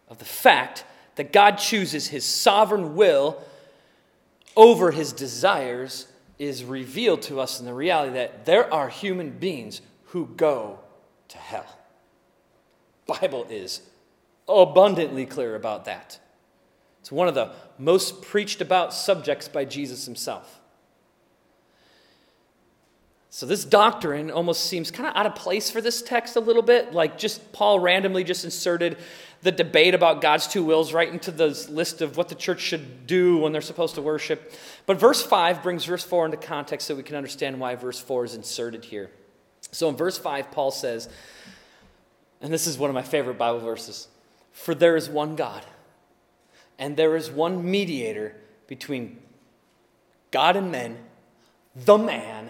of 0.07 0.19
the 0.19 0.25
fact 0.25 0.83
that 1.15 1.33
God 1.33 1.57
chooses 1.57 2.07
his 2.07 2.25
sovereign 2.25 2.95
will 2.95 3.41
over 4.55 4.91
his 4.91 5.13
desires 5.13 6.07
is 6.37 6.63
revealed 6.63 7.21
to 7.23 7.39
us 7.39 7.59
in 7.59 7.65
the 7.65 7.73
reality 7.73 8.13
that 8.13 8.45
there 8.45 8.73
are 8.73 8.89
human 8.89 9.31
beings 9.31 9.81
who 10.05 10.27
go 10.37 10.79
to 11.27 11.37
hell. 11.37 11.77
Bible 13.05 13.45
is 13.49 13.81
abundantly 14.47 15.25
clear 15.25 15.55
about 15.55 15.85
that. 15.85 16.19
It's 17.01 17.11
one 17.11 17.27
of 17.27 17.35
the 17.35 17.51
most 17.77 18.21
preached 18.21 18.61
about 18.61 18.93
subjects 18.93 19.47
by 19.47 19.65
Jesus 19.65 20.05
himself. 20.05 20.58
So, 23.39 23.45
this 23.45 23.63
doctrine 23.63 24.31
almost 24.31 24.65
seems 24.65 24.91
kind 24.91 25.07
of 25.07 25.15
out 25.15 25.25
of 25.25 25.33
place 25.33 25.71
for 25.71 25.79
this 25.79 26.01
text 26.01 26.35
a 26.35 26.41
little 26.41 26.61
bit. 26.61 26.93
Like, 26.93 27.17
just 27.17 27.53
Paul 27.53 27.79
randomly 27.79 28.25
just 28.25 28.43
inserted 28.43 28.97
the 29.43 29.51
debate 29.53 29.95
about 29.95 30.19
God's 30.19 30.45
two 30.45 30.61
wills 30.61 30.91
right 30.91 31.07
into 31.07 31.31
the 31.31 31.47
list 31.69 32.01
of 32.01 32.17
what 32.17 32.27
the 32.27 32.35
church 32.35 32.59
should 32.59 33.07
do 33.07 33.37
when 33.37 33.53
they're 33.53 33.61
supposed 33.61 33.95
to 33.95 34.01
worship. 34.01 34.51
But 34.85 34.99
verse 34.99 35.23
5 35.23 35.63
brings 35.63 35.85
verse 35.85 36.03
4 36.03 36.25
into 36.25 36.35
context 36.35 36.85
so 36.85 36.95
we 36.95 37.03
can 37.03 37.15
understand 37.15 37.57
why 37.61 37.75
verse 37.75 37.97
4 37.97 38.25
is 38.25 38.35
inserted 38.35 38.83
here. 38.83 39.09
So, 39.71 39.87
in 39.87 39.95
verse 39.95 40.17
5, 40.17 40.51
Paul 40.51 40.71
says, 40.71 41.07
and 42.41 42.51
this 42.51 42.67
is 42.67 42.77
one 42.77 42.89
of 42.89 42.93
my 42.93 43.03
favorite 43.03 43.37
Bible 43.37 43.61
verses 43.61 44.09
For 44.51 44.75
there 44.75 44.97
is 44.97 45.07
one 45.07 45.37
God, 45.37 45.65
and 46.77 46.97
there 46.97 47.15
is 47.15 47.31
one 47.31 47.71
mediator 47.71 48.35
between 48.67 49.17
God 50.29 50.57
and 50.57 50.73
men, 50.73 50.97
the 51.73 51.97
man 51.97 52.49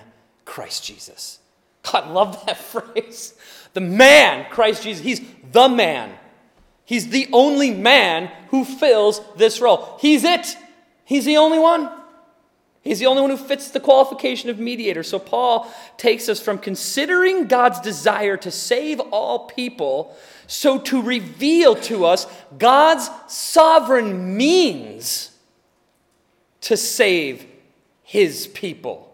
Christ 0.49 0.83
Jesus. 0.83 1.37
God, 1.83 2.09
love 2.09 2.43
that 2.47 2.57
phrase. 2.73 3.35
The 3.73 3.81
man, 3.81 4.47
Christ 4.49 4.81
Jesus. 4.81 5.03
He's 5.03 5.21
the 5.51 5.69
man. 5.69 6.11
He's 6.85 7.09
the 7.09 7.29
only 7.31 7.69
man 7.69 8.31
who 8.49 8.65
fills 8.65 9.21
this 9.35 9.61
role. 9.61 9.97
He's 10.01 10.23
it. 10.23 10.57
He's 11.05 11.25
the 11.25 11.37
only 11.37 11.59
one. 11.59 11.91
He's 12.81 12.97
the 12.97 13.05
only 13.05 13.21
one 13.21 13.29
who 13.29 13.37
fits 13.37 13.69
the 13.69 13.79
qualification 13.79 14.49
of 14.49 14.57
mediator. 14.57 15.03
So 15.03 15.19
Paul 15.19 15.71
takes 15.97 16.27
us 16.27 16.39
from 16.39 16.57
considering 16.57 17.45
God's 17.45 17.79
desire 17.79 18.35
to 18.37 18.49
save 18.49 18.99
all 18.99 19.45
people, 19.45 20.17
so 20.47 20.79
to 20.79 20.99
reveal 20.99 21.75
to 21.75 22.05
us 22.05 22.25
God's 22.57 23.07
sovereign 23.27 24.35
means 24.35 25.29
to 26.61 26.75
save 26.75 27.45
his 28.01 28.47
people. 28.47 29.08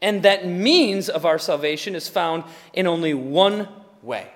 And 0.00 0.22
that 0.22 0.46
means 0.46 1.08
of 1.08 1.26
our 1.26 1.38
salvation 1.38 1.94
is 1.94 2.08
found 2.08 2.44
in 2.72 2.86
only 2.86 3.14
one 3.14 3.68
way 4.02 4.28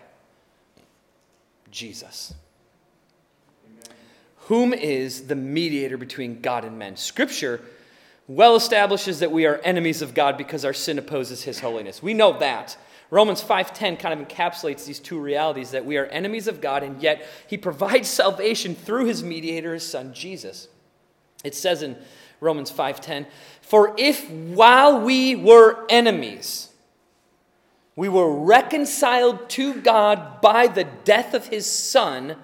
Jesus. 1.70 2.34
Amen. 3.64 3.96
Whom 4.46 4.74
is 4.74 5.28
the 5.28 5.36
mediator 5.36 5.96
between 5.96 6.40
God 6.40 6.64
and 6.64 6.78
men? 6.78 6.96
Scripture 6.96 7.60
well 8.28 8.56
establishes 8.56 9.20
that 9.20 9.32
we 9.32 9.46
are 9.46 9.56
enemies 9.58 10.00
of 10.00 10.14
God 10.14 10.38
because 10.38 10.64
our 10.64 10.72
sin 10.72 10.98
opposes 10.98 11.42
his 11.42 11.60
holiness. 11.60 12.02
We 12.02 12.14
know 12.14 12.38
that. 12.38 12.76
Romans 13.10 13.42
5:10 13.42 13.98
kind 13.98 14.18
of 14.18 14.26
encapsulates 14.26 14.86
these 14.86 14.98
two 14.98 15.20
realities 15.20 15.72
that 15.72 15.84
we 15.84 15.98
are 15.98 16.06
enemies 16.06 16.48
of 16.48 16.60
God 16.60 16.82
and 16.82 17.02
yet 17.02 17.26
he 17.46 17.58
provides 17.58 18.08
salvation 18.22 18.74
through 18.74 19.06
his 19.06 19.22
mediator 19.22 19.74
his 19.74 19.86
son 19.86 20.14
Jesus. 20.14 20.68
It 21.44 21.54
says 21.54 21.82
in 21.82 21.96
Romans 22.42 22.70
5:10, 22.70 23.26
"For 23.60 23.94
if 23.96 24.28
while 24.28 25.00
we 25.00 25.34
were 25.36 25.86
enemies, 25.88 26.68
we 27.94 28.08
were 28.08 28.30
reconciled 28.30 29.48
to 29.50 29.74
God 29.74 30.40
by 30.40 30.66
the 30.66 30.84
death 30.84 31.34
of 31.34 31.46
his 31.46 31.70
son, 31.70 32.36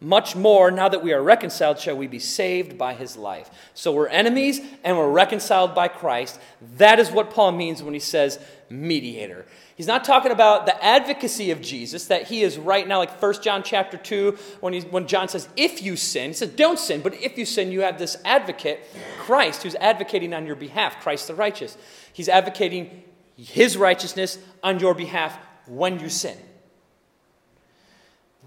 much 0.00 0.36
more, 0.36 0.70
now 0.70 0.88
that 0.88 1.02
we 1.02 1.12
are 1.12 1.22
reconciled, 1.22 1.78
shall 1.78 1.96
we 1.96 2.06
be 2.06 2.18
saved 2.18 2.76
by 2.76 2.92
his 2.92 3.16
life. 3.16 3.50
So 3.72 3.92
we're 3.92 4.08
enemies 4.08 4.60
and 4.84 4.96
we're 4.98 5.10
reconciled 5.10 5.74
by 5.74 5.88
Christ. 5.88 6.38
That 6.76 6.98
is 6.98 7.10
what 7.10 7.30
Paul 7.30 7.52
means 7.52 7.82
when 7.82 7.94
he 7.94 8.00
says 8.00 8.38
mediator. 8.68 9.46
He's 9.76 9.86
not 9.86 10.04
talking 10.04 10.32
about 10.32 10.64
the 10.64 10.82
advocacy 10.82 11.50
of 11.50 11.60
Jesus, 11.60 12.06
that 12.06 12.28
he 12.28 12.42
is 12.42 12.56
right 12.56 12.88
now, 12.88 12.98
like 12.98 13.22
1 13.22 13.42
John 13.42 13.62
chapter 13.62 13.98
2, 13.98 14.38
when, 14.60 14.72
he, 14.72 14.80
when 14.80 15.06
John 15.06 15.28
says, 15.28 15.50
if 15.54 15.82
you 15.82 15.96
sin, 15.96 16.30
he 16.30 16.32
says, 16.32 16.48
don't 16.48 16.78
sin, 16.78 17.02
but 17.02 17.12
if 17.14 17.36
you 17.36 17.44
sin, 17.44 17.70
you 17.70 17.82
have 17.82 17.98
this 17.98 18.16
advocate, 18.24 18.80
Christ, 19.18 19.62
who's 19.62 19.74
advocating 19.74 20.32
on 20.32 20.46
your 20.46 20.56
behalf, 20.56 21.02
Christ 21.02 21.28
the 21.28 21.34
righteous. 21.34 21.76
He's 22.10 22.30
advocating 22.30 23.02
his 23.36 23.76
righteousness 23.76 24.38
on 24.62 24.80
your 24.80 24.94
behalf 24.94 25.38
when 25.66 26.00
you 26.00 26.08
sin. 26.08 26.38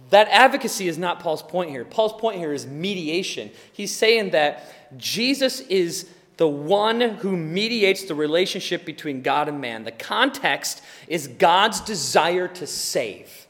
That 0.10 0.30
advocacy 0.30 0.88
is 0.88 0.98
not 0.98 1.20
Paul's 1.20 1.44
point 1.44 1.70
here. 1.70 1.86
Paul's 1.86 2.14
point 2.14 2.38
here 2.38 2.54
is 2.54 2.66
mediation. 2.66 3.52
He's 3.72 3.96
saying 3.96 4.32
that 4.32 4.98
Jesus 4.98 5.60
is 5.60 6.10
the 6.40 6.48
one 6.48 7.02
who 7.02 7.36
mediates 7.36 8.04
the 8.04 8.16
relationship 8.16 8.86
between 8.86 9.22
God 9.22 9.50
and 9.50 9.60
man. 9.60 9.84
The 9.84 9.92
context 9.92 10.82
is 11.10 11.28
God's 11.28 11.82
desire 11.82 12.48
to 12.48 12.66
save. 12.66 13.46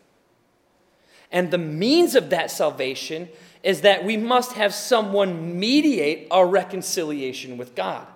And 1.32 1.52
the 1.52 1.60
means 1.60 2.16
of 2.16 2.32
that 2.32 2.50
salvation 2.50 3.30
is 3.62 3.82
that 3.82 4.04
we 4.04 4.18
must 4.18 4.54
have 4.54 4.74
someone 4.74 5.60
mediate 5.60 6.30
our 6.32 6.48
reconciliation 6.48 7.60
with 7.60 7.76
God. 7.76 8.08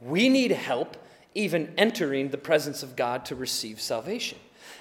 We 0.00 0.28
need 0.28 0.50
help 0.50 0.96
even 1.36 1.72
entering 1.78 2.30
the 2.30 2.38
presence 2.38 2.82
of 2.82 2.96
God 2.96 3.24
to 3.26 3.36
receive 3.36 3.80
salvation. 3.80 4.38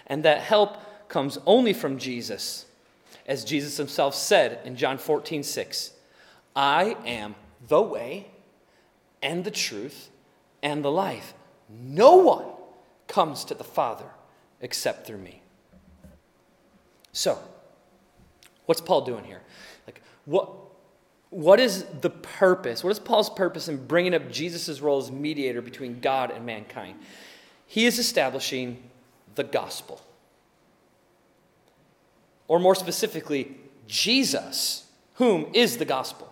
And 0.07 0.23
that 0.23 0.41
help 0.41 0.77
comes 1.09 1.37
only 1.45 1.73
from 1.73 1.99
Jesus. 1.99 2.65
As 3.27 3.45
Jesus 3.45 3.77
himself 3.77 4.15
said 4.15 4.61
in 4.65 4.75
John 4.75 4.97
14, 4.97 5.43
6, 5.43 5.91
I 6.55 6.97
am 7.05 7.35
the 7.67 7.83
way 7.83 8.31
and 9.25 9.43
the 9.43 9.51
truth 9.51 10.09
and 10.61 10.85
the 10.85 10.91
life. 10.91 11.33
No 11.69 12.15
one 12.17 12.45
comes 13.07 13.43
to 13.45 13.55
the 13.55 13.63
Father 13.63 14.05
except 14.61 15.07
through 15.07 15.17
me. 15.17 15.41
So, 17.11 17.39
what's 18.67 18.81
Paul 18.81 19.01
doing 19.01 19.23
here? 19.23 19.41
Like, 19.87 20.01
what, 20.25 20.51
what 21.29 21.59
is 21.59 21.85
the 22.01 22.09
purpose? 22.09 22.83
What 22.83 22.91
is 22.91 22.99
Paul's 22.99 23.29
purpose 23.29 23.67
in 23.67 23.85
bringing 23.87 24.13
up 24.13 24.31
Jesus' 24.31 24.79
role 24.79 24.99
as 24.99 25.11
mediator 25.11 25.61
between 25.61 25.99
God 25.99 26.29
and 26.29 26.45
mankind? 26.45 26.99
He 27.65 27.85
is 27.85 27.97
establishing 27.97 28.83
the 29.33 29.43
gospel 29.43 30.01
or 32.47 32.59
more 32.59 32.75
specifically, 32.75 33.57
Jesus, 33.87 34.85
whom 35.15 35.47
is 35.53 35.77
the 35.77 35.85
gospel, 35.85 36.31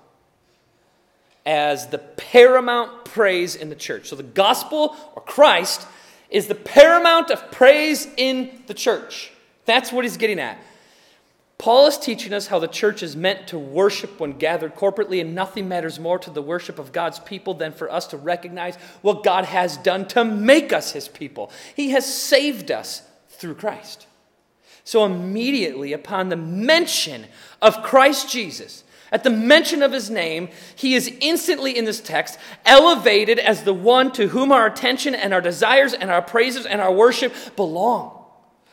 as 1.45 1.87
the 1.87 1.97
paramount 1.97 3.05
praise 3.05 3.55
in 3.55 3.69
the 3.69 3.75
church. 3.75 4.09
So 4.09 4.15
the 4.15 4.23
gospel 4.23 4.95
or 5.15 5.21
Christ 5.21 5.85
is 6.29 6.47
the 6.47 6.55
paramount 6.55 7.29
of 7.29 7.51
praise 7.51 8.07
in 8.17 8.63
the 8.67 8.73
church. 8.73 9.31
That's 9.65 9.91
what 9.91 10.03
he's 10.03 10.17
getting 10.17 10.39
at. 10.39 10.59
Paul 11.57 11.87
is 11.87 11.97
teaching 11.97 12.33
us 12.33 12.47
how 12.47 12.59
the 12.59 12.67
church 12.67 13.03
is 13.03 13.15
meant 13.15 13.47
to 13.47 13.59
worship 13.59 14.19
when 14.19 14.33
gathered 14.33 14.75
corporately, 14.75 15.21
and 15.21 15.33
nothing 15.33 15.69
matters 15.69 15.97
more 15.97 16.19
to 16.19 16.29
the 16.29 16.41
worship 16.41 16.77
of 16.77 16.91
God's 16.91 17.19
people 17.19 17.53
than 17.53 17.71
for 17.71 17.89
us 17.89 18.07
to 18.07 18.17
recognize 18.17 18.75
what 19.01 19.23
God 19.23 19.45
has 19.45 19.77
done 19.77 20.05
to 20.09 20.25
make 20.25 20.73
us 20.73 20.91
his 20.91 21.07
people. 21.07 21.51
He 21.73 21.91
has 21.91 22.11
saved 22.11 22.69
us 22.69 23.03
through 23.29 23.55
Christ. 23.55 24.07
So, 24.83 25.05
immediately 25.05 25.93
upon 25.93 26.27
the 26.27 26.35
mention 26.35 27.27
of 27.61 27.81
Christ 27.83 28.29
Jesus, 28.29 28.83
at 29.14 29.24
the 29.24 29.30
mention 29.30 29.84
of 29.84 29.91
his 29.91 30.09
name, 30.09 30.49
he 30.76 30.95
is 30.95 31.16
instantly 31.22 31.78
in 31.78 31.86
this 31.86 32.01
text 32.01 32.39
elevated 32.66 33.38
as 33.38 33.64
the 33.64 33.74
one 33.74 34.11
to 34.14 34.28
whom 34.28 34.51
our 34.51 34.66
attention 34.66 35.14
and 35.14 35.36
our 35.36 35.39
desires 35.39 35.93
and 35.93 36.09
our 36.09 36.22
praises 36.22 36.66
and 36.66 36.82
our 36.82 36.91
worship 36.91 37.32
belong. 37.55 38.20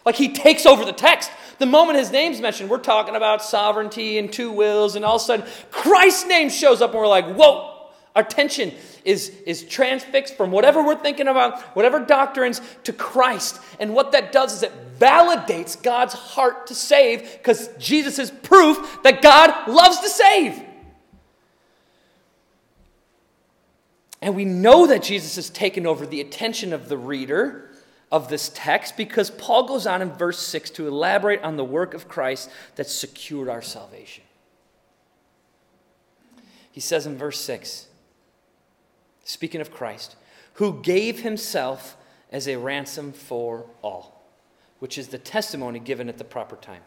Like 0.07 0.16
he 0.16 0.32
takes 0.32 0.64
over 0.64 0.86
the 0.86 0.95
text. 0.95 1.30
The 1.59 1.66
moment 1.66 1.99
his 1.99 2.11
name's 2.11 2.41
mentioned, 2.41 2.70
we're 2.70 2.78
talking 2.78 3.16
about 3.16 3.43
sovereignty 3.43 4.16
and 4.16 4.32
two 4.32 4.51
wills, 4.51 4.97
and 4.97 5.05
all 5.05 5.16
of 5.16 5.22
a 5.22 5.24
sudden, 5.26 5.47
Christ's 5.70 6.26
name 6.26 6.49
shows 6.49 6.80
up, 6.80 6.93
and 6.93 7.01
we're 7.01 7.07
like, 7.07 7.34
whoa, 7.34 7.91
attention 8.16 8.72
is, 9.05 9.30
is 9.46 9.64
transfixed 9.64 10.36
from 10.36 10.51
whatever 10.51 10.84
we're 10.84 10.96
thinking 10.96 11.28
about, 11.28 11.61
whatever 11.76 12.01
doctrines, 12.01 12.61
to 12.84 12.92
Christ. 12.92 13.61
And 13.78 13.94
what 13.94 14.12
that 14.12 14.32
does 14.32 14.55
is 14.55 14.62
it 14.62 14.98
validates 14.98 15.80
God's 15.80 16.14
heart 16.14 16.66
to 16.68 16.74
save 16.74 17.38
because 17.38 17.68
Jesus 17.78 18.18
is 18.18 18.30
proof 18.30 19.03
that 19.03 19.22
God 19.22 19.68
loves 19.68 20.01
to 20.01 20.09
save. 20.09 20.62
And 24.22 24.36
we 24.36 24.44
know 24.44 24.86
that 24.86 25.03
Jesus 25.03 25.36
has 25.36 25.48
taken 25.48 25.86
over 25.86 26.07
the 26.07 26.20
attention 26.20 26.72
of 26.72 26.88
the 26.88 26.98
reader 26.98 27.70
of 28.12 28.28
this 28.28 28.51
text 28.55 28.96
because 28.96 29.30
Paul 29.30 29.66
goes 29.66 29.86
on 29.86 30.03
in 30.03 30.11
verse 30.11 30.38
6 30.40 30.70
to 30.70 30.88
elaborate 30.88 31.42
on 31.42 31.57
the 31.57 31.64
work 31.64 31.94
of 31.94 32.09
Christ 32.09 32.51
that 32.76 32.88
secured 32.88 33.48
our 33.48 33.62
salvation. 33.62 34.24
He 36.72 36.80
says 36.80 37.07
in 37.07 37.16
verse 37.16 37.40
6, 37.40 37.86
speaking 39.31 39.61
of 39.61 39.70
Christ, 39.70 40.16
who 40.55 40.81
gave 40.83 41.20
himself 41.20 41.97
as 42.31 42.47
a 42.49 42.57
ransom 42.57 43.12
for 43.12 43.66
all, 43.83 44.24
which 44.78 44.99
is 44.99 45.09
the 45.09 45.18
testimony 45.18 45.78
given 45.78 46.09
at 46.09 46.18
the 46.18 46.24
proper 46.24 46.57
time. 46.57 46.83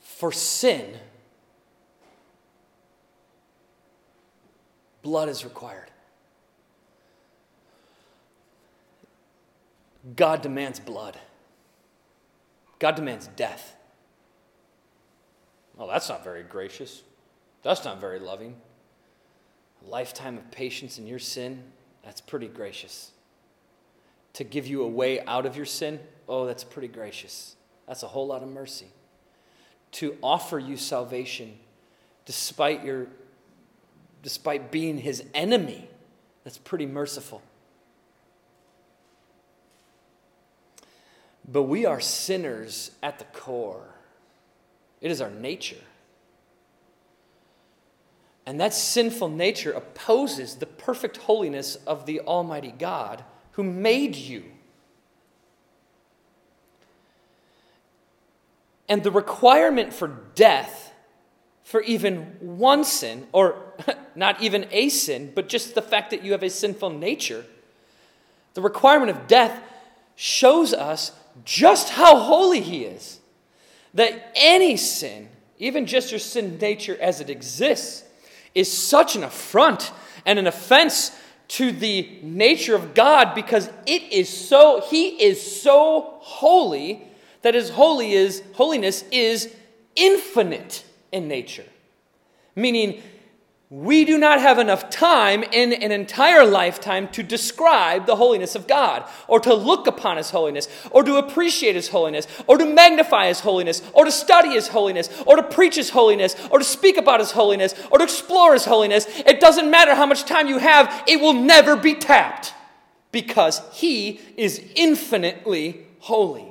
For 0.00 0.32
sin, 0.32 0.96
blood 5.02 5.28
is 5.28 5.44
required. 5.44 5.90
God 10.16 10.42
demands 10.42 10.80
blood. 10.80 11.18
God 12.78 12.94
demands 12.96 13.28
death. 13.36 13.76
Well, 15.76 15.88
that's 15.88 16.08
not 16.08 16.24
very 16.24 16.42
gracious. 16.42 17.02
That's 17.62 17.84
not 17.84 18.00
very 18.00 18.18
loving. 18.18 18.56
a 19.84 19.90
lifetime 19.90 20.36
of 20.36 20.50
patience 20.50 20.98
in 20.98 21.06
your 21.06 21.18
sin, 21.18 21.62
that's 22.02 22.20
pretty 22.20 22.48
gracious. 22.48 23.10
To 24.34 24.44
give 24.44 24.66
you 24.66 24.82
a 24.82 24.88
way 24.88 25.20
out 25.24 25.46
of 25.46 25.56
your 25.56 25.66
sin, 25.66 26.00
oh, 26.28 26.46
that's 26.46 26.64
pretty 26.64 26.88
gracious. 26.88 27.56
That's 27.86 28.02
a 28.02 28.08
whole 28.08 28.26
lot 28.26 28.42
of 28.42 28.48
mercy. 28.48 28.86
To 29.92 30.16
offer 30.22 30.58
you 30.58 30.76
salvation 30.76 31.58
despite 32.24 32.84
your 32.84 33.08
despite 34.22 34.70
being 34.70 34.98
his 34.98 35.24
enemy, 35.34 35.88
that's 36.44 36.58
pretty 36.58 36.86
merciful. 36.86 37.42
But 41.50 41.64
we 41.64 41.86
are 41.86 42.00
sinners 42.00 42.90
at 43.02 43.18
the 43.18 43.24
core. 43.24 43.94
It 45.00 45.10
is 45.10 45.20
our 45.20 45.30
nature. 45.30 45.80
And 48.46 48.60
that 48.60 48.74
sinful 48.74 49.28
nature 49.28 49.72
opposes 49.72 50.56
the 50.56 50.66
perfect 50.66 51.18
holiness 51.18 51.76
of 51.86 52.06
the 52.06 52.20
Almighty 52.20 52.72
God 52.72 53.22
who 53.52 53.62
made 53.62 54.16
you. 54.16 54.44
And 58.88 59.02
the 59.02 59.10
requirement 59.10 59.92
for 59.92 60.08
death 60.34 60.90
for 61.70 61.82
even 61.82 62.22
one 62.40 62.82
sin, 62.82 63.28
or 63.30 63.62
not 64.16 64.42
even 64.42 64.66
a 64.72 64.88
sin, 64.88 65.30
but 65.36 65.48
just 65.48 65.76
the 65.76 65.82
fact 65.82 66.10
that 66.10 66.24
you 66.24 66.32
have 66.32 66.42
a 66.42 66.50
sinful 66.50 66.90
nature, 66.90 67.44
the 68.54 68.60
requirement 68.60 69.08
of 69.08 69.28
death 69.28 69.56
shows 70.16 70.74
us 70.74 71.12
just 71.44 71.90
how 71.90 72.18
holy 72.18 72.60
He 72.60 72.82
is. 72.82 73.20
That 73.94 74.32
any 74.34 74.76
sin, 74.76 75.28
even 75.60 75.86
just 75.86 76.10
your 76.10 76.18
sin 76.18 76.58
nature 76.58 76.98
as 77.00 77.20
it 77.20 77.30
exists, 77.30 78.02
is 78.54 78.70
such 78.70 79.16
an 79.16 79.24
affront 79.24 79.92
and 80.26 80.38
an 80.38 80.46
offense 80.46 81.16
to 81.48 81.72
the 81.72 82.18
nature 82.22 82.76
of 82.76 82.94
God 82.94 83.34
because 83.34 83.68
it 83.86 84.02
is 84.12 84.28
so, 84.28 84.80
He 84.88 85.08
is 85.22 85.62
so 85.62 86.18
holy 86.20 87.02
that 87.42 87.54
His 87.54 87.70
holy 87.70 88.12
is, 88.12 88.42
holiness 88.52 89.04
is 89.10 89.52
infinite 89.96 90.84
in 91.10 91.26
nature. 91.26 91.66
Meaning, 92.54 93.02
we 93.70 94.04
do 94.04 94.18
not 94.18 94.40
have 94.40 94.58
enough 94.58 94.90
time 94.90 95.44
in 95.44 95.72
an 95.72 95.92
entire 95.92 96.44
lifetime 96.44 97.06
to 97.06 97.22
describe 97.22 98.04
the 98.04 98.16
holiness 98.16 98.56
of 98.56 98.66
God, 98.66 99.08
or 99.28 99.38
to 99.38 99.54
look 99.54 99.86
upon 99.86 100.16
His 100.16 100.30
holiness, 100.30 100.68
or 100.90 101.04
to 101.04 101.18
appreciate 101.18 101.76
His 101.76 101.88
holiness, 101.88 102.26
or 102.48 102.58
to 102.58 102.66
magnify 102.66 103.28
His 103.28 103.38
holiness, 103.38 103.80
or 103.92 104.04
to 104.04 104.10
study 104.10 104.50
His 104.50 104.66
holiness, 104.66 105.08
or 105.24 105.36
to 105.36 105.44
preach 105.44 105.76
His 105.76 105.90
holiness, 105.90 106.34
or 106.50 106.58
to 106.58 106.64
speak 106.64 106.96
about 106.96 107.20
His 107.20 107.30
holiness, 107.30 107.76
or 107.92 107.98
to 107.98 108.04
explore 108.04 108.54
His 108.54 108.64
holiness. 108.64 109.06
It 109.20 109.38
doesn't 109.38 109.70
matter 109.70 109.94
how 109.94 110.06
much 110.06 110.24
time 110.24 110.48
you 110.48 110.58
have, 110.58 111.04
it 111.06 111.20
will 111.20 111.34
never 111.34 111.76
be 111.76 111.94
tapped 111.94 112.52
because 113.12 113.62
He 113.72 114.20
is 114.36 114.60
infinitely 114.74 115.86
holy 116.00 116.50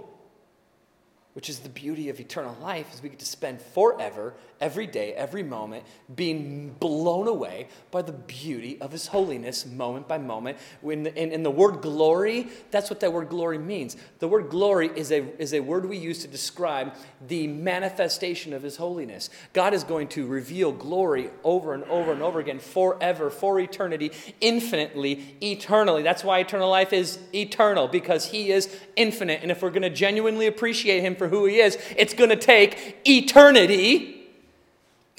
which 1.40 1.50
is 1.50 1.60
the 1.60 1.70
beauty 1.70 2.10
of 2.10 2.20
eternal 2.20 2.58
life, 2.62 2.94
is 2.94 3.02
we 3.02 3.08
get 3.08 3.20
to 3.20 3.26
spend 3.26 3.62
forever, 3.62 4.34
every 4.62 4.88
day, 4.88 5.14
every 5.14 5.44
moment, 5.44 5.84
being 6.14 6.76
blown 6.80 7.28
away 7.28 7.68
by 7.92 8.02
the 8.02 8.12
beauty 8.12 8.80
of 8.82 8.92
His 8.92 9.08
holiness, 9.08 9.66
moment 9.66 10.08
by 10.08 10.18
moment. 10.18 10.58
When 10.82 11.08
in, 11.08 11.44
the 11.44 11.52
word 11.52 11.82
glory, 11.82 12.48
that's 12.72 12.90
what 12.90 13.00
that 13.00 13.14
word 13.14 13.30
glory 13.30 13.58
means. 13.58 13.96
The 14.20 14.28
word 14.28 14.50
glory 14.50 14.90
is 14.96 15.12
a, 15.12 15.24
is 15.42 15.54
a 15.54 15.60
word 15.62 15.88
we 15.88 15.98
use 15.98 16.20
to 16.20 16.28
describe 16.28 16.94
the 17.28 17.48
manifestation 17.48 18.54
of 18.54 18.64
His 18.64 18.78
holiness. 18.78 19.30
God 19.54 19.74
is 19.74 19.84
going 19.84 20.10
to 20.10 20.28
reveal 20.28 20.72
glory 20.72 21.30
over 21.44 21.74
and 21.74 21.84
over 21.86 22.12
and 22.12 22.22
over 22.22 22.40
again, 22.40 22.60
forever, 22.60 23.30
for 23.30 23.60
eternity, 23.60 24.12
infinitely, 24.42 25.38
eternally. 25.42 26.04
That's 26.04 26.24
why 26.24 26.40
eternal 26.40 26.70
life 26.70 26.94
is 26.94 27.20
eternal, 27.34 27.88
because 27.88 28.26
He 28.26 28.52
is 28.52 28.76
infinite. 28.96 29.42
And 29.42 29.52
if 29.52 29.62
we're 29.62 29.70
going 29.70 29.84
to 29.84 29.90
genuinely 29.90 30.48
appreciate 30.48 31.02
Him 31.02 31.16
for 31.16 31.28
who 31.28 31.46
He 31.46 31.60
is, 31.60 31.78
it's 31.96 32.14
going 32.14 32.30
to 32.30 32.36
take 32.36 32.98
eternity 33.08 34.19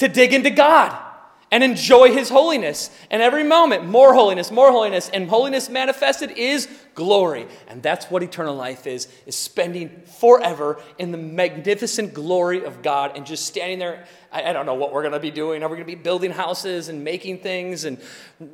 to 0.00 0.08
dig 0.08 0.34
into 0.34 0.50
God 0.50 1.06
and 1.52 1.64
enjoy 1.64 2.12
His 2.12 2.28
holiness. 2.28 2.90
And 3.10 3.20
every 3.20 3.42
moment, 3.42 3.84
more 3.84 4.14
holiness, 4.14 4.50
more 4.50 4.70
holiness, 4.70 5.08
and 5.08 5.28
holiness 5.28 5.68
manifested 5.68 6.30
is 6.32 6.68
glory. 6.94 7.48
And 7.66 7.82
that's 7.82 8.06
what 8.06 8.22
eternal 8.22 8.54
life 8.54 8.86
is, 8.86 9.08
is 9.26 9.34
spending 9.34 10.02
forever 10.20 10.80
in 10.98 11.10
the 11.10 11.18
magnificent 11.18 12.14
glory 12.14 12.64
of 12.64 12.82
God 12.82 13.16
and 13.16 13.26
just 13.26 13.46
standing 13.46 13.78
there. 13.78 14.06
I, 14.30 14.50
I 14.50 14.52
don't 14.52 14.66
know 14.66 14.74
what 14.74 14.92
we're 14.92 15.02
going 15.02 15.12
to 15.12 15.20
be 15.20 15.32
doing. 15.32 15.62
Are 15.62 15.68
we 15.68 15.76
going 15.76 15.86
to 15.86 15.96
be 15.96 16.00
building 16.00 16.30
houses 16.30 16.88
and 16.88 17.02
making 17.02 17.40
things 17.40 17.84
and 17.84 17.98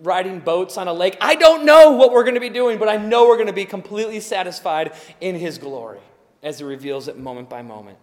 riding 0.03 0.40
boats 0.40 0.78
on 0.78 0.88
a 0.88 0.92
lake? 0.92 1.18
I 1.20 1.34
don't 1.34 1.66
know 1.66 1.92
what 1.92 2.12
we're 2.12 2.24
going 2.24 2.34
to 2.34 2.40
be 2.40 2.49
doing, 2.49 2.78
but 2.78 2.88
I 2.88 2.97
know 2.97 3.26
we're 3.26 3.36
going 3.36 3.47
to 3.49 3.53
be 3.53 3.66
completely 3.66 4.20
satisfied 4.20 4.94
in 5.20 5.34
His 5.34 5.59
glory 5.59 6.01
as 6.42 6.59
He 6.59 6.64
reveals 6.64 7.09
it 7.09 7.18
moment 7.18 7.51
by 7.51 7.61
moment. 7.61 7.99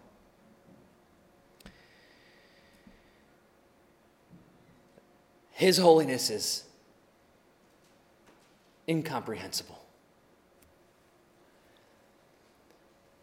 His 5.63 5.77
holiness 5.77 6.29
is 6.29 6.65
incomprehensible. 8.85 9.81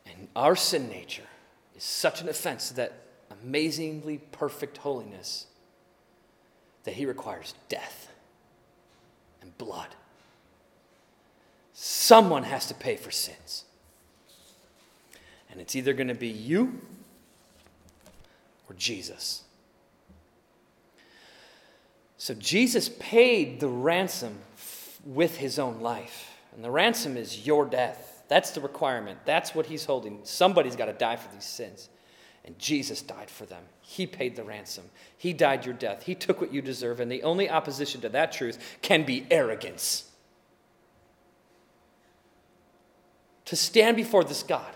And 0.07 0.26
our 0.34 0.57
sin 0.57 0.88
nature 0.88 1.28
is 1.76 1.84
such 1.84 2.22
an 2.22 2.30
offense 2.30 2.68
to 2.68 2.74
that 2.76 2.95
amazingly 3.30 4.22
perfect 4.32 4.78
holiness 4.78 5.49
that 6.84 6.95
he 6.95 7.05
requires 7.05 7.53
death 7.68 8.11
and 9.43 9.59
blood. 9.59 9.88
Someone 11.74 12.45
has 12.45 12.64
to 12.68 12.74
pay 12.74 12.97
for 12.97 13.11
sins. 13.11 13.64
And 15.51 15.61
it's 15.61 15.76
either 15.76 15.93
going 15.93 16.09
to 16.09 16.14
be 16.14 16.28
you 16.28 16.80
or 18.66 18.74
Jesus. 18.76 19.43
So 22.21 22.35
Jesus 22.35 22.91
paid 22.99 23.61
the 23.61 23.68
ransom 23.68 24.41
with 25.07 25.39
his 25.39 25.59
own 25.59 25.81
life. 25.81 26.37
And 26.55 26.62
the 26.62 26.71
ransom 26.71 27.16
is 27.16 27.47
your 27.47 27.64
death. 27.64 28.25
That's 28.29 28.51
the 28.51 28.61
requirement. 28.61 29.21
That's 29.25 29.55
what 29.55 29.64
he's 29.64 29.87
holding. 29.87 30.21
Somebody's 30.25 30.77
got 30.77 30.85
to 30.85 30.93
die 30.93 31.16
for 31.16 31.35
these 31.35 31.47
sins. 31.47 31.89
And 32.45 32.59
Jesus 32.59 33.01
died 33.01 33.31
for 33.31 33.47
them. 33.47 33.62
He 33.81 34.07
paid 34.07 34.37
the 34.37 34.45
ransom. 34.45 34.85
He 35.16 35.33
died 35.33 35.64
your 35.64 35.75
death. 35.75 36.03
He 36.03 36.14
took 36.14 36.43
what 36.43 36.53
you 36.53 36.61
deserve. 36.61 37.01
And 37.01 37.11
the 37.11 37.23
only 37.23 37.49
opposition 37.49 38.03
to 38.03 38.11
that 38.11 38.33
truth 38.33 38.59
can 38.83 39.05
be 39.05 39.27
arrogance. 39.31 40.11
To 43.47 43.57
stand 43.57 43.97
before 43.97 44.25
this 44.25 44.43
God 44.43 44.75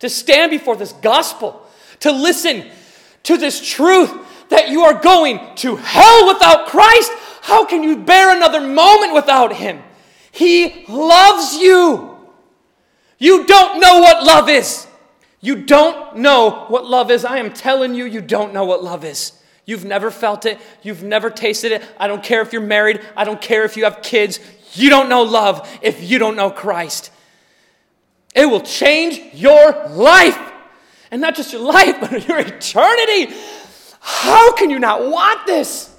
to 0.00 0.08
stand 0.08 0.50
before 0.50 0.76
this 0.76 0.92
gospel, 0.92 1.66
to 2.00 2.12
listen 2.12 2.64
to 3.24 3.36
this 3.36 3.66
truth 3.66 4.12
that 4.48 4.68
you 4.70 4.82
are 4.82 4.94
going 4.94 5.40
to 5.56 5.76
hell 5.76 6.28
without 6.28 6.66
Christ. 6.66 7.12
How 7.42 7.64
can 7.64 7.82
you 7.82 7.96
bear 7.96 8.34
another 8.34 8.60
moment 8.60 9.14
without 9.14 9.54
Him? 9.54 9.82
He 10.32 10.84
loves 10.88 11.54
you. 11.54 12.18
You 13.18 13.46
don't 13.46 13.80
know 13.80 14.00
what 14.00 14.24
love 14.24 14.48
is. 14.48 14.86
You 15.40 15.64
don't 15.64 16.18
know 16.18 16.66
what 16.68 16.86
love 16.86 17.10
is. 17.10 17.24
I 17.24 17.38
am 17.38 17.52
telling 17.52 17.94
you, 17.94 18.04
you 18.04 18.20
don't 18.20 18.52
know 18.52 18.64
what 18.64 18.82
love 18.82 19.04
is. 19.04 19.32
You've 19.64 19.84
never 19.84 20.10
felt 20.10 20.46
it. 20.46 20.58
You've 20.82 21.02
never 21.02 21.30
tasted 21.30 21.72
it. 21.72 21.82
I 21.98 22.06
don't 22.06 22.22
care 22.22 22.40
if 22.40 22.52
you're 22.52 22.62
married. 22.62 23.00
I 23.16 23.24
don't 23.24 23.40
care 23.40 23.64
if 23.64 23.76
you 23.76 23.84
have 23.84 24.02
kids. 24.02 24.40
You 24.74 24.90
don't 24.90 25.08
know 25.08 25.22
love 25.22 25.68
if 25.82 26.02
you 26.08 26.18
don't 26.18 26.36
know 26.36 26.50
Christ. 26.50 27.10
It 28.34 28.46
will 28.46 28.60
change 28.60 29.20
your 29.34 29.88
life. 29.88 30.38
And 31.10 31.20
not 31.20 31.34
just 31.34 31.52
your 31.52 31.62
life, 31.62 31.96
but 32.00 32.28
your 32.28 32.38
eternity. 32.38 33.34
How 34.08 34.52
can 34.52 34.70
you 34.70 34.78
not 34.78 35.08
want 35.10 35.46
this? 35.46 35.92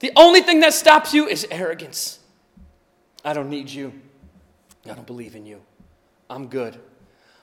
The 0.00 0.10
only 0.16 0.40
thing 0.40 0.60
that 0.60 0.72
stops 0.72 1.12
you 1.12 1.28
is 1.28 1.46
arrogance. 1.50 2.18
I 3.22 3.34
don't 3.34 3.50
need 3.50 3.68
you. 3.68 3.92
I 4.86 4.94
don't 4.94 5.06
believe 5.06 5.36
in 5.36 5.44
you. 5.44 5.60
I'm 6.30 6.46
good. 6.46 6.80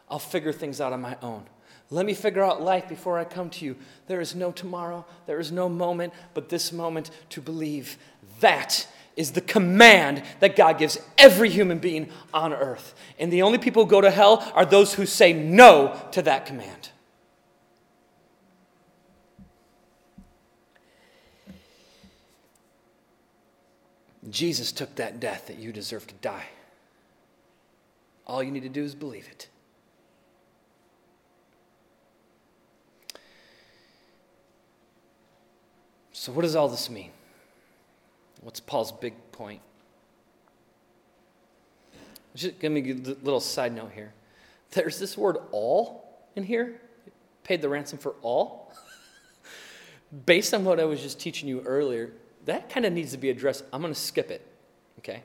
I'll 0.09 0.17
figure 0.17 0.51
things 0.51 0.81
out 0.81 0.93
on 0.93 1.01
my 1.01 1.15
own. 1.21 1.43
Let 1.91 2.07
me 2.07 2.15
figure 2.15 2.43
out 2.43 2.63
life 2.63 2.89
before 2.89 3.19
I 3.19 3.23
come 3.23 3.51
to 3.51 3.65
you. 3.65 3.75
There 4.07 4.19
is 4.19 4.33
no 4.33 4.51
tomorrow, 4.51 5.05
there 5.27 5.39
is 5.39 5.51
no 5.51 5.69
moment 5.69 6.13
but 6.33 6.49
this 6.49 6.71
moment 6.71 7.11
to 7.29 7.39
believe. 7.39 7.99
That 8.39 8.87
is 9.15 9.33
the 9.33 9.41
command 9.41 10.23
that 10.39 10.55
God 10.55 10.79
gives 10.79 10.97
every 11.19 11.51
human 11.51 11.77
being 11.77 12.09
on 12.33 12.51
earth. 12.51 12.95
And 13.19 13.31
the 13.31 13.43
only 13.43 13.59
people 13.59 13.83
who 13.83 13.89
go 13.91 14.01
to 14.01 14.09
hell 14.09 14.51
are 14.55 14.65
those 14.65 14.95
who 14.95 15.05
say 15.05 15.33
no 15.33 16.01
to 16.13 16.23
that 16.23 16.47
command. 16.47 16.89
Jesus 24.35 24.73
took 24.73 24.93
that 24.95 25.21
death 25.21 25.47
that 25.47 25.59
you 25.59 25.71
deserve 25.71 26.05
to 26.07 26.13
die. 26.15 26.47
All 28.27 28.43
you 28.43 28.51
need 28.51 28.63
to 28.63 28.69
do 28.69 28.83
is 28.83 28.93
believe 28.93 29.29
it. 29.31 29.47
So, 36.11 36.33
what 36.33 36.41
does 36.41 36.53
all 36.53 36.67
this 36.67 36.89
mean? 36.89 37.11
What's 38.41 38.59
Paul's 38.59 38.91
big 38.91 39.13
point? 39.31 39.61
Just 42.35 42.59
give 42.59 42.73
me 42.73 42.91
a 42.91 42.93
little 42.93 43.39
side 43.39 43.73
note 43.73 43.91
here. 43.95 44.11
There's 44.71 44.99
this 44.99 45.17
word 45.17 45.37
all 45.53 46.27
in 46.35 46.43
here. 46.43 46.81
Paid 47.45 47.61
the 47.61 47.69
ransom 47.69 47.99
for 47.99 48.15
all. 48.21 48.73
Based 50.25 50.53
on 50.53 50.65
what 50.65 50.81
I 50.81 50.83
was 50.83 51.01
just 51.01 51.21
teaching 51.21 51.47
you 51.47 51.61
earlier, 51.61 52.11
that 52.45 52.69
kind 52.69 52.85
of 52.85 52.93
needs 52.93 53.11
to 53.11 53.17
be 53.17 53.29
addressed. 53.29 53.63
I'm 53.73 53.81
going 53.81 53.93
to 53.93 53.99
skip 53.99 54.31
it, 54.31 54.45
okay? 54.99 55.23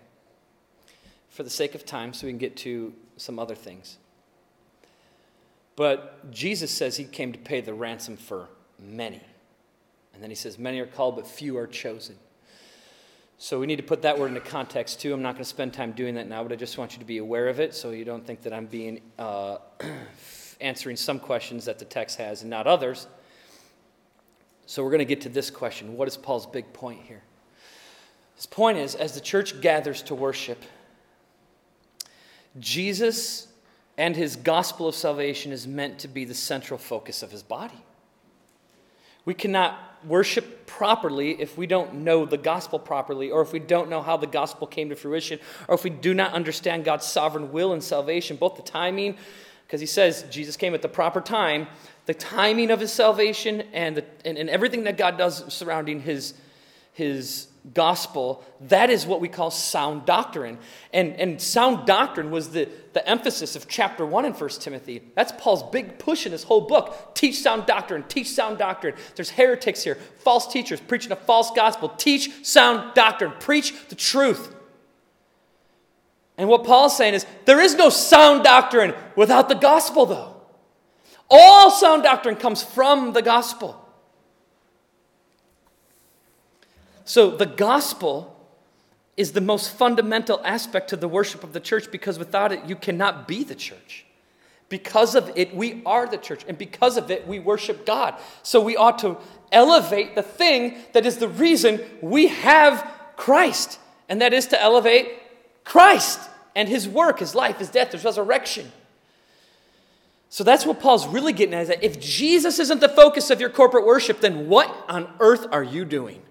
For 1.29 1.43
the 1.43 1.51
sake 1.51 1.75
of 1.75 1.85
time, 1.85 2.12
so 2.12 2.27
we 2.27 2.33
can 2.33 2.39
get 2.39 2.57
to 2.59 2.93
some 3.16 3.39
other 3.39 3.55
things. 3.55 3.99
But 5.77 6.31
Jesus 6.31 6.71
says 6.71 6.97
he 6.97 7.05
came 7.05 7.33
to 7.33 7.39
pay 7.39 7.61
the 7.61 7.73
ransom 7.73 8.16
for 8.16 8.49
many. 8.79 9.21
And 10.12 10.23
then 10.23 10.31
he 10.31 10.37
says, 10.37 10.59
Many 10.59 10.81
are 10.81 10.87
called, 10.87 11.16
but 11.16 11.27
few 11.27 11.57
are 11.57 11.66
chosen. 11.66 12.16
So 13.39 13.59
we 13.59 13.66
need 13.66 13.77
to 13.77 13.83
put 13.83 14.03
that 14.03 14.18
word 14.18 14.29
into 14.29 14.41
context 14.41 15.01
too. 15.01 15.14
I'm 15.14 15.23
not 15.23 15.33
going 15.33 15.45
to 15.45 15.49
spend 15.49 15.73
time 15.73 15.93
doing 15.93 16.16
that 16.16 16.29
now, 16.29 16.43
but 16.43 16.53
I 16.53 16.57
just 16.57 16.77
want 16.77 16.93
you 16.93 16.99
to 16.99 17.07
be 17.07 17.16
aware 17.16 17.49
of 17.49 17.59
it 17.59 17.75
so 17.75 17.91
you 17.91 18.05
don't 18.05 18.27
think 18.27 18.43
that 18.43 18.53
I'm 18.53 18.66
being 18.66 19.01
uh, 19.18 19.57
answering 20.61 20.97
some 20.97 21.18
questions 21.18 21.64
that 21.64 21.79
the 21.79 21.87
text 21.87 22.18
has 22.18 22.43
and 22.43 22.51
not 22.51 22.66
others. 22.66 23.07
So 24.71 24.85
we're 24.85 24.91
going 24.91 25.01
to 25.01 25.05
get 25.05 25.23
to 25.23 25.29
this 25.29 25.51
question 25.51 25.97
What 25.97 26.07
is 26.07 26.16
Paul's 26.16 26.47
big 26.47 26.73
point 26.73 27.01
here? 27.03 27.23
His 28.37 28.47
point 28.47 28.79
is 28.79 28.95
as 28.95 29.14
the 29.14 29.21
church 29.21 29.61
gathers 29.61 30.01
to 30.03 30.14
worship, 30.14 30.62
Jesus 32.61 33.49
and 33.99 34.14
his 34.14 34.37
gospel 34.37 34.87
of 34.87 34.95
salvation 34.95 35.51
is 35.51 35.66
meant 35.66 35.99
to 35.99 36.09
be 36.09 36.25
the 36.25 36.35
central 36.35 36.79
focus 36.79 37.25
of 37.25 37.33
his 37.33 37.43
body. 37.43 37.83
We 39.25 39.35
cannot 39.35 39.77
worship 40.07 40.66
properly 40.66 41.33
if 41.41 41.59
we 41.59 41.66
don't 41.66 42.05
know 42.05 42.25
the 42.25 42.39
gospel 42.39 42.79
properly, 42.79 43.29
or 43.29 43.43
if 43.43 43.53
we 43.53 43.59
don't 43.59 43.91
know 43.91 44.03
how 44.03 44.16
the 44.16 44.29
gospel 44.29 44.68
came 44.68 44.89
to 44.91 44.95
fruition, 44.95 45.41
or 45.66 45.75
if 45.75 45.83
we 45.83 45.91
do 45.91 46.14
not 46.14 46.33
understand 46.33 46.85
God's 46.85 47.07
sovereign 47.07 47.51
will 47.51 47.73
and 47.73 47.83
salvation, 47.83 48.37
both 48.37 48.55
the 48.55 48.62
timing, 48.62 49.16
because 49.66 49.81
he 49.81 49.87
says 49.87 50.25
Jesus 50.31 50.57
came 50.57 50.75
at 50.75 50.83
the 50.83 50.89
proper 50.89 51.21
time, 51.21 51.66
the 52.11 52.15
timing 52.15 52.73
of 52.73 52.81
his 52.81 52.93
salvation, 52.93 53.63
and, 53.73 53.99
the, 53.99 54.05
and, 54.25 54.37
and 54.37 54.51
everything 54.51 54.83
that 54.83 54.99
God 54.99 55.17
does 55.17 55.45
surrounding 55.55 56.01
his, 56.01 56.35
his 56.93 57.47
gospel, 57.73 58.45
that 58.63 58.91
is 58.91 59.07
what 59.07 59.21
we 59.21 59.29
call 59.29 59.53
sound 59.53 60.07
doctrine. 60.07 60.59
And, 60.93 61.15
and 61.21 61.41
sound 61.41 61.87
doctrine 61.87 62.33
was 62.33 62.51
the, 62.51 62.69
the 62.95 63.09
emphasis 63.09 63.55
of 63.55 63.69
chapter 63.69 64.05
1 64.05 64.25
in 64.25 64.33
1 64.33 64.51
Timothy. 64.59 65.03
That's 65.15 65.31
Paul's 65.39 65.63
big 65.71 66.01
push 66.01 66.27
in 66.27 66.33
his 66.33 66.43
whole 66.43 66.63
book. 66.63 67.15
Teach 67.15 67.39
sound 67.39 67.67
doctrine, 67.67 68.03
teach 68.09 68.29
sound 68.29 68.59
doctrine. 68.59 68.97
There's 69.15 69.31
heretics 69.31 69.85
here, 69.85 69.95
false 69.95 70.53
teachers 70.53 70.81
preaching 70.81 71.13
a 71.13 71.17
false 71.17 71.53
gospel. 71.53 71.91
Teach 71.91 72.45
sound 72.45 72.93
doctrine, 72.95 73.35
preach 73.39 73.73
the 73.89 73.95
truth. 73.95 74.53
And 76.37 76.49
what 76.49 76.65
Paul's 76.65 76.97
saying 76.97 77.15
is 77.15 77.25
there 77.45 77.61
is 77.61 77.77
no 77.77 77.89
sound 77.89 78.43
doctrine 78.43 78.97
without 79.15 79.49
the 79.49 79.55
gospel, 79.55 80.07
though. 80.07 80.30
All 81.31 81.70
sound 81.70 82.03
doctrine 82.03 82.37
comes 82.37 82.62
from 82.62 83.12
the 83.12 83.22
gospel. 83.22 83.76
So 87.05 87.31
the 87.31 87.47
gospel 87.47 88.37
is 89.16 89.33
the 89.33 89.41
most 89.41 89.74
fundamental 89.74 90.41
aspect 90.45 90.89
to 90.91 90.97
the 90.97 91.09
worship 91.09 91.45
of 91.45 91.53
the 91.53 91.61
church 91.61 91.91
because 91.91 92.18
without 92.18 92.53
it, 92.53 92.64
you 92.64 92.74
cannot 92.76 93.28
be 93.28 93.45
the 93.45 93.55
church. 93.55 94.07
Because 94.68 95.14
of 95.14 95.33
it, 95.37 95.55
we 95.55 95.83
are 95.85 96.07
the 96.07 96.16
church. 96.16 96.45
And 96.49 96.57
because 96.57 96.97
of 96.97 97.11
it, 97.11 97.26
we 97.26 97.39
worship 97.39 97.85
God. 97.85 98.14
So 98.43 98.61
we 98.61 98.76
ought 98.76 99.01
to 99.01 99.18
elevate 99.51 100.14
the 100.14 100.22
thing 100.22 100.76
that 100.93 101.05
is 101.05 101.18
the 101.18 101.28
reason 101.28 101.81
we 102.01 102.28
have 102.28 102.89
Christ. 103.16 103.78
And 104.09 104.20
that 104.22 104.33
is 104.33 104.47
to 104.47 104.62
elevate 104.62 105.12
Christ 105.64 106.20
and 106.55 106.68
his 106.68 106.89
work, 106.89 107.18
his 107.18 107.35
life, 107.35 107.59
his 107.59 107.70
death, 107.70 107.93
his 107.93 108.05
resurrection. 108.05 108.70
So 110.31 110.43
that's 110.45 110.64
what 110.64 110.81
Paul's 110.81 111.07
really 111.07 111.33
getting 111.35 111.55
at 111.55 111.62
is 111.62 111.68
that 111.68 111.85
if 111.85 112.01
Jesus 112.01 112.59
isn't 112.59 112.81
the 112.81 112.89
focus 112.89 113.31
of 113.31 113.41
your 113.41 113.51
corporate 113.51 113.85
worship, 113.85 114.20
then 114.20 114.49
what 114.49 114.74
on 114.89 115.12
earth 115.20 115.47
are 115.53 115.62
you 115.62 115.85
doing? 115.85 116.22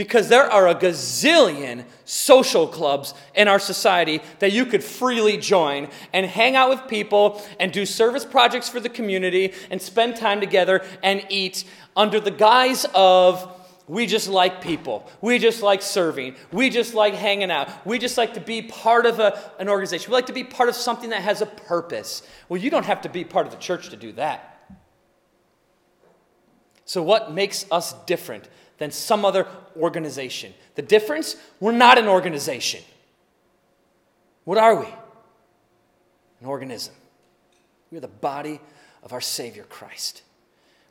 because 0.00 0.30
there 0.30 0.50
are 0.50 0.66
a 0.66 0.74
gazillion 0.74 1.84
social 2.06 2.66
clubs 2.66 3.12
in 3.34 3.48
our 3.48 3.58
society 3.58 4.22
that 4.38 4.50
you 4.50 4.64
could 4.64 4.82
freely 4.82 5.36
join 5.36 5.86
and 6.14 6.24
hang 6.24 6.56
out 6.56 6.70
with 6.70 6.88
people 6.88 7.42
and 7.58 7.70
do 7.70 7.84
service 7.84 8.24
projects 8.24 8.66
for 8.66 8.80
the 8.80 8.88
community 8.88 9.52
and 9.70 9.82
spend 9.82 10.16
time 10.16 10.40
together 10.40 10.82
and 11.02 11.22
eat 11.28 11.64
under 11.94 12.18
the 12.18 12.30
guise 12.30 12.86
of 12.94 13.59
we 13.90 14.06
just 14.06 14.28
like 14.28 14.62
people. 14.62 15.10
We 15.20 15.38
just 15.38 15.62
like 15.62 15.82
serving. 15.82 16.36
We 16.52 16.70
just 16.70 16.94
like 16.94 17.14
hanging 17.14 17.50
out. 17.50 17.68
We 17.86 17.98
just 17.98 18.16
like 18.16 18.34
to 18.34 18.40
be 18.40 18.62
part 18.62 19.04
of 19.04 19.18
a, 19.18 19.38
an 19.58 19.68
organization. 19.68 20.10
We 20.10 20.14
like 20.14 20.26
to 20.26 20.32
be 20.32 20.44
part 20.44 20.68
of 20.68 20.76
something 20.76 21.10
that 21.10 21.22
has 21.22 21.42
a 21.42 21.46
purpose. 21.46 22.22
Well, 22.48 22.60
you 22.60 22.70
don't 22.70 22.86
have 22.86 23.02
to 23.02 23.08
be 23.08 23.24
part 23.24 23.46
of 23.46 23.52
the 23.52 23.58
church 23.58 23.90
to 23.90 23.96
do 23.96 24.12
that. 24.12 24.46
So, 26.84 27.02
what 27.02 27.32
makes 27.32 27.66
us 27.70 27.92
different? 28.06 28.48
than 28.80 28.90
some 28.90 29.26
other 29.26 29.46
organization. 29.76 30.52
The 30.74 30.82
difference 30.82 31.36
we're 31.60 31.70
not 31.70 31.98
an 31.98 32.08
organization. 32.08 32.82
What 34.44 34.58
are 34.58 34.74
we? 34.74 34.86
An 36.40 36.46
organism. 36.46 36.94
We 37.90 37.98
are 37.98 38.00
the 38.00 38.08
body 38.08 38.58
of 39.02 39.12
our 39.12 39.20
Savior 39.20 39.64
Christ. 39.64 40.22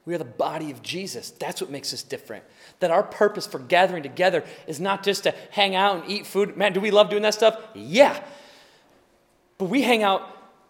We 0.10 0.16
are 0.16 0.18
the 0.18 0.26
body 0.26 0.72
of 0.72 0.82
Jesus. 0.82 1.30
That's 1.30 1.62
what 1.62 1.70
makes 1.70 1.93
us 1.93 2.01
different. 2.01 2.43
That 2.80 2.89
our 2.89 3.03
purpose 3.03 3.45
for 3.45 3.60
gathering 3.60 4.01
together 4.01 4.43
is 4.66 4.80
not 4.80 5.03
just 5.03 5.24
to 5.24 5.36
hang 5.51 5.76
out 5.76 6.01
and 6.01 6.10
eat 6.10 6.26
food. 6.26 6.57
Man, 6.57 6.74
do 6.74 6.80
we 6.80 6.89
love 6.89 7.12
doing 7.12 7.22
that 7.22 7.36
stuff? 7.36 7.60
Yeah. 7.76 8.20
But 9.60 9.66
we 9.66 9.84
hang 9.84 10.01
out 10.01 10.24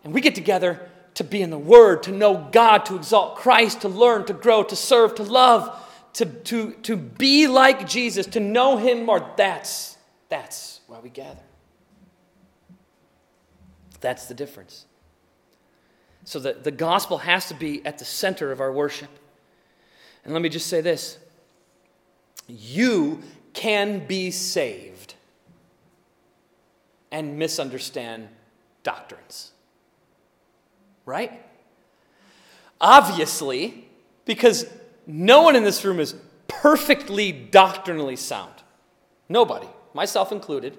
and 0.03 0.13
we 0.13 0.19
get 0.19 0.35
together 0.35 0.89
to 1.13 1.23
be 1.23 1.41
in 1.41 1.51
the 1.51 1.57
Word, 1.57 2.03
to 2.03 2.11
know 2.11 2.49
God, 2.51 2.85
to 2.87 2.97
exalt 2.97 3.37
Christ, 3.37 3.81
to 3.81 3.87
learn, 3.87 4.25
to 4.25 4.33
grow, 4.33 4.61
to 4.63 4.75
serve, 4.75 5.15
to 5.15 5.23
love 5.23 5.73
to, 6.13 6.25
to, 6.25 6.71
to 6.83 6.97
be 6.97 7.47
like 7.47 7.87
Jesus, 7.87 8.25
to 8.27 8.39
know 8.39 8.77
him 8.77 9.05
more. 9.05 9.25
That's, 9.37 9.97
that's 10.27 10.81
why 10.87 10.99
we 10.99 11.09
gather. 11.09 11.39
That's 14.01 14.25
the 14.25 14.33
difference. 14.33 14.85
So 16.25 16.39
the, 16.39 16.53
the 16.53 16.71
gospel 16.71 17.19
has 17.19 17.47
to 17.47 17.53
be 17.53 17.85
at 17.85 17.97
the 17.97 18.05
center 18.05 18.51
of 18.51 18.61
our 18.61 18.71
worship. 18.71 19.09
And 20.23 20.33
let 20.33 20.41
me 20.41 20.49
just 20.49 20.67
say 20.67 20.81
this 20.81 21.17
you 22.47 23.21
can 23.53 24.05
be 24.07 24.31
saved 24.31 25.15
and 27.11 27.37
misunderstand 27.37 28.27
doctrines. 28.83 29.51
Right? 31.05 31.43
Obviously, 32.81 33.87
because 34.25 34.65
no 35.05 35.41
one 35.41 35.55
in 35.55 35.63
this 35.63 35.83
room 35.83 35.99
is 35.99 36.15
perfectly 36.47 37.31
doctrinally 37.31 38.15
sound. 38.15 38.53
Nobody, 39.27 39.67
myself 39.93 40.31
included. 40.31 40.77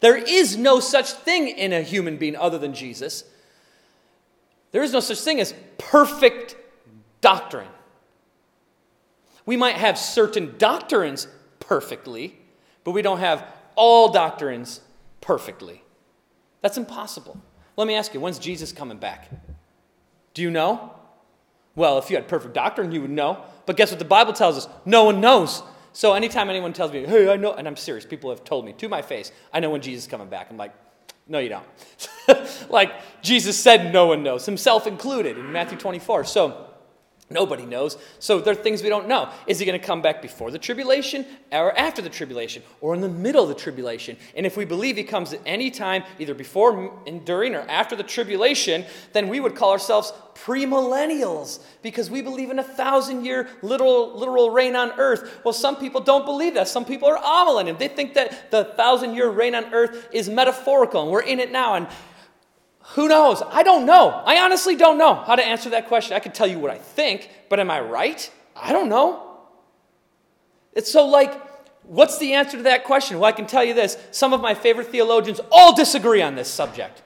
There 0.00 0.16
is 0.16 0.56
no 0.56 0.80
such 0.80 1.12
thing 1.12 1.48
in 1.48 1.72
a 1.72 1.82
human 1.82 2.16
being 2.16 2.36
other 2.36 2.58
than 2.58 2.74
Jesus. 2.74 3.24
There 4.72 4.82
is 4.82 4.92
no 4.92 5.00
such 5.00 5.20
thing 5.20 5.40
as 5.40 5.54
perfect 5.78 6.56
doctrine. 7.20 7.68
We 9.46 9.56
might 9.56 9.76
have 9.76 9.98
certain 9.98 10.54
doctrines 10.58 11.26
perfectly, 11.60 12.38
but 12.84 12.92
we 12.92 13.02
don't 13.02 13.18
have 13.18 13.46
all 13.74 14.10
doctrines 14.10 14.80
perfectly. 15.20 15.82
That's 16.60 16.76
impossible. 16.76 17.40
Let 17.76 17.86
me 17.86 17.94
ask 17.94 18.14
you, 18.14 18.20
when's 18.20 18.38
Jesus 18.38 18.72
coming 18.72 18.98
back? 18.98 19.30
Do 20.34 20.42
you 20.42 20.50
know? 20.50 20.94
Well, 21.74 21.98
if 21.98 22.10
you 22.10 22.16
had 22.16 22.28
perfect 22.28 22.54
doctrine, 22.54 22.92
you 22.92 23.00
would 23.02 23.10
know. 23.10 23.42
But 23.66 23.76
guess 23.76 23.90
what 23.90 23.98
the 23.98 24.04
Bible 24.04 24.32
tells 24.32 24.58
us? 24.58 24.68
No 24.84 25.04
one 25.04 25.20
knows. 25.20 25.62
So 25.92 26.14
anytime 26.14 26.50
anyone 26.50 26.72
tells 26.72 26.92
me, 26.92 27.04
hey, 27.04 27.30
I 27.30 27.36
know, 27.36 27.52
and 27.52 27.66
I'm 27.66 27.76
serious, 27.76 28.04
people 28.04 28.30
have 28.30 28.44
told 28.44 28.64
me 28.64 28.72
to 28.74 28.88
my 28.88 29.02
face, 29.02 29.32
I 29.52 29.60
know 29.60 29.70
when 29.70 29.82
Jesus 29.82 30.04
is 30.04 30.10
coming 30.10 30.28
back. 30.28 30.48
I'm 30.50 30.56
like, 30.56 30.72
no, 31.28 31.38
you 31.38 31.48
don't. 31.48 32.68
like 32.70 32.92
Jesus 33.22 33.58
said, 33.58 33.92
no 33.92 34.06
one 34.06 34.22
knows, 34.22 34.46
himself 34.46 34.86
included 34.86 35.38
in 35.38 35.52
Matthew 35.52 35.78
24. 35.78 36.24
So 36.24 36.66
Nobody 37.32 37.64
knows. 37.64 37.96
So 38.18 38.40
there 38.40 38.52
are 38.52 38.56
things 38.56 38.82
we 38.82 38.88
don't 38.88 39.08
know. 39.08 39.30
Is 39.46 39.58
he 39.58 39.66
going 39.66 39.78
to 39.78 39.84
come 39.84 40.02
back 40.02 40.22
before 40.22 40.50
the 40.50 40.58
tribulation 40.58 41.24
or 41.50 41.76
after 41.78 42.02
the 42.02 42.08
tribulation 42.08 42.62
or 42.80 42.94
in 42.94 43.00
the 43.00 43.08
middle 43.08 43.42
of 43.42 43.48
the 43.48 43.54
tribulation? 43.54 44.16
And 44.36 44.46
if 44.46 44.56
we 44.56 44.64
believe 44.64 44.96
he 44.96 45.04
comes 45.04 45.32
at 45.32 45.40
any 45.46 45.70
time, 45.70 46.04
either 46.18 46.34
before 46.34 46.98
and 47.06 47.24
during 47.24 47.54
or 47.54 47.60
after 47.62 47.96
the 47.96 48.02
tribulation, 48.02 48.84
then 49.12 49.28
we 49.28 49.40
would 49.40 49.54
call 49.54 49.70
ourselves 49.70 50.12
premillennials 50.34 51.60
because 51.82 52.10
we 52.10 52.22
believe 52.22 52.50
in 52.50 52.58
a 52.58 52.64
thousand 52.64 53.24
year 53.24 53.48
literal, 53.62 54.16
literal 54.18 54.50
reign 54.50 54.76
on 54.76 54.92
earth. 54.98 55.40
Well, 55.44 55.52
some 55.52 55.76
people 55.76 56.00
don't 56.00 56.24
believe 56.24 56.54
that. 56.54 56.68
Some 56.68 56.84
people 56.84 57.08
are 57.08 57.18
amillennium. 57.18 57.78
They 57.78 57.88
think 57.88 58.14
that 58.14 58.50
the 58.50 58.64
thousand 58.64 59.14
year 59.14 59.28
reign 59.28 59.54
on 59.54 59.72
earth 59.72 60.08
is 60.12 60.28
metaphorical 60.28 61.02
and 61.02 61.10
we're 61.10 61.22
in 61.22 61.40
it 61.40 61.52
now. 61.52 61.74
And 61.74 61.86
who 62.82 63.08
knows? 63.08 63.42
I 63.48 63.62
don't 63.62 63.86
know. 63.86 64.10
I 64.10 64.38
honestly 64.40 64.76
don't 64.76 64.98
know 64.98 65.14
how 65.14 65.36
to 65.36 65.44
answer 65.44 65.70
that 65.70 65.88
question. 65.88 66.16
I 66.16 66.20
could 66.20 66.34
tell 66.34 66.46
you 66.46 66.58
what 66.58 66.70
I 66.70 66.78
think, 66.78 67.30
but 67.48 67.60
am 67.60 67.70
I 67.70 67.80
right? 67.80 68.30
I 68.56 68.72
don't 68.72 68.88
know. 68.88 69.38
It's 70.74 70.90
so 70.90 71.06
like 71.06 71.40
what's 71.84 72.18
the 72.18 72.34
answer 72.34 72.56
to 72.56 72.62
that 72.64 72.84
question? 72.84 73.18
Well, 73.18 73.28
I 73.28 73.32
can 73.32 73.46
tell 73.46 73.64
you 73.64 73.74
this 73.74 73.96
some 74.10 74.32
of 74.32 74.40
my 74.40 74.54
favorite 74.54 74.88
theologians 74.88 75.40
all 75.50 75.74
disagree 75.74 76.22
on 76.22 76.34
this 76.34 76.48
subject. 76.48 77.02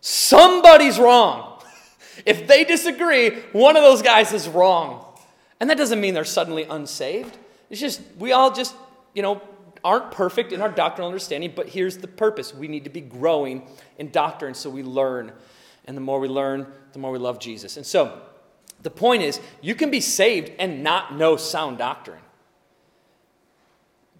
Somebody's 0.00 0.98
wrong. 0.98 1.62
if 2.26 2.46
they 2.46 2.64
disagree, 2.64 3.30
one 3.52 3.76
of 3.76 3.82
those 3.82 4.02
guys 4.02 4.32
is 4.32 4.48
wrong. 4.48 5.04
And 5.60 5.68
that 5.70 5.78
doesn't 5.78 6.00
mean 6.00 6.14
they're 6.14 6.24
suddenly 6.24 6.64
unsaved. 6.64 7.36
It's 7.68 7.80
just, 7.80 8.00
we 8.18 8.32
all 8.32 8.52
just, 8.52 8.74
you 9.14 9.22
know, 9.22 9.42
aren't 9.84 10.10
perfect 10.10 10.52
in 10.52 10.60
our 10.60 10.70
doctrinal 10.70 11.08
understanding, 11.08 11.52
but 11.54 11.68
here's 11.68 11.98
the 11.98 12.08
purpose. 12.08 12.54
We 12.54 12.68
need 12.68 12.84
to 12.84 12.90
be 12.90 13.00
growing 13.00 13.66
in 13.98 14.10
doctrine 14.10 14.54
so 14.54 14.70
we 14.70 14.82
learn. 14.82 15.32
And 15.86 15.96
the 15.96 16.00
more 16.00 16.20
we 16.20 16.28
learn, 16.28 16.66
the 16.92 16.98
more 16.98 17.10
we 17.10 17.18
love 17.18 17.38
Jesus. 17.38 17.76
And 17.76 17.86
so, 17.86 18.20
the 18.82 18.90
point 18.90 19.22
is, 19.22 19.40
you 19.60 19.74
can 19.74 19.90
be 19.90 20.00
saved 20.00 20.52
and 20.58 20.82
not 20.82 21.16
know 21.16 21.36
sound 21.36 21.78
doctrine. 21.78 22.20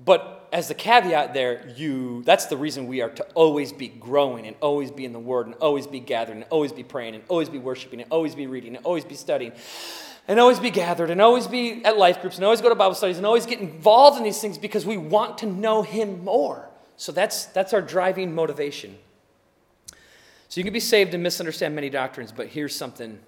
But 0.04 0.48
as 0.52 0.68
the 0.68 0.74
caveat 0.74 1.34
there, 1.34 1.68
you 1.76 2.22
that's 2.22 2.46
the 2.46 2.56
reason 2.56 2.86
we 2.86 3.02
are 3.02 3.11
to 3.11 3.24
always 3.34 3.72
be 3.72 3.88
growing 3.88 4.46
and 4.46 4.56
always 4.61 4.90
be 4.90 5.04
in 5.04 5.12
the 5.12 5.18
word 5.18 5.46
and 5.46 5.54
always 5.56 5.86
be 5.86 6.00
gathering 6.00 6.42
and 6.42 6.50
always 6.50 6.72
be 6.72 6.84
praying 6.84 7.14
and 7.14 7.24
always 7.28 7.48
be 7.48 7.59
worshiping 7.59 8.00
and 8.00 8.11
always 8.11 8.34
be 8.34 8.46
reading 8.46 8.76
and 8.76 8.84
always 8.84 9.04
be 9.04 9.16
studying 9.16 9.52
and 10.29 10.39
always 10.39 10.61
be 10.61 10.70
gathered 10.70 11.11
and 11.11 11.20
always 11.20 11.47
be 11.47 11.83
at 11.85 11.97
life 11.97 12.20
groups 12.20 12.37
and 12.37 12.45
always 12.45 12.61
go 12.61 12.68
to 12.68 12.74
Bible 12.74 12.95
studies 12.95 13.16
and 13.16 13.26
always 13.26 13.47
get 13.47 13.61
involved 13.61 14.18
in 14.18 14.24
these 14.24 14.41
things 14.41 14.59
because 14.59 14.85
we 14.85 14.99
want 14.99 15.39
to 15.39 15.47
know 15.47 15.83
him 15.83 16.22
more. 16.22 16.68
So 16.99 17.11
that's 17.12 17.47
that's 17.47 17.72
our 17.72 17.81
driving 17.81 18.35
motivation. 18.35 18.97
So 20.49 20.61
you 20.61 20.64
can 20.64 20.72
be 20.72 20.81
saved 20.81 21.14
and 21.14 21.22
misunderstand 21.22 21.74
many 21.74 21.91
doctrines, 21.91 22.31
but 22.31 22.49
here's 22.49 22.76
something 22.76 23.18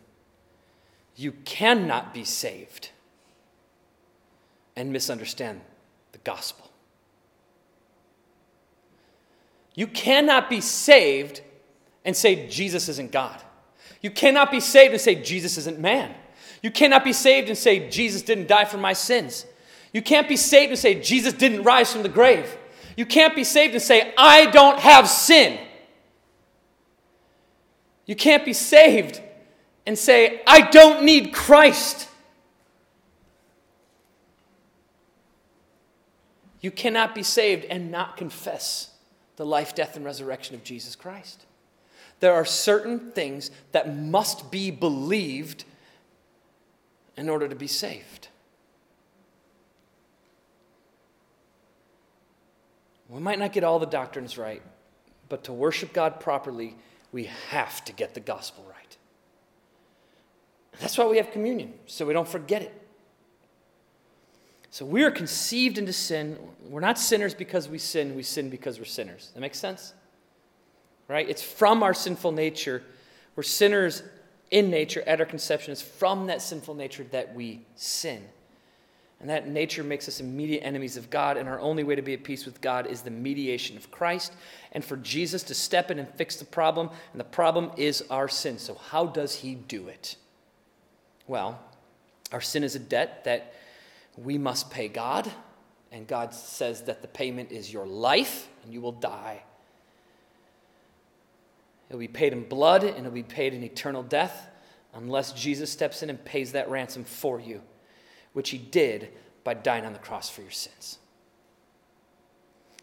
you 1.17 1.33
cannot 1.45 2.15
be 2.15 2.25
saved 2.25 2.91
and 4.77 4.93
misunderstand 4.93 5.61
the 6.13 6.19
gospel. 6.19 6.71
You 9.75 9.87
cannot 9.87 10.51
be 10.51 10.61
saved 10.61 11.43
and 12.05 12.17
say 12.17 12.49
Jesus 12.49 12.89
isn't 12.89 13.13
God. 13.13 13.43
You 14.01 14.11
cannot 14.11 14.51
be 14.51 14.61
saved 14.61 14.93
and 14.93 15.01
say 15.01 15.15
Jesus 15.15 15.59
isn't 15.59 15.79
man. 15.79 16.15
You 16.63 16.71
cannot 16.71 17.05
be 17.05 17.13
saved 17.13 17.49
and 17.49 17.57
say 17.57 17.89
Jesus 17.89 18.23
didn't 18.23 18.49
die 18.49 18.65
for 18.65 18.79
my 18.79 18.93
sins. 18.93 19.47
You 19.93 20.03
can't 20.03 20.29
be 20.29 20.37
saved 20.37 20.71
and 20.71 20.79
say 20.79 21.01
Jesus 21.01 21.33
didn't 21.33 21.63
rise 21.63 21.93
from 21.93 22.03
the 22.03 22.09
grave. 22.09 22.57
You 22.97 23.07
can't 23.07 23.35
be 23.35 23.45
saved 23.45 23.75
and 23.75 23.83
say 23.83 24.13
I 24.17 24.47
don't 24.47 24.79
have 24.79 25.09
sin. 25.09 25.59
You 28.07 28.15
can't 28.17 28.45
be 28.45 28.53
saved 28.53 29.21
and 29.87 29.99
say 29.99 30.43
I 30.47 30.63
don't 30.71 31.05
need 31.05 31.33
Christ. 31.33 32.09
You 36.61 36.71
cannot 36.71 37.15
be 37.15 37.23
saved 37.23 37.65
and 37.65 37.91
not 37.91 38.17
confess 38.17 38.91
the 39.37 39.47
life, 39.47 39.75
death, 39.75 39.97
and 39.97 40.05
resurrection 40.05 40.55
of 40.55 40.63
Jesus 40.63 40.95
Christ. 40.95 41.47
There 42.21 42.35
are 42.35 42.45
certain 42.45 43.13
things 43.13 43.51
that 43.73 43.97
must 43.97 44.51
be 44.51 44.71
believed 44.71 45.65
in 47.21 47.29
order 47.29 47.47
to 47.47 47.55
be 47.55 47.67
saved. 47.67 48.29
We 53.11 53.21
might 53.21 53.39
not 53.39 53.53
get 53.53 53.63
all 53.63 53.79
the 53.79 53.87
doctrines 53.87 54.39
right, 54.39 54.63
but 55.29 55.45
to 55.45 55.53
worship 55.53 55.93
God 55.93 56.19
properly, 56.19 56.77
we 57.13 57.25
have 57.51 57.85
to 57.85 57.93
get 57.93 58.15
the 58.15 58.21
gospel 58.21 58.65
right. 58.67 58.97
That's 60.81 60.97
why 60.97 61.07
we 61.09 61.19
have 61.19 61.31
communion, 61.31 61.75
so 61.87 62.07
we 62.07 62.15
don't 62.15 62.27
forget 62.27 62.63
it. 62.63 62.75
So 64.71 64.87
we 64.87 65.03
are 65.03 65.11
conceived 65.11 65.77
into 65.77 65.93
sin. 65.93 66.39
We're 66.71 66.81
not 66.81 66.99
sinners 66.99 67.35
because 67.35 67.69
we 67.69 67.77
sin, 67.77 68.15
we 68.15 68.23
sin 68.23 68.49
because 68.49 68.79
we're 68.79 68.87
sinners. 68.87 69.31
That 69.35 69.41
makes 69.41 69.59
sense? 69.59 69.93
Right? 71.07 71.29
It's 71.29 71.43
from 71.43 71.83
our 71.83 71.93
sinful 71.93 72.33
nature. 72.33 72.83
We're 73.37 73.43
sinners 73.43 74.05
in 74.51 74.71
nature 74.71 75.03
at 75.07 75.21
our 75.21 75.27
conception. 75.27 75.73
It's 75.73 75.83
from 75.83 76.27
that 76.27 76.43
sinful 76.43 76.75
nature 76.75 77.05
that 77.11 77.35
we 77.35 77.67
sin. 77.77 78.23
And 79.21 79.29
that 79.29 79.47
nature 79.47 79.85
makes 79.85 80.09
us 80.09 80.19
immediate 80.19 80.63
enemies 80.63 80.97
of 80.97 81.11
God, 81.11 81.37
and 81.37 81.47
our 81.47 81.61
only 81.61 81.85
way 81.85 81.95
to 81.95 82.01
be 82.01 82.15
at 82.15 82.25
peace 82.25 82.47
with 82.47 82.63
God 82.63 82.87
is 82.87 83.03
the 83.03 83.11
mediation 83.11 83.77
of 83.77 83.91
Christ 83.91 84.33
and 84.73 84.83
for 84.83 84.97
Jesus 84.97 85.43
to 85.45 85.55
step 85.55 85.91
in 85.91 85.99
and 85.99 86.09
fix 86.15 86.37
the 86.37 86.47
problem. 86.47 86.89
And 87.13 87.21
the 87.21 87.25
problem 87.25 87.71
is 87.77 88.03
our 88.11 88.29
sin. 88.29 88.59
So, 88.59 88.75
how 88.75 89.07
does 89.07 89.35
he 89.35 89.55
do 89.55 89.89
it? 89.89 90.17
Well, 91.27 91.61
our 92.33 92.41
sin 92.41 92.65
is 92.65 92.75
a 92.75 92.79
debt 92.79 93.25
that 93.25 93.53
we 94.17 94.39
must 94.39 94.71
pay 94.71 94.89
God, 94.89 95.31
and 95.93 96.07
God 96.07 96.33
says 96.33 96.83
that 96.83 97.03
the 97.03 97.09
payment 97.09 97.53
is 97.53 97.71
your 97.71 97.87
life, 97.87 98.49
and 98.65 98.73
you 98.73 98.81
will 98.81 98.93
die. 98.93 99.43
It'll 101.91 101.99
be 101.99 102.09
paid 102.09 102.33
in 102.33 102.45
blood, 102.45 102.85
and 102.85 102.99
it'll 102.99 103.11
be 103.11 103.23
paid 103.25 103.53
in 103.53 103.63
eternal 103.63 104.05
death, 104.05 104.47
unless 104.95 105.33
Jesus 105.33 105.71
steps 105.71 106.03
in 106.03 106.09
and 106.09 106.25
pays 106.25 106.53
that 106.53 106.71
ransom 106.71 107.05
for 107.05 107.41
you, 107.41 107.61
which 108.33 108.51
he 108.51 108.59
did 108.59 109.11
by 109.43 109.55
dying 109.55 109.85
on 109.85 109.93
the 109.93 109.99
cross 109.99 110.31
for 110.31 110.41
your 110.41 110.53
sins. 110.53 110.99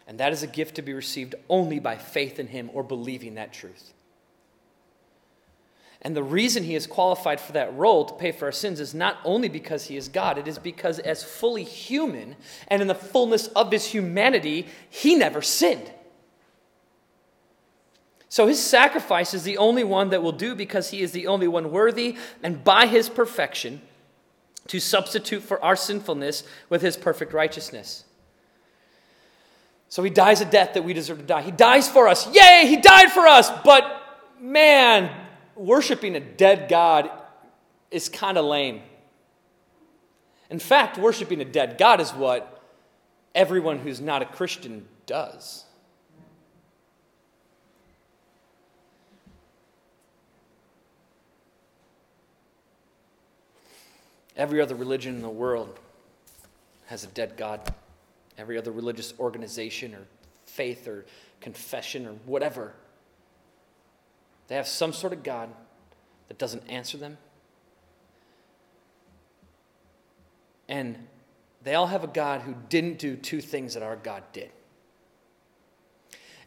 And 0.06 0.20
that 0.20 0.32
is 0.32 0.42
a 0.42 0.46
gift 0.46 0.74
to 0.76 0.82
be 0.82 0.92
received 0.92 1.34
only 1.48 1.78
by 1.80 1.96
faith 1.96 2.38
in 2.38 2.48
him 2.48 2.70
or 2.74 2.82
believing 2.82 3.34
that 3.34 3.52
truth. 3.52 3.94
And 6.02 6.14
the 6.14 6.22
reason 6.22 6.62
he 6.62 6.74
is 6.74 6.86
qualified 6.86 7.40
for 7.40 7.52
that 7.52 7.76
role 7.76 8.04
to 8.04 8.14
pay 8.14 8.30
for 8.30 8.44
our 8.44 8.52
sins 8.52 8.78
is 8.78 8.94
not 8.94 9.18
only 9.24 9.48
because 9.48 9.86
he 9.86 9.96
is 9.96 10.08
God, 10.08 10.38
it 10.38 10.46
is 10.46 10.58
because, 10.58 10.98
as 10.98 11.24
fully 11.24 11.64
human 11.64 12.36
and 12.68 12.80
in 12.80 12.88
the 12.88 12.94
fullness 12.94 13.48
of 13.48 13.72
his 13.72 13.86
humanity, 13.86 14.68
he 14.90 15.16
never 15.16 15.42
sinned. 15.42 15.90
So 18.28 18.46
his 18.46 18.62
sacrifice 18.62 19.32
is 19.32 19.42
the 19.42 19.56
only 19.56 19.84
one 19.84 20.10
that 20.10 20.22
will 20.22 20.32
do 20.32 20.54
because 20.54 20.90
he 20.90 21.00
is 21.00 21.12
the 21.12 21.26
only 21.26 21.48
one 21.48 21.70
worthy, 21.70 22.16
and 22.42 22.62
by 22.62 22.86
his 22.86 23.08
perfection, 23.08 23.80
to 24.66 24.80
substitute 24.80 25.42
for 25.42 25.62
our 25.64 25.76
sinfulness 25.76 26.44
with 26.68 26.82
his 26.82 26.96
perfect 26.96 27.32
righteousness. 27.32 28.04
So 29.88 30.02
he 30.02 30.10
dies 30.10 30.42
a 30.42 30.44
death 30.44 30.74
that 30.74 30.84
we 30.84 30.92
deserve 30.92 31.18
to 31.18 31.24
die. 31.24 31.40
He 31.40 31.50
dies 31.50 31.88
for 31.88 32.06
us. 32.08 32.26
Yay, 32.34 32.66
he 32.66 32.76
died 32.76 33.10
for 33.10 33.26
us. 33.26 33.50
But 33.64 34.02
man, 34.38 35.10
worshiping 35.56 36.14
a 36.14 36.20
dead 36.20 36.68
God 36.68 37.10
is 37.90 38.10
kind 38.10 38.36
of 38.36 38.44
lame. 38.44 38.82
In 40.50 40.58
fact, 40.58 40.98
worshiping 40.98 41.40
a 41.40 41.44
dead 41.46 41.78
God 41.78 42.02
is 42.02 42.10
what 42.10 42.62
everyone 43.34 43.78
who's 43.78 44.00
not 44.00 44.20
a 44.20 44.26
Christian 44.26 44.86
does. 45.06 45.64
Every 54.38 54.62
other 54.62 54.74
religion 54.74 55.16
in 55.16 55.20
the 55.20 55.28
world 55.28 55.78
has 56.86 57.04
a 57.04 57.08
dead 57.08 57.36
God. 57.36 57.60
Every 58.38 58.56
other 58.56 58.72
religious 58.72 59.12
organization 59.20 59.94
or 59.94 60.06
faith 60.46 60.88
or 60.88 61.04
confession 61.40 62.06
or 62.06 62.12
whatever 62.24 62.72
they 64.48 64.54
have 64.56 64.66
some 64.66 64.92
sort 64.92 65.12
of 65.12 65.22
God 65.22 65.50
that 66.26 66.38
doesn't 66.38 66.68
answer 66.68 66.96
them. 66.96 67.16
And 70.68 71.06
they 71.62 71.74
all 71.74 71.86
have 71.86 72.04
a 72.04 72.08
God 72.08 72.42
who 72.42 72.54
didn't 72.68 72.98
do 72.98 73.16
two 73.16 73.40
things 73.40 73.74
that 73.74 73.82
our 73.82 73.96
God 73.96 74.22
did. 74.32 74.50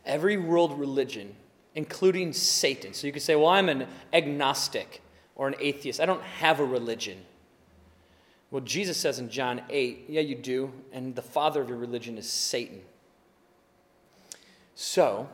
Every 0.06 0.38
world 0.38 0.80
religion, 0.80 1.36
including 1.76 2.34
Satan, 2.34 2.94
so 2.94 3.08
you 3.08 3.14
could 3.14 3.22
say, 3.22 3.36
well, 3.36 3.50
I'm 3.50 3.70
an 3.70 3.88
agnostic 4.12 5.02
or 5.36 5.48
an 5.48 5.56
atheist. 5.60 6.00
I 6.00 6.06
don't 6.06 6.24
have 6.24 6.60
a 6.60 6.66
religion. 6.66 7.18
Well, 8.52 8.62
Jesus 8.62 8.98
says 8.98 9.18
in 9.18 9.30
John 9.30 9.62
8, 9.70 10.06
yeah, 10.10 10.22
you 10.22 10.36
do, 10.36 10.72
and 10.92 11.16
the 11.16 11.22
father 11.22 11.62
of 11.62 11.70
your 11.70 11.78
religion 11.78 12.18
is 12.18 12.30
Satan. 12.30 12.82
So, 14.76 15.30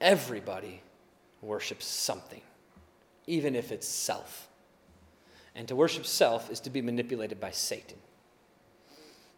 Everybody 0.00 0.80
worships 1.42 1.84
something, 1.84 2.40
even 3.26 3.54
if 3.54 3.70
it's 3.70 3.86
self. 3.86 4.48
And 5.54 5.68
to 5.68 5.76
worship 5.76 6.06
self 6.06 6.50
is 6.50 6.60
to 6.60 6.70
be 6.70 6.80
manipulated 6.80 7.38
by 7.38 7.50
Satan. 7.50 7.98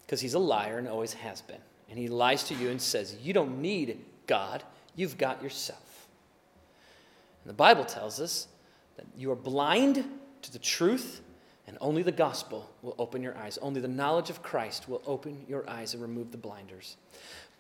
Because 0.07 0.21
he's 0.21 0.35
a 0.35 0.39
liar 0.39 0.79
and 0.79 0.87
always 0.87 1.15
has 1.15 1.43
been. 1.43 1.61
And 1.91 1.99
he 1.99 2.07
lies 2.09 2.45
to 2.45 2.55
you 2.55 2.71
and 2.71 2.81
says, 2.81 3.17
You 3.23 3.33
don't 3.33 3.61
need 3.61 3.99
God, 4.27 4.63
you've 4.95 5.19
got 5.19 5.43
yourself. 5.43 6.07
And 7.43 7.51
the 7.51 7.55
Bible 7.57 7.85
tells 7.85 8.21
us 8.21 8.47
that 8.97 9.07
you 9.17 9.33
are 9.33 9.37
blind 9.37 10.05
to 10.43 10.53
the 10.53 10.59
truth, 10.61 11.23
and 11.67 11.79
only 11.81 12.03
the 12.03 12.13
gospel 12.13 12.71
will 12.83 12.95
open 12.99 13.23
your 13.23 13.37
eyes. 13.37 13.59
Only 13.63 13.81
the 13.81 13.89
knowledge 13.89 14.31
of 14.31 14.43
Christ 14.43 14.89
will 14.89 15.03
open 15.07 15.45
your 15.49 15.69
eyes 15.69 15.95
and 15.95 16.03
remove 16.03 16.33
the 16.33 16.39
blinders. 16.39 16.97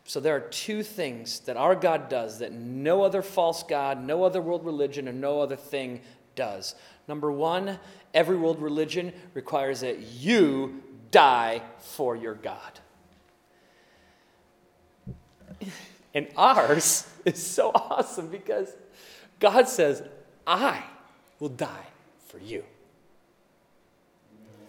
So 0.04 0.18
there 0.18 0.34
are 0.34 0.40
two 0.40 0.82
things 0.82 1.40
that 1.40 1.56
our 1.56 1.76
God 1.76 2.08
does 2.08 2.40
that 2.40 2.52
no 2.52 3.02
other 3.02 3.22
false 3.22 3.62
God, 3.62 4.02
no 4.04 4.24
other 4.24 4.42
world 4.42 4.64
religion, 4.64 5.06
and 5.06 5.20
no 5.20 5.40
other 5.40 5.56
thing 5.56 6.00
does. 6.34 6.74
Number 7.06 7.30
one, 7.30 7.78
every 8.12 8.36
world 8.36 8.60
religion 8.60 9.12
requires 9.34 9.80
that 9.80 10.00
you 10.00 10.82
die 11.10 11.62
for 11.78 12.16
your 12.16 12.34
God. 12.34 12.80
And 16.14 16.28
ours 16.36 17.08
is 17.24 17.44
so 17.44 17.70
awesome 17.72 18.28
because 18.28 18.74
God 19.38 19.68
says, 19.68 20.02
I 20.46 20.82
will 21.38 21.48
die 21.48 21.86
for 22.26 22.38
you. 22.38 22.64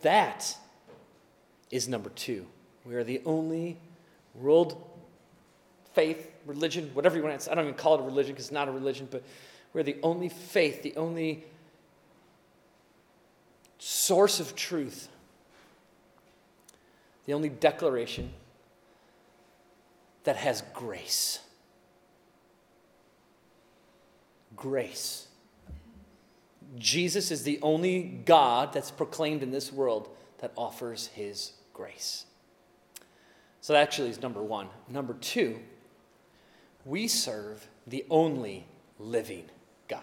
That 0.04 0.56
is 1.72 1.88
number 1.88 2.10
two. 2.12 2.46
We 2.86 2.96
are 2.96 3.04
the 3.04 3.22
only 3.26 3.78
world 4.36 4.90
faith, 5.94 6.32
religion, 6.46 6.92
whatever 6.94 7.18
you 7.18 7.24
want 7.24 7.40
to 7.40 7.46
say. 7.46 7.52
I 7.52 7.56
don't 7.56 7.66
even 7.66 7.76
call 7.76 7.96
it 7.96 8.02
a 8.02 8.04
religion 8.04 8.34
because 8.34 8.46
it's 8.46 8.52
not 8.52 8.68
a 8.68 8.72
religion, 8.72 9.08
but 9.10 9.24
we're 9.74 9.84
the 9.84 9.98
only 10.04 10.30
faith, 10.30 10.84
the 10.84 10.96
only 10.96 11.44
source 13.80 14.40
of 14.40 14.56
truth, 14.56 15.08
the 17.26 17.34
only 17.34 17.50
declaration 17.50 18.32
that 20.26 20.36
has 20.36 20.64
grace. 20.74 21.40
Grace. 24.56 25.28
Jesus 26.78 27.32
is 27.32 27.44
the 27.44 27.60
only 27.62 28.04
God 28.26 28.74
that's 28.74 28.92
proclaimed 28.92 29.44
in 29.44 29.52
this 29.52 29.72
world 29.72 30.10
that 30.40 30.52
offers 30.58 31.08
his 31.08 31.54
grace. 31.74 32.26
So 33.62 33.74
that 33.74 33.82
actually 33.82 34.10
is 34.10 34.22
number 34.22 34.44
one. 34.44 34.68
Number 34.90 35.14
two, 35.14 35.60
we 36.86 37.08
serve 37.08 37.68
the 37.88 38.06
only 38.10 38.66
living 39.00 39.46
God. 39.88 40.02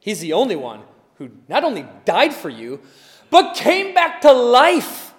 He's 0.00 0.20
the 0.20 0.32
only 0.32 0.56
one 0.56 0.82
who 1.16 1.30
not 1.48 1.64
only 1.64 1.86
died 2.04 2.34
for 2.34 2.48
you, 2.48 2.80
but 3.30 3.54
came 3.54 3.94
back 3.94 4.20
to 4.22 4.32
life 4.32 5.11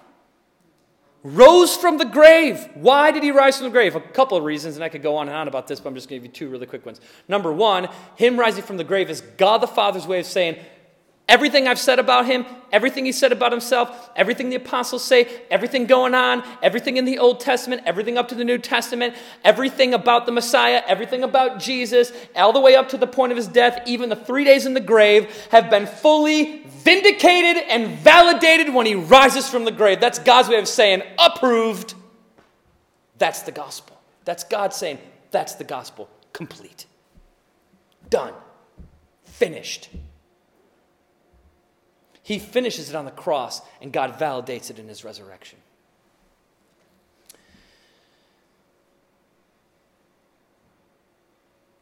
rose 1.24 1.74
from 1.74 1.96
the 1.96 2.04
grave. 2.04 2.68
Why 2.74 3.10
did 3.10 3.22
he 3.22 3.30
rise 3.30 3.56
from 3.56 3.64
the 3.64 3.70
grave? 3.70 3.96
A 3.96 4.00
couple 4.00 4.36
of 4.36 4.44
reasons, 4.44 4.76
and 4.76 4.84
I 4.84 4.90
could 4.90 5.02
go 5.02 5.16
on 5.16 5.26
and 5.28 5.36
on 5.36 5.48
about 5.48 5.66
this, 5.66 5.80
but 5.80 5.88
I'm 5.88 5.94
just 5.94 6.08
going 6.08 6.20
to 6.20 6.28
give 6.28 6.34
you 6.34 6.46
two 6.46 6.50
really 6.50 6.66
quick 6.66 6.84
ones. 6.84 7.00
Number 7.28 7.50
one, 7.50 7.88
him 8.16 8.38
rising 8.38 8.62
from 8.62 8.76
the 8.76 8.84
grave 8.84 9.08
is 9.08 9.22
God 9.22 9.62
the 9.62 9.66
Father's 9.66 10.06
way 10.06 10.20
of 10.20 10.26
saying, 10.26 10.58
Everything 11.26 11.66
I've 11.66 11.78
said 11.78 11.98
about 11.98 12.26
him, 12.26 12.44
everything 12.70 13.06
he 13.06 13.12
said 13.12 13.32
about 13.32 13.50
himself, 13.50 14.10
everything 14.14 14.50
the 14.50 14.56
apostles 14.56 15.02
say, 15.02 15.26
everything 15.50 15.86
going 15.86 16.14
on, 16.14 16.44
everything 16.62 16.98
in 16.98 17.06
the 17.06 17.18
Old 17.18 17.40
Testament, 17.40 17.80
everything 17.86 18.18
up 18.18 18.28
to 18.28 18.34
the 18.34 18.44
New 18.44 18.58
Testament, 18.58 19.14
everything 19.42 19.94
about 19.94 20.26
the 20.26 20.32
Messiah, 20.32 20.82
everything 20.86 21.22
about 21.22 21.60
Jesus, 21.60 22.12
all 22.36 22.52
the 22.52 22.60
way 22.60 22.76
up 22.76 22.90
to 22.90 22.98
the 22.98 23.06
point 23.06 23.32
of 23.32 23.38
his 23.38 23.48
death, 23.48 23.80
even 23.86 24.10
the 24.10 24.16
three 24.16 24.44
days 24.44 24.66
in 24.66 24.74
the 24.74 24.80
grave, 24.80 25.48
have 25.50 25.70
been 25.70 25.86
fully 25.86 26.62
vindicated 26.66 27.62
and 27.70 27.98
validated 28.00 28.74
when 28.74 28.84
he 28.84 28.94
rises 28.94 29.48
from 29.48 29.64
the 29.64 29.72
grave. 29.72 30.00
That's 30.00 30.18
God's 30.18 30.50
way 30.50 30.58
of 30.58 30.68
saying, 30.68 31.02
approved. 31.18 31.94
That's 33.16 33.42
the 33.42 33.52
gospel. 33.52 33.98
That's 34.26 34.44
God 34.44 34.74
saying, 34.74 34.98
that's 35.30 35.54
the 35.54 35.64
gospel. 35.64 36.10
Complete. 36.34 36.84
Done. 38.10 38.34
Finished. 39.24 39.88
He 42.24 42.38
finishes 42.38 42.88
it 42.88 42.96
on 42.96 43.04
the 43.04 43.10
cross, 43.10 43.60
and 43.82 43.92
God 43.92 44.18
validates 44.18 44.70
it 44.70 44.78
in 44.78 44.88
his 44.88 45.04
resurrection. 45.04 45.58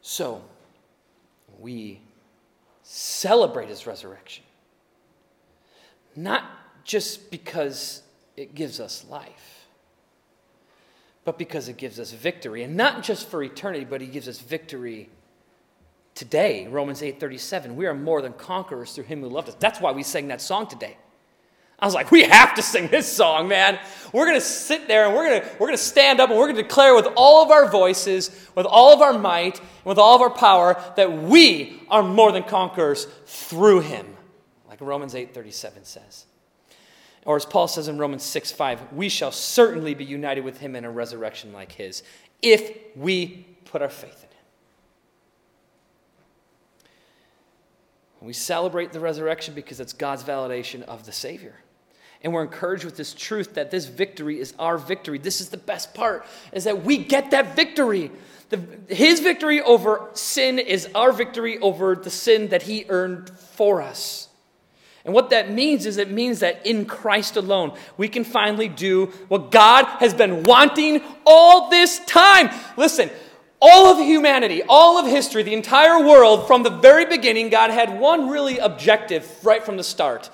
So, 0.01 0.41
we 1.59 2.01
celebrate 2.83 3.69
his 3.69 3.87
resurrection. 3.87 4.43
Not 6.13 6.43
just 6.83 7.31
because 7.31 8.03
it 8.35 8.53
gives 8.53 8.81
us 8.81 9.05
life, 9.09 9.65
but 11.23 11.37
because 11.37 11.69
it 11.69 11.77
gives 11.77 12.01
us 12.01 12.11
victory. 12.11 12.63
And 12.63 12.75
not 12.75 13.01
just 13.01 13.29
for 13.29 13.41
eternity, 13.41 13.85
but 13.85 14.01
he 14.01 14.07
gives 14.07 14.27
us 14.27 14.39
victory 14.39 15.09
today 16.15 16.67
romans 16.67 17.01
8.37 17.01 17.75
we 17.75 17.85
are 17.85 17.93
more 17.93 18.21
than 18.21 18.33
conquerors 18.33 18.93
through 18.93 19.05
him 19.05 19.21
who 19.21 19.29
loved 19.29 19.49
us. 19.49 19.55
That's 19.59 19.79
why 19.79 19.91
we 19.91 20.03
sang 20.03 20.27
that 20.27 20.41
song 20.41 20.67
today. 20.67 20.97
I 21.79 21.85
was 21.85 21.95
like 21.95 22.11
we 22.11 22.23
have 22.23 22.55
to 22.55 22.61
sing 22.61 22.87
this 22.87 23.11
song 23.11 23.47
man. 23.47 23.79
We're 24.13 24.25
going 24.25 24.39
to 24.39 24.45
sit 24.45 24.87
there 24.87 25.05
and 25.05 25.13
we're 25.13 25.29
going 25.29 25.41
to 25.41 25.47
we're 25.59 25.67
going 25.67 25.77
to 25.77 25.83
stand 25.83 26.19
up 26.21 26.29
and 26.29 26.39
we're 26.39 26.45
going 26.45 26.55
to 26.55 26.63
declare 26.63 26.95
with 26.95 27.07
all 27.15 27.43
of 27.43 27.51
our 27.51 27.69
voices 27.69 28.31
with 28.55 28.65
all 28.65 28.93
of 28.93 29.01
our 29.01 29.17
might 29.17 29.59
and 29.59 29.85
with 29.85 29.97
all 29.97 30.15
of 30.15 30.21
our 30.21 30.29
power 30.29 30.81
that 30.95 31.11
we 31.11 31.81
are 31.89 32.03
more 32.03 32.31
than 32.31 32.43
conquerors 32.43 33.05
through 33.25 33.81
him. 33.81 34.07
Like 34.69 34.79
romans 34.81 35.13
8.37 35.13 35.85
says. 35.85 36.25
Or 37.25 37.35
as 37.35 37.45
paul 37.45 37.67
says 37.67 37.87
in 37.87 37.97
romans 37.97 38.23
6 38.23 38.51
5 38.51 38.93
we 38.93 39.09
shall 39.09 39.31
certainly 39.31 39.93
be 39.93 40.05
united 40.05 40.45
with 40.45 40.59
him 40.59 40.75
in 40.75 40.85
a 40.85 40.91
resurrection 40.91 41.51
like 41.51 41.73
his 41.73 42.03
if 42.41 42.77
we 42.95 43.45
put 43.65 43.81
our 43.81 43.89
faith 43.89 44.23
in 44.23 44.29
And 48.23 48.27
we 48.27 48.33
celebrate 48.33 48.93
the 48.93 49.01
resurrection 49.01 49.53
because 49.53 49.81
it's 49.81 49.91
God's 49.91 50.23
validation 50.23 50.81
of 50.83 51.05
the 51.05 51.11
Savior. 51.11 51.55
And 52.21 52.31
we're 52.31 52.43
encouraged 52.43 52.85
with 52.85 52.95
this 52.95 53.13
truth 53.13 53.55
that 53.55 53.69
this 53.69 53.83
victory 53.87 54.39
is 54.39 54.53
our 54.57 54.77
victory. 54.77 55.17
This 55.17 55.41
is 55.41 55.49
the 55.49 55.57
best 55.57 55.93
part, 55.93 56.25
is 56.53 56.63
that 56.63 56.85
we 56.85 56.99
get 56.99 57.31
that 57.31 57.53
victory. 57.53 58.11
The, 58.47 58.61
his 58.87 59.19
victory 59.19 59.59
over 59.61 60.07
sin 60.13 60.57
is 60.57 60.87
our 60.95 61.11
victory 61.11 61.59
over 61.59 61.95
the 61.97 62.09
sin 62.09 62.47
that 62.47 62.61
he 62.61 62.85
earned 62.87 63.29
for 63.29 63.81
us. 63.81 64.29
And 65.03 65.13
what 65.13 65.31
that 65.31 65.51
means 65.51 65.85
is 65.85 65.97
it 65.97 66.09
means 66.09 66.39
that 66.39 66.65
in 66.65 66.85
Christ 66.85 67.35
alone, 67.35 67.77
we 67.97 68.07
can 68.07 68.23
finally 68.23 68.69
do 68.69 69.07
what 69.27 69.51
God 69.51 69.83
has 69.99 70.13
been 70.13 70.43
wanting 70.43 71.01
all 71.25 71.69
this 71.69 71.99
time. 72.05 72.49
Listen, 72.77 73.09
all 73.65 73.85
of 73.85 74.05
humanity, 74.05 74.61
all 74.67 74.99
of 74.99 75.05
history, 75.05 75.41
the 75.41 75.53
entire 75.53 76.05
world, 76.05 76.47
from 76.47 76.63
the 76.63 76.69
very 76.69 77.05
beginning, 77.05 77.47
God 77.47 77.69
had 77.69 77.97
one 77.97 78.27
really 78.27 78.57
objective 78.59 79.25
right 79.41 79.63
from 79.63 79.77
the 79.77 79.85
start. 79.85 80.29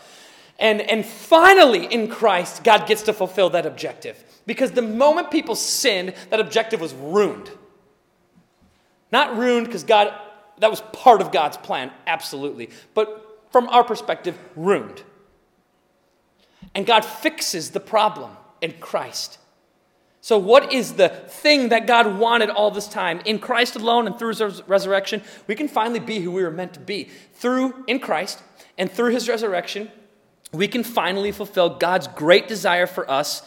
And, 0.58 0.82
and 0.82 1.06
finally, 1.06 1.86
in 1.86 2.08
Christ, 2.08 2.64
God 2.64 2.88
gets 2.88 3.04
to 3.04 3.14
fulfill 3.14 3.52
that 3.52 3.68
objective. 3.68 4.24
Because 4.48 4.72
the 4.72 4.82
moment 4.82 5.30
people 5.30 5.56
sinned, 5.56 6.16
that 6.32 6.40
objective 6.40 6.82
was 6.82 6.92
ruined. 6.96 7.52
Not 9.12 9.38
ruined 9.38 9.68
because 9.68 9.84
God, 9.84 10.12
that 10.58 10.72
was 10.72 10.82
part 10.92 11.22
of 11.22 11.32
God's 11.32 11.58
plan, 11.58 11.92
absolutely. 12.08 12.72
But 12.96 13.46
from 13.52 13.70
our 13.70 13.84
perspective, 13.84 14.36
ruined. 14.56 15.04
And 16.74 16.88
God 16.88 17.06
fixes 17.06 17.70
the 17.70 17.80
problem 17.80 18.32
in 18.60 18.74
Christ. 18.80 19.38
So, 20.22 20.38
what 20.38 20.74
is 20.74 20.94
the 20.94 21.10
thing 21.10 21.70
that 21.70 21.88
God 21.88 22.20
wanted 22.20 22.50
all 22.50 22.72
this 22.72 22.88
time? 22.88 23.22
In 23.26 23.40
Christ 23.40 23.76
alone 23.76 24.06
and 24.06 24.20
through 24.20 24.30
his 24.36 24.62
resurrection, 24.68 25.22
we 25.48 25.56
can 25.56 25.68
finally 25.68 26.00
be 26.00 26.20
who 26.20 26.32
we 26.32 26.44
were 26.44 26.52
meant 26.52 26.74
to 26.74 26.80
be. 26.80 27.10
Through, 27.36 27.86
in 27.88 28.00
Christ, 28.00 28.44
and 28.78 28.92
through 28.92 29.12
his 29.12 29.30
resurrection, 29.30 29.90
we 30.52 30.68
can 30.68 30.84
finally 30.84 31.32
fulfill 31.32 31.70
God's 31.70 32.08
great 32.08 32.48
desire 32.48 32.88
for 32.88 33.10
us 33.10 33.44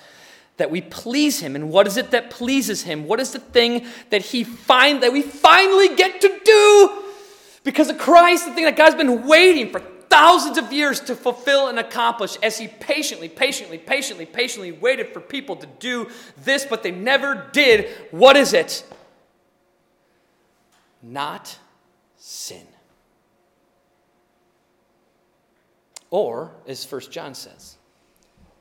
that 0.57 0.71
we 0.71 0.81
please 0.81 1.41
him. 1.41 1.57
And 1.57 1.71
what 1.71 1.87
is 1.87 1.97
it 1.97 2.11
that 2.13 2.31
pleases 2.31 2.83
him? 2.83 3.07
What 3.07 3.21
is 3.21 3.33
the 3.33 3.39
thing 3.39 3.87
that 4.11 4.23
he 4.23 4.45
find 4.45 5.03
that 5.03 5.13
we 5.13 5.23
finally 5.23 5.95
get 5.95 6.21
to 6.21 6.41
do? 6.45 7.03
Because 7.65 7.91
of 7.91 7.99
Christ, 7.99 8.47
the 8.47 8.55
thing 8.55 8.65
that 8.65 8.77
God's 8.77 8.95
been 8.95 9.27
waiting 9.27 9.71
for 9.71 9.81
thousands 10.13 10.59
of 10.59 10.71
years 10.71 11.01
to 11.01 11.17
fulfill 11.17 11.69
and 11.69 11.79
accomplish 11.79 12.37
as 12.43 12.59
he 12.59 12.69
patiently, 12.69 13.31
patiently, 13.31 13.79
patiently, 13.79 14.27
patiently 14.27 14.71
waited 14.71 15.09
for 15.09 15.21
people 15.21 15.57
to 15.57 15.67
do 15.79 16.07
this, 16.45 16.67
but 16.67 16.83
they 16.83 16.91
never 16.91 17.49
did. 17.53 17.89
What 18.11 18.37
is 18.37 18.53
it? 18.53 18.85
Not 21.03 21.59
sin. 22.19 22.67
Or, 26.11 26.53
as 26.67 26.85
First 26.85 27.11
John 27.11 27.35
says, 27.35 27.77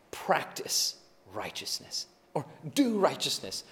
practice 0.10 0.96
righteousness 1.34 2.08
or 2.34 2.46
do 2.74 2.98
righteousness. 2.98 3.66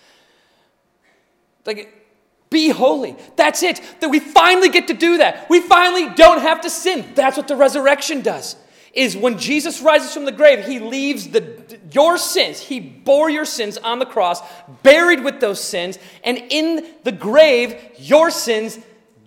Like 1.65 2.08
be 2.49 2.69
holy. 2.69 3.15
That's 3.35 3.63
it. 3.63 3.81
That 3.99 4.09
we 4.09 4.19
finally 4.19 4.69
get 4.69 4.87
to 4.87 4.93
do 4.93 5.17
that. 5.17 5.49
We 5.49 5.61
finally 5.61 6.09
don't 6.15 6.41
have 6.41 6.61
to 6.61 6.69
sin. 6.69 7.05
That's 7.15 7.37
what 7.37 7.47
the 7.47 7.55
resurrection 7.55 8.21
does. 8.21 8.55
Is 8.93 9.15
when 9.15 9.37
Jesus 9.37 9.81
rises 9.81 10.13
from 10.13 10.25
the 10.25 10.31
grave, 10.31 10.65
he 10.65 10.79
leaves 10.79 11.27
the 11.29 11.79
your 11.91 12.17
sins. 12.17 12.59
He 12.59 12.79
bore 12.79 13.29
your 13.29 13.45
sins 13.45 13.77
on 13.77 13.99
the 13.99 14.05
cross, 14.05 14.41
buried 14.83 15.23
with 15.23 15.39
those 15.39 15.63
sins, 15.63 15.99
and 16.23 16.37
in 16.49 16.87
the 17.03 17.11
grave, 17.11 17.75
your 17.97 18.31
sins 18.31 18.79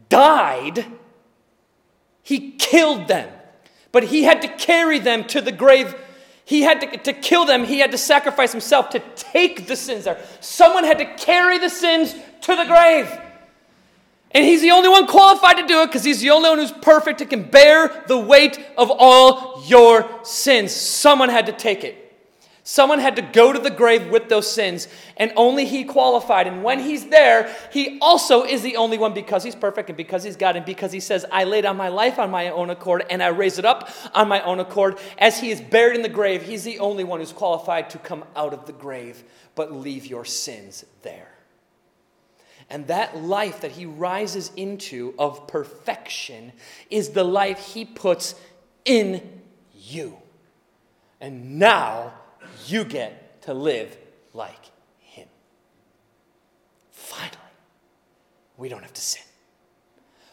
died. 0.09 0.85
He 2.23 2.53
killed 2.53 3.09
them. 3.09 3.29
But 3.93 4.05
he 4.05 4.25
had 4.25 4.43
to 4.43 4.49
carry 4.49 4.99
them 4.99 5.25
to 5.29 5.41
the 5.41 5.53
grave 5.53 5.95
he 6.53 6.61
had 6.61 6.82
to, 6.82 6.98
to 6.98 7.12
kill 7.14 7.46
them, 7.46 7.64
he 7.64 7.78
had 7.78 7.92
to 7.92 7.98
sacrifice 7.98 8.53
himself 8.53 8.90
to 8.90 8.98
take 9.16 9.66
the 9.66 9.74
sins 9.74 10.05
there. 10.05 10.22
Someone 10.40 10.84
had 10.84 10.98
to 10.98 11.07
carry 11.16 11.59
the 11.59 11.70
sins 11.70 12.14
to 12.42 12.55
the 12.55 12.66
grave. 12.66 13.11
And 14.32 14.44
he's 14.44 14.61
the 14.61 14.70
only 14.70 14.90
one 14.90 15.07
qualified 15.07 15.57
to 15.57 15.66
do 15.66 15.80
it 15.80 15.86
because 15.86 16.05
he's 16.05 16.20
the 16.20 16.28
only 16.28 16.50
one 16.50 16.59
who's 16.59 16.70
perfect 16.70 17.22
and 17.22 17.30
can 17.30 17.44
bear 17.44 18.05
the 18.07 18.18
weight 18.18 18.59
of 18.76 18.92
all 18.94 19.64
your 19.66 20.07
sins. 20.24 20.72
Someone 20.72 21.30
had 21.30 21.46
to 21.46 21.53
take 21.53 21.84
it. 21.84 22.01
Someone 22.64 23.00
had 23.00 23.16
to 23.16 23.22
go 23.22 23.52
to 23.52 23.58
the 23.58 23.70
grave 23.70 24.08
with 24.10 24.28
those 24.28 24.48
sins, 24.48 24.86
and 25.16 25.32
only 25.34 25.64
he 25.64 25.82
qualified. 25.82 26.46
And 26.46 26.62
when 26.62 26.78
he's 26.78 27.06
there, 27.06 27.52
he 27.72 27.98
also 28.00 28.44
is 28.44 28.62
the 28.62 28.76
only 28.76 28.98
one 28.98 29.14
because 29.14 29.42
he's 29.42 29.56
perfect 29.56 29.88
and 29.90 29.96
because 29.96 30.22
he's 30.22 30.36
God 30.36 30.54
and 30.54 30.64
because 30.64 30.92
he 30.92 31.00
says, 31.00 31.26
I 31.32 31.42
laid 31.42 31.62
down 31.62 31.76
my 31.76 31.88
life 31.88 32.20
on 32.20 32.30
my 32.30 32.50
own 32.50 32.70
accord 32.70 33.04
and 33.10 33.20
I 33.20 33.28
raise 33.28 33.58
it 33.58 33.64
up 33.64 33.90
on 34.14 34.28
my 34.28 34.40
own 34.42 34.60
accord. 34.60 34.98
As 35.18 35.40
he 35.40 35.50
is 35.50 35.60
buried 35.60 35.96
in 35.96 36.02
the 36.02 36.08
grave, 36.08 36.42
he's 36.42 36.62
the 36.62 36.78
only 36.78 37.02
one 37.02 37.18
who's 37.18 37.32
qualified 37.32 37.90
to 37.90 37.98
come 37.98 38.24
out 38.36 38.54
of 38.54 38.66
the 38.66 38.72
grave, 38.72 39.24
but 39.56 39.72
leave 39.72 40.06
your 40.06 40.24
sins 40.24 40.84
there. 41.02 41.32
And 42.70 42.86
that 42.86 43.16
life 43.16 43.62
that 43.62 43.72
he 43.72 43.86
rises 43.86 44.52
into 44.56 45.14
of 45.18 45.48
perfection 45.48 46.52
is 46.90 47.10
the 47.10 47.24
life 47.24 47.58
he 47.74 47.84
puts 47.84 48.36
in 48.84 49.40
you. 49.74 50.16
And 51.20 51.58
now, 51.58 52.14
you 52.66 52.84
get 52.84 53.42
to 53.42 53.54
live 53.54 53.96
like 54.32 54.70
Him. 54.98 55.28
Finally, 56.90 57.36
we 58.56 58.68
don't 58.68 58.82
have 58.82 58.92
to 58.94 59.00
sin. 59.00 59.22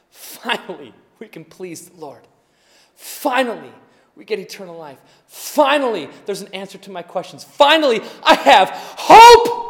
Finally, 0.09 0.93
we 1.19 1.27
can 1.27 1.43
please 1.43 1.89
the 1.89 1.99
Lord. 1.99 2.21
Finally, 2.95 3.71
we 4.15 4.25
get 4.25 4.39
eternal 4.39 4.77
life. 4.77 4.99
Finally, 5.27 6.09
there's 6.25 6.41
an 6.41 6.53
answer 6.53 6.77
to 6.77 6.91
my 6.91 7.01
questions. 7.01 7.43
Finally, 7.43 8.01
I 8.23 8.35
have 8.35 8.69
hope 8.71 9.68